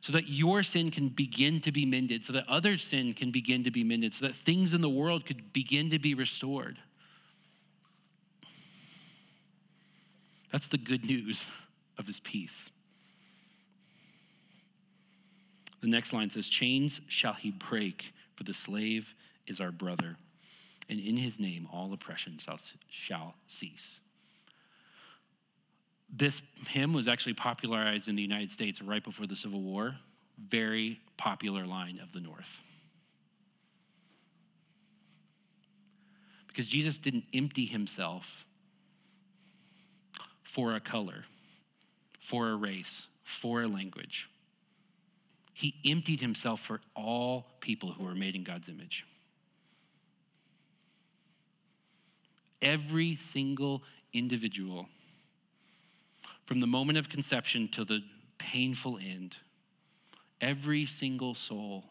So 0.01 0.13
that 0.13 0.29
your 0.29 0.63
sin 0.63 0.91
can 0.91 1.09
begin 1.09 1.61
to 1.61 1.73
be 1.73 1.85
mended, 1.85 2.25
so 2.25 2.33
that 2.33 2.49
other 2.49 2.79
sin 2.79 3.13
can 3.13 3.31
begin 3.31 3.65
to 3.65 3.71
be 3.71 3.85
mended, 3.85 4.15
so 4.15 4.27
that 4.27 4.35
things 4.35 4.73
in 4.73 4.81
the 4.81 4.89
world 4.89 5.27
could 5.27 5.53
begin 5.53 5.91
to 5.91 5.99
be 5.99 6.15
restored. 6.15 6.79
That's 10.51 10.69
the 10.69 10.79
good 10.79 11.05
news 11.05 11.47
of 11.99 12.07
his 12.07 12.19
peace. 12.21 12.71
The 15.81 15.89
next 15.89 16.13
line 16.13 16.31
says, 16.31 16.49
Chains 16.49 17.01
shall 17.09 17.35
he 17.35 17.51
break, 17.51 18.13
for 18.37 18.45
the 18.45 18.55
slave 18.55 19.15
is 19.47 19.61
our 19.61 19.71
brother, 19.71 20.17
and 20.89 20.99
in 20.99 21.17
his 21.17 21.39
name 21.39 21.69
all 21.73 21.93
oppression 21.93 22.39
shall, 22.39 22.59
shall 22.89 23.35
cease. 23.49 24.01
This 26.13 26.43
hymn 26.69 26.93
was 26.93 27.09
actually 27.09 27.35
popularized 27.35 28.09
in 28.09 28.17
the 28.17 28.23
United 28.23 28.51
States 28.51 28.83
right 28.83 29.03
before 29.03 29.27
the 29.27 29.37
Civil 29.37 29.61
War. 29.61 29.97
Very 30.39 31.01
popular 31.17 31.67
line 31.67 32.01
of 32.03 32.13
the 32.13 32.21
North. 32.21 32.61
Because 36.49 36.67
Jesus 36.67 36.97
didn't 36.97 37.25
empty 37.33 37.65
himself 37.65 38.45
for 40.43 40.75
a 40.75 40.81
color 40.81 41.25
for 42.31 42.51
a 42.51 42.55
race, 42.55 43.09
for 43.25 43.63
a 43.63 43.67
language. 43.67 44.29
He 45.53 45.75
emptied 45.85 46.21
himself 46.21 46.61
for 46.61 46.81
all 46.95 47.47
people 47.61 47.91
who 47.91 48.07
are 48.07 48.15
made 48.15 48.37
in 48.37 48.45
God's 48.45 48.69
image. 48.69 49.05
Every 52.63 53.17
single 53.17 53.83
individual, 54.13 54.87
from 56.51 56.59
the 56.59 56.67
moment 56.67 56.99
of 56.99 57.09
conception 57.09 57.69
to 57.69 57.85
the 57.85 58.03
painful 58.37 58.99
end, 58.99 59.37
every 60.41 60.85
single 60.85 61.33
soul 61.33 61.85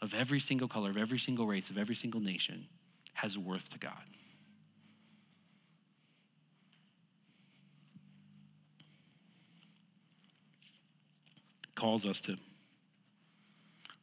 of 0.00 0.14
every 0.14 0.38
single 0.38 0.68
color, 0.68 0.90
of 0.90 0.96
every 0.96 1.18
single 1.18 1.44
race, 1.44 1.70
of 1.70 1.76
every 1.76 1.96
single 1.96 2.20
nation 2.20 2.68
has 3.14 3.36
worth 3.36 3.68
to 3.70 3.78
God. 3.80 3.92
calls 11.74 12.06
us 12.06 12.20
to 12.20 12.36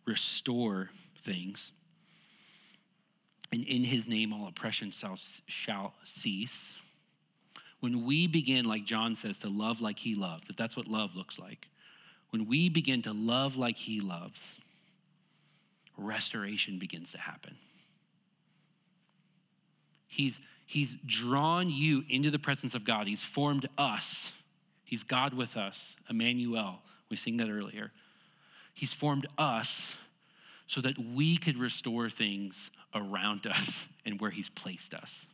restore 0.06 0.90
things. 1.24 1.72
And 3.54 3.64
in 3.64 3.86
his 3.86 4.10
name, 4.10 4.34
all 4.34 4.46
oppression 4.48 4.92
shall, 4.92 5.18
shall 5.48 5.94
cease. 6.04 6.76
When 7.82 8.06
we 8.06 8.28
begin, 8.28 8.66
like 8.66 8.86
John 8.86 9.16
says, 9.16 9.40
to 9.40 9.50
love 9.50 9.82
like 9.82 10.00
he 10.00 10.16
loved, 10.16 10.50
if 10.50 10.56
that's 10.56 10.78
what 10.78 10.88
love 10.88 11.16
looks 11.16 11.38
like, 11.38 11.68
when 12.30 12.48
we 12.48 12.70
begin 12.70 13.02
to 13.02 13.12
love 13.12 13.58
like 13.58 13.76
he 13.76 14.00
loves, 14.00 14.58
restoration 15.98 16.80
begins 16.80 17.12
to 17.12 17.18
happen. 17.18 17.58
He's, 20.08 20.40
he's 20.66 20.98
drawn 21.06 21.70
you 21.70 22.04
into 22.10 22.32
the 22.32 22.40
presence 22.40 22.76
of 22.76 22.86
God. 22.86 23.08
He's 23.08 23.24
formed 23.24 23.68
us. 23.78 24.32
He's 24.86 25.04
God 25.04 25.34
with 25.34 25.58
us, 25.58 25.96
Emmanuel. 26.10 26.82
We 27.10 27.18
sing 27.18 27.38
that 27.38 27.50
earlier. 27.50 27.92
He's 28.74 28.94
formed 28.94 29.28
us 29.38 29.96
so 30.68 30.82
that 30.82 30.98
we 30.98 31.38
could 31.38 31.58
restore 31.58 32.10
things 32.10 32.72
around 32.94 33.48
us 33.48 33.86
and 34.06 34.20
where 34.20 34.32
He's 34.32 34.50
placed 34.50 34.94
us. 34.94 35.26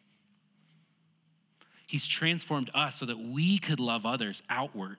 He's 1.87 2.05
transformed 2.05 2.69
us 2.73 2.97
so 2.97 3.05
that 3.05 3.17
we 3.17 3.57
could 3.57 3.79
love 3.79 4.05
others 4.05 4.43
outward, 4.49 4.97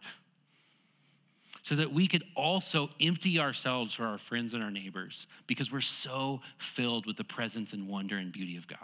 so 1.63 1.77
that 1.77 1.93
we 1.93 2.09
could 2.09 2.25
also 2.35 2.89
empty 3.01 3.39
ourselves 3.39 3.95
for 3.95 4.07
our 4.07 4.19
friends 4.19 4.55
and 4.55 4.63
our 4.63 4.71
neighbors 4.71 5.27
because 5.47 5.71
we're 5.71 5.81
so 5.83 6.41
filled 6.57 7.07
with 7.07 7.17
the 7.17 7.25
presence 7.25 7.73
and 7.75 7.87
wonder 7.87 8.17
and 8.17 8.33
beauty 8.33 8.57
of 8.57 8.67
God. 8.67 8.79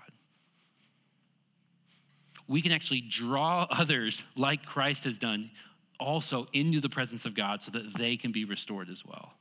We 2.46 2.61
can 2.61 2.72
actually 2.72 3.00
draw 3.00 3.66
others 3.70 4.22
like 4.36 4.66
Christ 4.66 5.05
has 5.05 5.18
done 5.18 5.50
also 5.98 6.46
into 6.52 6.80
the 6.80 6.90
presence 6.90 7.24
of 7.24 7.34
God 7.34 7.62
so 7.62 7.70
that 7.70 7.94
they 7.94 8.18
can 8.18 8.32
be 8.32 8.44
restored 8.44 8.90
as 8.90 9.02
well. 9.05 9.32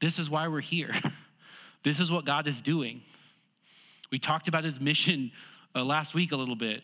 This 0.00 0.20
is 0.20 0.30
why 0.30 0.48
we're 0.48 0.60
here. 0.60 0.94
This 1.84 2.00
is 2.00 2.10
what 2.10 2.24
God 2.24 2.48
is 2.48 2.60
doing. 2.60 3.02
We 4.10 4.18
talked 4.18 4.48
about 4.48 4.64
his 4.64 4.80
mission 4.80 5.30
uh, 5.74 5.84
last 5.84 6.14
week 6.14 6.32
a 6.32 6.36
little 6.36 6.56
bit. 6.56 6.82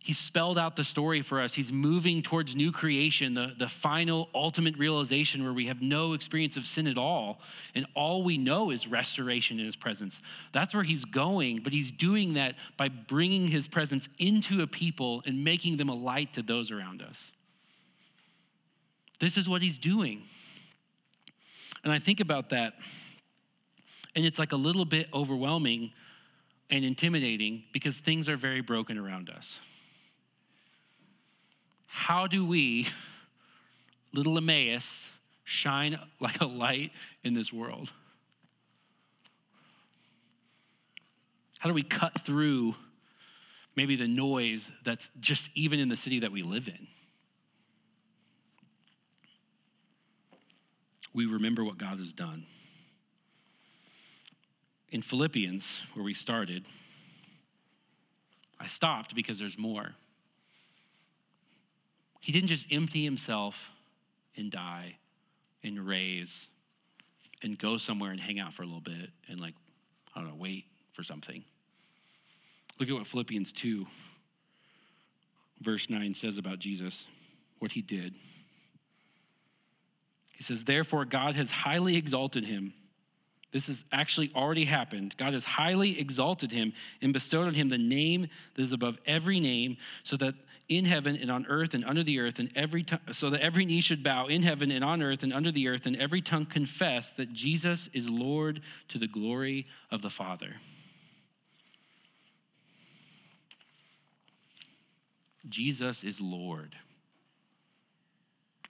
He 0.00 0.12
spelled 0.12 0.56
out 0.58 0.76
the 0.76 0.84
story 0.84 1.22
for 1.22 1.40
us. 1.40 1.52
He's 1.52 1.72
moving 1.72 2.22
towards 2.22 2.54
new 2.56 2.72
creation, 2.72 3.34
the, 3.34 3.52
the 3.58 3.68
final 3.68 4.28
ultimate 4.34 4.78
realization 4.78 5.42
where 5.42 5.52
we 5.52 5.66
have 5.66 5.82
no 5.82 6.12
experience 6.12 6.56
of 6.56 6.64
sin 6.64 6.86
at 6.86 6.96
all. 6.96 7.40
And 7.74 7.84
all 7.94 8.22
we 8.22 8.38
know 8.38 8.70
is 8.70 8.86
restoration 8.86 9.58
in 9.58 9.66
his 9.66 9.76
presence. 9.76 10.22
That's 10.52 10.72
where 10.72 10.84
he's 10.84 11.04
going, 11.04 11.60
but 11.62 11.72
he's 11.72 11.90
doing 11.90 12.34
that 12.34 12.54
by 12.76 12.88
bringing 12.88 13.48
his 13.48 13.68
presence 13.68 14.08
into 14.18 14.62
a 14.62 14.66
people 14.66 15.22
and 15.26 15.44
making 15.44 15.76
them 15.76 15.88
a 15.88 15.94
light 15.94 16.32
to 16.34 16.42
those 16.42 16.70
around 16.70 17.02
us. 17.02 17.32
This 19.18 19.36
is 19.36 19.48
what 19.48 19.62
he's 19.62 19.78
doing. 19.78 20.22
And 21.84 21.92
I 21.92 21.98
think 21.98 22.20
about 22.20 22.50
that, 22.50 22.74
and 24.14 24.24
it's 24.24 24.38
like 24.38 24.52
a 24.52 24.56
little 24.56 24.84
bit 24.84 25.08
overwhelming 25.12 25.92
and 26.70 26.84
intimidating 26.84 27.64
because 27.72 27.98
things 27.98 28.28
are 28.28 28.36
very 28.36 28.60
broken 28.60 28.96
around 28.96 29.30
us. 29.30 29.58
How 31.88 32.26
do 32.26 32.44
we, 32.44 32.86
little 34.12 34.38
Emmaus, 34.38 35.10
shine 35.42 35.98
like 36.20 36.40
a 36.40 36.46
light 36.46 36.92
in 37.24 37.34
this 37.34 37.52
world? 37.52 37.90
How 41.58 41.68
do 41.68 41.74
we 41.74 41.82
cut 41.82 42.20
through 42.20 42.76
maybe 43.74 43.96
the 43.96 44.06
noise 44.06 44.70
that's 44.84 45.10
just 45.18 45.50
even 45.54 45.80
in 45.80 45.88
the 45.88 45.96
city 45.96 46.20
that 46.20 46.30
we 46.30 46.42
live 46.42 46.68
in? 46.68 46.86
we 51.18 51.26
remember 51.26 51.64
what 51.64 51.78
God 51.78 51.98
has 51.98 52.12
done. 52.12 52.46
In 54.90 55.02
Philippians, 55.02 55.80
where 55.94 56.04
we 56.04 56.14
started, 56.14 56.64
I 58.60 58.68
stopped 58.68 59.16
because 59.16 59.36
there's 59.36 59.58
more. 59.58 59.96
He 62.20 62.32
didn't 62.32 62.48
just 62.48 62.66
empty 62.70 63.04
himself 63.04 63.70
and 64.36 64.50
die 64.50 64.96
and 65.62 65.86
raise 65.86 66.48
and 67.42 67.58
go 67.58 67.76
somewhere 67.76 68.10
and 68.10 68.20
hang 68.20 68.38
out 68.38 68.52
for 68.52 68.62
a 68.62 68.66
little 68.66 68.80
bit 68.80 69.10
and, 69.28 69.40
like, 69.40 69.54
I 70.14 70.20
don't 70.20 70.30
know, 70.30 70.36
wait 70.36 70.64
for 70.92 71.02
something. 71.02 71.44
Look 72.78 72.88
at 72.88 72.94
what 72.94 73.06
Philippians 73.06 73.52
2, 73.52 73.86
verse 75.60 75.90
9 75.90 76.14
says 76.14 76.38
about 76.38 76.58
Jesus, 76.58 77.06
what 77.58 77.72
he 77.72 77.82
did. 77.82 78.14
He 80.32 80.44
says, 80.44 80.64
Therefore, 80.64 81.04
God 81.04 81.34
has 81.34 81.50
highly 81.50 81.96
exalted 81.96 82.44
him. 82.44 82.72
This 83.50 83.68
has 83.68 83.84
actually 83.92 84.30
already 84.34 84.66
happened. 84.66 85.16
God 85.16 85.32
has 85.32 85.44
highly 85.44 85.98
exalted 85.98 86.52
him 86.52 86.74
and 87.00 87.12
bestowed 87.12 87.46
on 87.46 87.54
him 87.54 87.68
the 87.68 87.78
name 87.78 88.28
that 88.54 88.62
is 88.62 88.72
above 88.72 88.98
every 89.06 89.40
name, 89.40 89.78
so 90.02 90.16
that 90.18 90.34
in 90.68 90.84
heaven 90.84 91.16
and 91.16 91.30
on 91.30 91.46
earth 91.46 91.72
and 91.72 91.84
under 91.84 92.02
the 92.02 92.20
earth 92.20 92.38
and 92.38 92.50
every 92.54 92.84
so 93.12 93.30
that 93.30 93.40
every 93.40 93.64
knee 93.64 93.80
should 93.80 94.04
bow 94.04 94.26
in 94.26 94.42
heaven 94.42 94.70
and 94.70 94.84
on 94.84 95.02
earth 95.02 95.22
and 95.22 95.32
under 95.32 95.50
the 95.50 95.66
earth 95.66 95.86
and 95.86 95.96
every 95.96 96.20
tongue 96.20 96.44
confess 96.44 97.12
that 97.14 97.32
Jesus 97.32 97.88
is 97.94 98.10
Lord 98.10 98.60
to 98.88 98.98
the 98.98 99.08
glory 99.08 99.66
of 99.90 100.02
the 100.02 100.10
Father. 100.10 100.56
Jesus 105.48 106.04
is 106.04 106.20
Lord. 106.20 106.76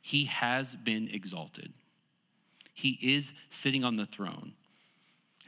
He 0.00 0.26
has 0.26 0.76
been 0.76 1.08
exalted. 1.12 1.72
He 2.72 2.98
is 3.02 3.32
sitting 3.50 3.82
on 3.82 3.96
the 3.96 4.06
throne. 4.06 4.52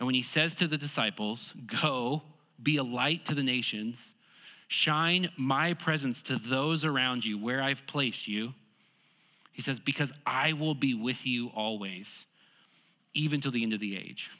And 0.00 0.06
when 0.06 0.14
he 0.14 0.22
says 0.22 0.56
to 0.56 0.66
the 0.66 0.78
disciples, 0.78 1.54
Go, 1.66 2.22
be 2.60 2.78
a 2.78 2.82
light 2.82 3.26
to 3.26 3.34
the 3.34 3.42
nations, 3.42 4.14
shine 4.66 5.28
my 5.36 5.74
presence 5.74 6.22
to 6.22 6.36
those 6.36 6.84
around 6.84 7.24
you 7.24 7.38
where 7.38 7.62
I've 7.62 7.86
placed 7.86 8.26
you, 8.26 8.54
he 9.52 9.60
says, 9.60 9.78
Because 9.78 10.10
I 10.26 10.54
will 10.54 10.74
be 10.74 10.94
with 10.94 11.26
you 11.26 11.48
always, 11.54 12.24
even 13.12 13.42
till 13.42 13.52
the 13.52 13.62
end 13.62 13.74
of 13.74 13.80
the 13.80 13.96
age. 13.96 14.30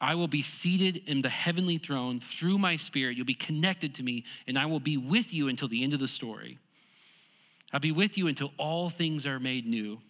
I 0.00 0.14
will 0.14 0.28
be 0.28 0.42
seated 0.42 1.02
in 1.06 1.22
the 1.22 1.28
heavenly 1.28 1.78
throne 1.78 2.20
through 2.20 2.56
my 2.56 2.76
spirit. 2.76 3.16
You'll 3.16 3.26
be 3.26 3.34
connected 3.34 3.96
to 3.96 4.02
me, 4.04 4.24
and 4.46 4.56
I 4.56 4.66
will 4.66 4.80
be 4.80 4.96
with 4.96 5.34
you 5.34 5.48
until 5.48 5.68
the 5.68 5.82
end 5.82 5.92
of 5.92 6.00
the 6.00 6.08
story. 6.08 6.58
I'll 7.72 7.80
be 7.80 7.92
with 7.92 8.16
you 8.16 8.28
until 8.28 8.52
all 8.58 8.90
things 8.90 9.26
are 9.26 9.40
made 9.40 9.66
new. 9.66 10.00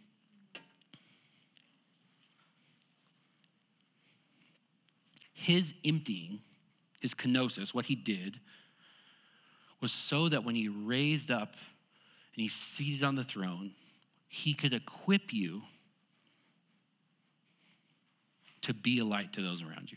His 5.40 5.72
emptying, 5.86 6.40
his 7.00 7.14
kenosis, 7.14 7.72
what 7.72 7.86
he 7.86 7.94
did, 7.94 8.38
was 9.80 9.90
so 9.90 10.28
that 10.28 10.44
when 10.44 10.54
he 10.54 10.68
raised 10.68 11.30
up 11.30 11.54
and 12.34 12.42
he's 12.42 12.52
seated 12.52 13.02
on 13.02 13.14
the 13.14 13.24
throne, 13.24 13.72
he 14.28 14.52
could 14.52 14.74
equip 14.74 15.32
you 15.32 15.62
to 18.60 18.74
be 18.74 18.98
a 18.98 19.04
light 19.04 19.32
to 19.32 19.40
those 19.40 19.62
around 19.62 19.90
you. 19.90 19.96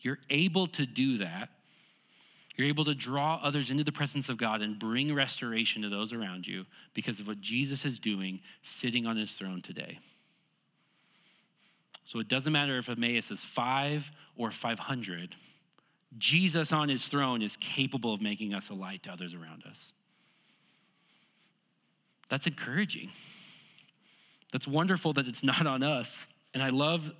You're 0.00 0.18
able 0.30 0.66
to 0.66 0.84
do 0.84 1.18
that. 1.18 1.50
You're 2.56 2.66
able 2.66 2.86
to 2.86 2.96
draw 2.96 3.38
others 3.40 3.70
into 3.70 3.84
the 3.84 3.92
presence 3.92 4.28
of 4.28 4.36
God 4.36 4.62
and 4.62 4.80
bring 4.80 5.14
restoration 5.14 5.82
to 5.82 5.88
those 5.88 6.12
around 6.12 6.44
you 6.44 6.66
because 6.92 7.20
of 7.20 7.28
what 7.28 7.40
Jesus 7.40 7.84
is 7.84 8.00
doing 8.00 8.40
sitting 8.64 9.06
on 9.06 9.16
his 9.16 9.34
throne 9.34 9.62
today. 9.62 10.00
So 12.08 12.20
it 12.20 12.28
doesn't 12.28 12.54
matter 12.54 12.78
if 12.78 12.88
Emmaus 12.88 13.30
is 13.30 13.44
five 13.44 14.10
or 14.34 14.50
500, 14.50 15.36
Jesus 16.16 16.72
on 16.72 16.88
his 16.88 17.06
throne 17.06 17.42
is 17.42 17.58
capable 17.58 18.14
of 18.14 18.22
making 18.22 18.54
us 18.54 18.70
a 18.70 18.74
light 18.74 19.02
to 19.02 19.12
others 19.12 19.34
around 19.34 19.64
us. 19.68 19.92
That's 22.30 22.46
encouraging. 22.46 23.10
That's 24.52 24.66
wonderful 24.66 25.12
that 25.12 25.28
it's 25.28 25.44
not 25.44 25.66
on 25.66 25.82
us. 25.82 26.16
And 26.54 26.62
I 26.62 26.70
love 26.70 27.12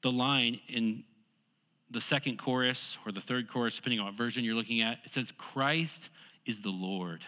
the 0.00 0.10
line 0.10 0.58
in 0.68 1.04
the 1.90 2.00
second 2.00 2.38
chorus 2.38 2.96
or 3.04 3.12
the 3.12 3.20
third 3.20 3.46
chorus, 3.46 3.76
depending 3.76 4.00
on 4.00 4.06
what 4.06 4.14
version 4.14 4.42
you're 4.42 4.54
looking 4.54 4.80
at. 4.80 5.00
It 5.04 5.12
says, 5.12 5.34
Christ 5.36 6.08
is 6.46 6.62
the 6.62 6.70
Lord. 6.70 7.22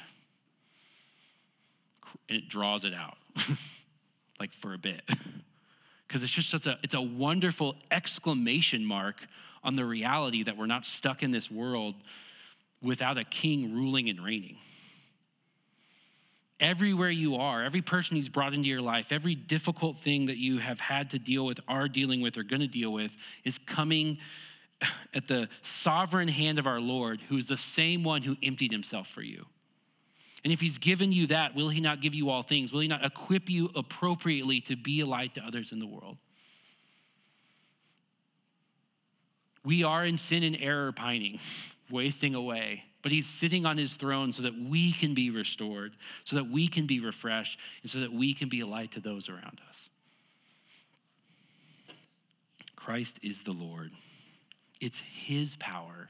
And 2.31 2.39
it 2.39 2.49
draws 2.49 2.87
it 2.87 2.95
out, 2.95 3.19
like 4.41 4.55
for 4.55 4.73
a 4.73 4.79
bit. 4.79 5.03
Because 6.07 6.23
it's 6.23 6.33
just 6.33 6.51
such 6.51 6.67
a, 6.67 6.79
it's 6.83 6.95
a 6.95 7.01
wonderful 7.01 7.77
exclamation 7.91 8.85
mark 8.85 9.27
on 9.63 9.77
the 9.77 9.85
reality 9.85 10.43
that 10.43 10.57
we're 10.57 10.67
not 10.67 10.85
stuck 10.85 11.23
in 11.23 11.31
this 11.31 11.51
world 11.51 11.95
without 12.83 13.17
a 13.17 13.25
king 13.25 13.75
ruling 13.75 14.09
and 14.11 14.23
reigning 14.23 14.59
everywhere 16.61 17.11
you 17.11 17.37
are, 17.37 17.63
every 17.63 17.83
person 17.83 18.17
he's 18.17 18.29
brought 18.29 18.55
into 18.55 18.69
your 18.69 18.81
life, 18.81 19.13
every 19.13 19.35
difficult 19.35 19.99
thing 19.99 20.27
that 20.27 20.39
you 20.39 20.59
have 20.59 20.81
had 20.81 21.11
to 21.11 21.19
deal 21.19 21.45
with, 21.45 21.61
are 21.69 21.89
dealing 21.89 22.21
with, 22.21 22.37
or 22.37 22.43
going 22.43 22.61
to 22.61 22.67
deal 22.67 22.93
with, 22.93 23.13
is 23.45 23.59
coming 23.59 24.19
at 25.15 25.29
the 25.29 25.49
sovereign 25.63 26.29
hand 26.29 26.59
of 26.59 26.67
our 26.67 26.81
Lord, 26.81 27.21
who 27.29 27.37
is 27.37 27.47
the 27.47 27.57
same 27.57 28.03
one 28.03 28.23
who 28.23 28.37
emptied 28.43 28.73
himself 28.73 29.09
for 29.09 29.23
you. 29.23 29.47
And 30.45 30.53
if 30.53 30.61
he's 30.61 30.78
given 30.78 31.11
you 31.11 31.26
that, 31.28 31.55
will 31.55 31.70
he 31.70 31.80
not 31.80 32.01
give 32.03 32.14
you 32.14 32.28
all 32.30 32.42
things? 32.42 32.72
Will 32.72 32.80
he 32.80 32.88
not 32.88 33.05
equip 33.05 33.49
you 33.49 33.70
appropriately 33.74 34.61
to 34.62 34.76
be 34.76 35.01
a 35.01 35.07
light 35.07 35.34
to 35.34 35.40
others 35.42 35.72
in 35.72 35.78
the 35.78 35.86
world? 35.86 36.18
We 39.64 39.82
are 39.82 40.05
in 40.05 40.18
sin 40.18 40.42
and 40.42 40.57
error 40.61 40.92
pining, 40.92 41.40
wasting 41.90 42.34
away 42.34 42.84
but 43.05 43.12
he's 43.12 43.26
sitting 43.26 43.66
on 43.66 43.76
his 43.76 43.97
throne 43.97 44.32
so 44.32 44.45
that 44.45 44.55
we 44.59 44.90
can 44.90 45.12
be 45.12 45.28
restored, 45.28 45.92
so 46.24 46.36
that 46.36 46.49
we 46.49 46.66
can 46.66 46.86
be 46.86 47.01
refreshed, 47.01 47.59
and 47.82 47.90
so 47.90 48.01
that 48.01 48.11
we 48.11 48.32
can 48.32 48.49
be 48.49 48.61
a 48.61 48.66
light 48.66 48.92
to 48.92 49.01
those 49.01 49.28
around 49.28 49.61
us. 49.68 49.90
Christ 52.74 53.18
is 53.22 53.42
the 53.42 53.53
Lord. 53.53 53.90
It's 54.80 55.01
his 55.01 55.55
power 55.57 56.09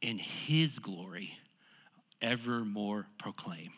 and 0.00 0.20
his 0.20 0.78
glory 0.78 1.36
evermore 2.20 3.06
proclaim, 3.18 3.72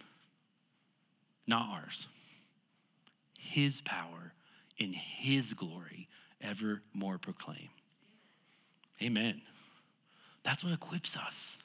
not 1.46 1.68
ours. 1.70 2.06
His 3.38 3.80
power 3.80 4.32
in 4.76 4.92
his 4.92 5.54
glory 5.54 6.08
evermore 6.40 7.18
proclaim. 7.18 7.68
Amen. 9.02 9.40
That's 10.42 10.64
what 10.64 10.72
equips 10.72 11.16
us. 11.16 11.56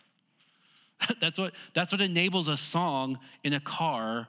That's 1.19 1.38
what, 1.38 1.53
that's 1.74 1.91
what 1.91 1.99
enables 1.99 2.47
a 2.47 2.55
song 2.55 3.19
in 3.43 3.51
a 3.51 3.59
car 3.59 4.28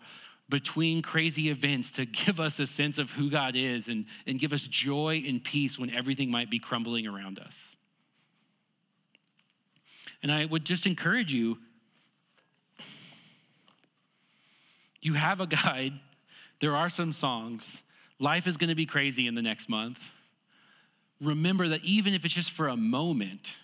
between 0.49 1.03
crazy 1.03 1.49
events 1.49 1.91
to 1.93 2.05
give 2.27 2.41
us 2.41 2.59
a 2.59 2.67
sense 2.67 2.99
of 2.99 3.11
who 3.13 3.31
God 3.31 3.55
is 3.55 3.89
and, 3.89 4.07
and 4.27 4.39
give 4.39 4.53
us 4.53 4.67
joy 4.67 5.23
and 5.27 5.43
peace 5.43 5.79
when 5.79 5.95
everything 5.95 6.31
might 6.31 6.51
be 6.51 6.59
crumbling 6.59 7.07
around 7.07 7.39
us. 7.39 7.77
And 10.23 10.33
I 10.33 10.47
would 10.47 10.65
just 10.65 10.87
encourage 10.87 11.33
you 11.33 11.59
you 15.05 15.15
have 15.15 15.41
a 15.41 15.47
guide, 15.47 15.93
there 16.61 16.75
are 16.75 16.89
some 16.89 17.13
songs. 17.13 17.83
Life 18.19 18.47
is 18.47 18.57
going 18.57 18.71
to 18.71 18.75
be 18.75 18.87
crazy 18.87 19.27
in 19.27 19.35
the 19.35 19.43
next 19.43 19.69
month. 19.69 19.99
Remember 21.21 21.69
that 21.69 21.85
even 21.85 22.15
if 22.15 22.25
it's 22.25 22.35
just 22.35 22.53
for 22.53 22.69
a 22.69 22.77
moment, 22.77 23.55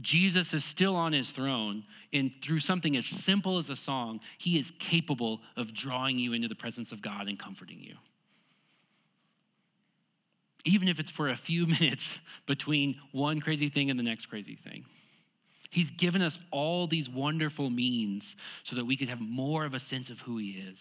Jesus 0.00 0.54
is 0.54 0.64
still 0.64 0.94
on 0.94 1.12
his 1.12 1.32
throne, 1.32 1.84
and 2.12 2.30
through 2.40 2.60
something 2.60 2.96
as 2.96 3.06
simple 3.06 3.58
as 3.58 3.70
a 3.70 3.76
song, 3.76 4.20
he 4.38 4.58
is 4.58 4.72
capable 4.78 5.40
of 5.56 5.74
drawing 5.74 6.18
you 6.18 6.32
into 6.32 6.46
the 6.46 6.54
presence 6.54 6.92
of 6.92 7.02
God 7.02 7.28
and 7.28 7.38
comforting 7.38 7.80
you. 7.80 7.96
Even 10.64 10.88
if 10.88 11.00
it's 11.00 11.10
for 11.10 11.28
a 11.28 11.36
few 11.36 11.66
minutes 11.80 12.18
between 12.46 13.00
one 13.12 13.40
crazy 13.40 13.68
thing 13.68 13.90
and 13.90 13.98
the 13.98 14.04
next 14.04 14.26
crazy 14.26 14.54
thing. 14.54 14.84
He's 15.70 15.90
given 15.90 16.20
us 16.20 16.38
all 16.50 16.86
these 16.86 17.08
wonderful 17.08 17.70
means 17.70 18.36
so 18.64 18.76
that 18.76 18.84
we 18.84 18.96
could 18.96 19.08
have 19.08 19.20
more 19.20 19.64
of 19.64 19.74
a 19.74 19.80
sense 19.80 20.10
of 20.10 20.20
who 20.20 20.36
he 20.36 20.50
is, 20.50 20.76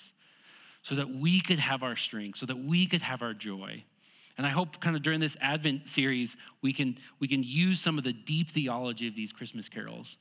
so 0.81 0.95
that 0.95 1.09
we 1.09 1.41
could 1.41 1.59
have 1.59 1.83
our 1.83 1.95
strength, 1.95 2.39
so 2.39 2.45
that 2.47 2.57
we 2.57 2.87
could 2.87 3.01
have 3.01 3.21
our 3.21 3.33
joy. 3.33 3.83
And 4.37 4.47
I 4.47 4.49
hope 4.49 4.79
kind 4.79 4.95
of 4.95 5.01
during 5.01 5.19
this 5.19 5.37
Advent 5.41 5.87
series, 5.87 6.35
we 6.61 6.73
can, 6.73 6.97
we 7.19 7.27
can 7.27 7.43
use 7.43 7.79
some 7.79 7.97
of 7.97 8.03
the 8.03 8.13
deep 8.13 8.51
theology 8.51 9.07
of 9.07 9.15
these 9.15 9.31
Christmas 9.31 9.69
carols 9.69 10.17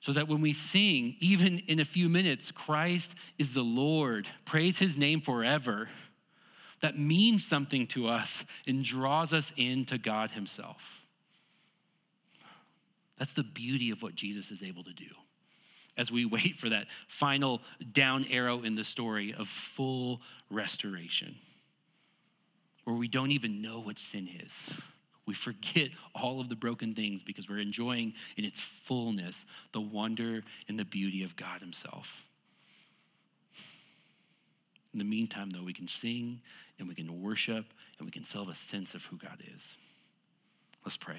so 0.00 0.12
that 0.12 0.28
when 0.28 0.40
we 0.40 0.52
sing, 0.52 1.16
even 1.20 1.58
in 1.66 1.80
a 1.80 1.84
few 1.84 2.08
minutes, 2.08 2.50
Christ 2.50 3.14
is 3.36 3.52
the 3.52 3.62
Lord, 3.62 4.28
praise 4.44 4.78
his 4.78 4.96
name 4.96 5.20
forever, 5.20 5.88
that 6.80 6.96
means 6.96 7.44
something 7.44 7.88
to 7.88 8.06
us 8.06 8.44
and 8.66 8.84
draws 8.84 9.32
us 9.32 9.52
into 9.56 9.98
God 9.98 10.30
himself. 10.30 10.97
That's 13.18 13.34
the 13.34 13.42
beauty 13.42 13.90
of 13.90 14.02
what 14.02 14.14
Jesus 14.14 14.50
is 14.50 14.62
able 14.62 14.84
to 14.84 14.92
do 14.92 15.06
as 15.96 16.12
we 16.12 16.24
wait 16.24 16.56
for 16.56 16.68
that 16.68 16.86
final 17.08 17.60
down 17.92 18.24
arrow 18.30 18.62
in 18.62 18.74
the 18.74 18.84
story 18.84 19.34
of 19.34 19.48
full 19.48 20.20
restoration 20.50 21.36
where 22.84 22.96
we 22.96 23.08
don't 23.08 23.32
even 23.32 23.60
know 23.60 23.80
what 23.80 23.98
sin 23.98 24.26
is. 24.42 24.62
We 25.26 25.34
forget 25.34 25.90
all 26.14 26.40
of 26.40 26.48
the 26.48 26.56
broken 26.56 26.94
things 26.94 27.20
because 27.20 27.46
we're 27.46 27.58
enjoying 27.58 28.14
in 28.38 28.46
its 28.46 28.60
fullness 28.60 29.44
the 29.72 29.80
wonder 29.80 30.42
and 30.68 30.78
the 30.78 30.86
beauty 30.86 31.22
of 31.22 31.36
God 31.36 31.60
Himself. 31.60 32.24
In 34.94 34.98
the 34.98 35.04
meantime, 35.04 35.50
though, 35.50 35.62
we 35.62 35.74
can 35.74 35.86
sing 35.86 36.40
and 36.78 36.88
we 36.88 36.94
can 36.94 37.20
worship 37.20 37.66
and 37.98 38.06
we 38.06 38.10
can 38.10 38.24
still 38.24 38.46
have 38.46 38.54
a 38.54 38.58
sense 38.58 38.94
of 38.94 39.04
who 39.04 39.18
God 39.18 39.42
is. 39.54 39.76
Let's 40.82 40.96
pray. 40.96 41.18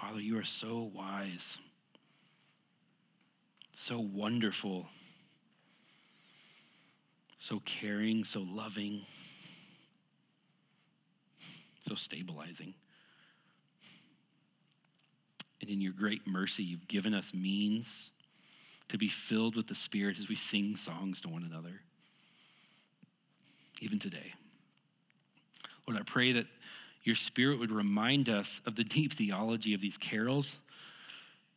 Father, 0.00 0.20
you 0.20 0.38
are 0.38 0.44
so 0.44 0.90
wise, 0.94 1.58
so 3.72 4.00
wonderful, 4.00 4.88
so 7.38 7.60
caring, 7.66 8.24
so 8.24 8.40
loving, 8.40 9.02
so 11.86 11.94
stabilizing. 11.94 12.72
And 15.60 15.68
in 15.68 15.82
your 15.82 15.92
great 15.92 16.26
mercy, 16.26 16.62
you've 16.62 16.88
given 16.88 17.12
us 17.12 17.34
means 17.34 18.10
to 18.88 18.96
be 18.96 19.08
filled 19.08 19.54
with 19.54 19.66
the 19.66 19.74
Spirit 19.74 20.18
as 20.18 20.30
we 20.30 20.34
sing 20.34 20.76
songs 20.76 21.20
to 21.20 21.28
one 21.28 21.44
another, 21.44 21.82
even 23.80 23.98
today. 23.98 24.32
Lord, 25.86 26.00
I 26.00 26.04
pray 26.04 26.32
that 26.32 26.46
your 27.02 27.16
Spirit 27.16 27.58
would 27.58 27.70
remind 27.70 28.28
us 28.28 28.60
of 28.66 28.76
the 28.76 28.84
deep 28.96 29.14
theology 29.14 29.74
of 29.74 29.80
these 29.80 29.96
carols 29.96 30.58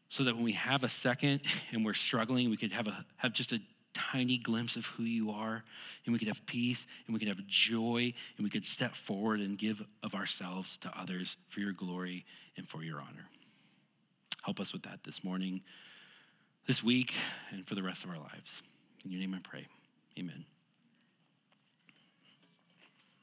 so 0.09 0.23
that 0.23 0.35
when 0.35 0.43
we 0.43 0.51
have 0.53 0.83
a 0.83 0.89
second 0.89 1.41
and 1.71 1.85
we're 1.85 1.93
struggling, 1.93 2.49
we 2.49 2.57
could 2.57 2.71
have, 2.71 2.87
a, 2.87 3.05
have 3.17 3.33
just 3.33 3.51
a 3.51 3.59
tiny 3.93 4.37
glimpse 4.37 4.75
of 4.75 4.85
who 4.85 5.03
you 5.03 5.31
are, 5.31 5.63
and 6.05 6.13
we 6.13 6.19
could 6.19 6.27
have 6.27 6.45
peace, 6.45 6.87
and 7.05 7.13
we 7.13 7.19
could 7.19 7.27
have 7.27 7.45
joy, 7.47 8.13
and 8.37 8.43
we 8.43 8.49
could 8.49 8.65
step 8.65 8.95
forward 8.95 9.39
and 9.39 9.57
give 9.57 9.83
of 10.01 10.15
ourselves 10.15 10.77
to 10.77 10.91
others 10.97 11.37
for 11.49 11.59
your 11.59 11.73
glory 11.73 12.25
and 12.57 12.67
for 12.67 12.83
your 12.83 12.99
honor. 12.99 13.29
Help 14.43 14.59
us 14.59 14.73
with 14.73 14.83
that 14.83 15.03
this 15.03 15.23
morning, 15.23 15.61
this 16.67 16.83
week, 16.83 17.13
and 17.51 17.65
for 17.65 17.75
the 17.75 17.83
rest 17.83 18.03
of 18.03 18.09
our 18.09 18.17
lives. 18.17 18.61
In 19.05 19.11
your 19.11 19.19
name 19.19 19.33
I 19.33 19.39
pray. 19.39 19.67
Amen. 20.19 20.45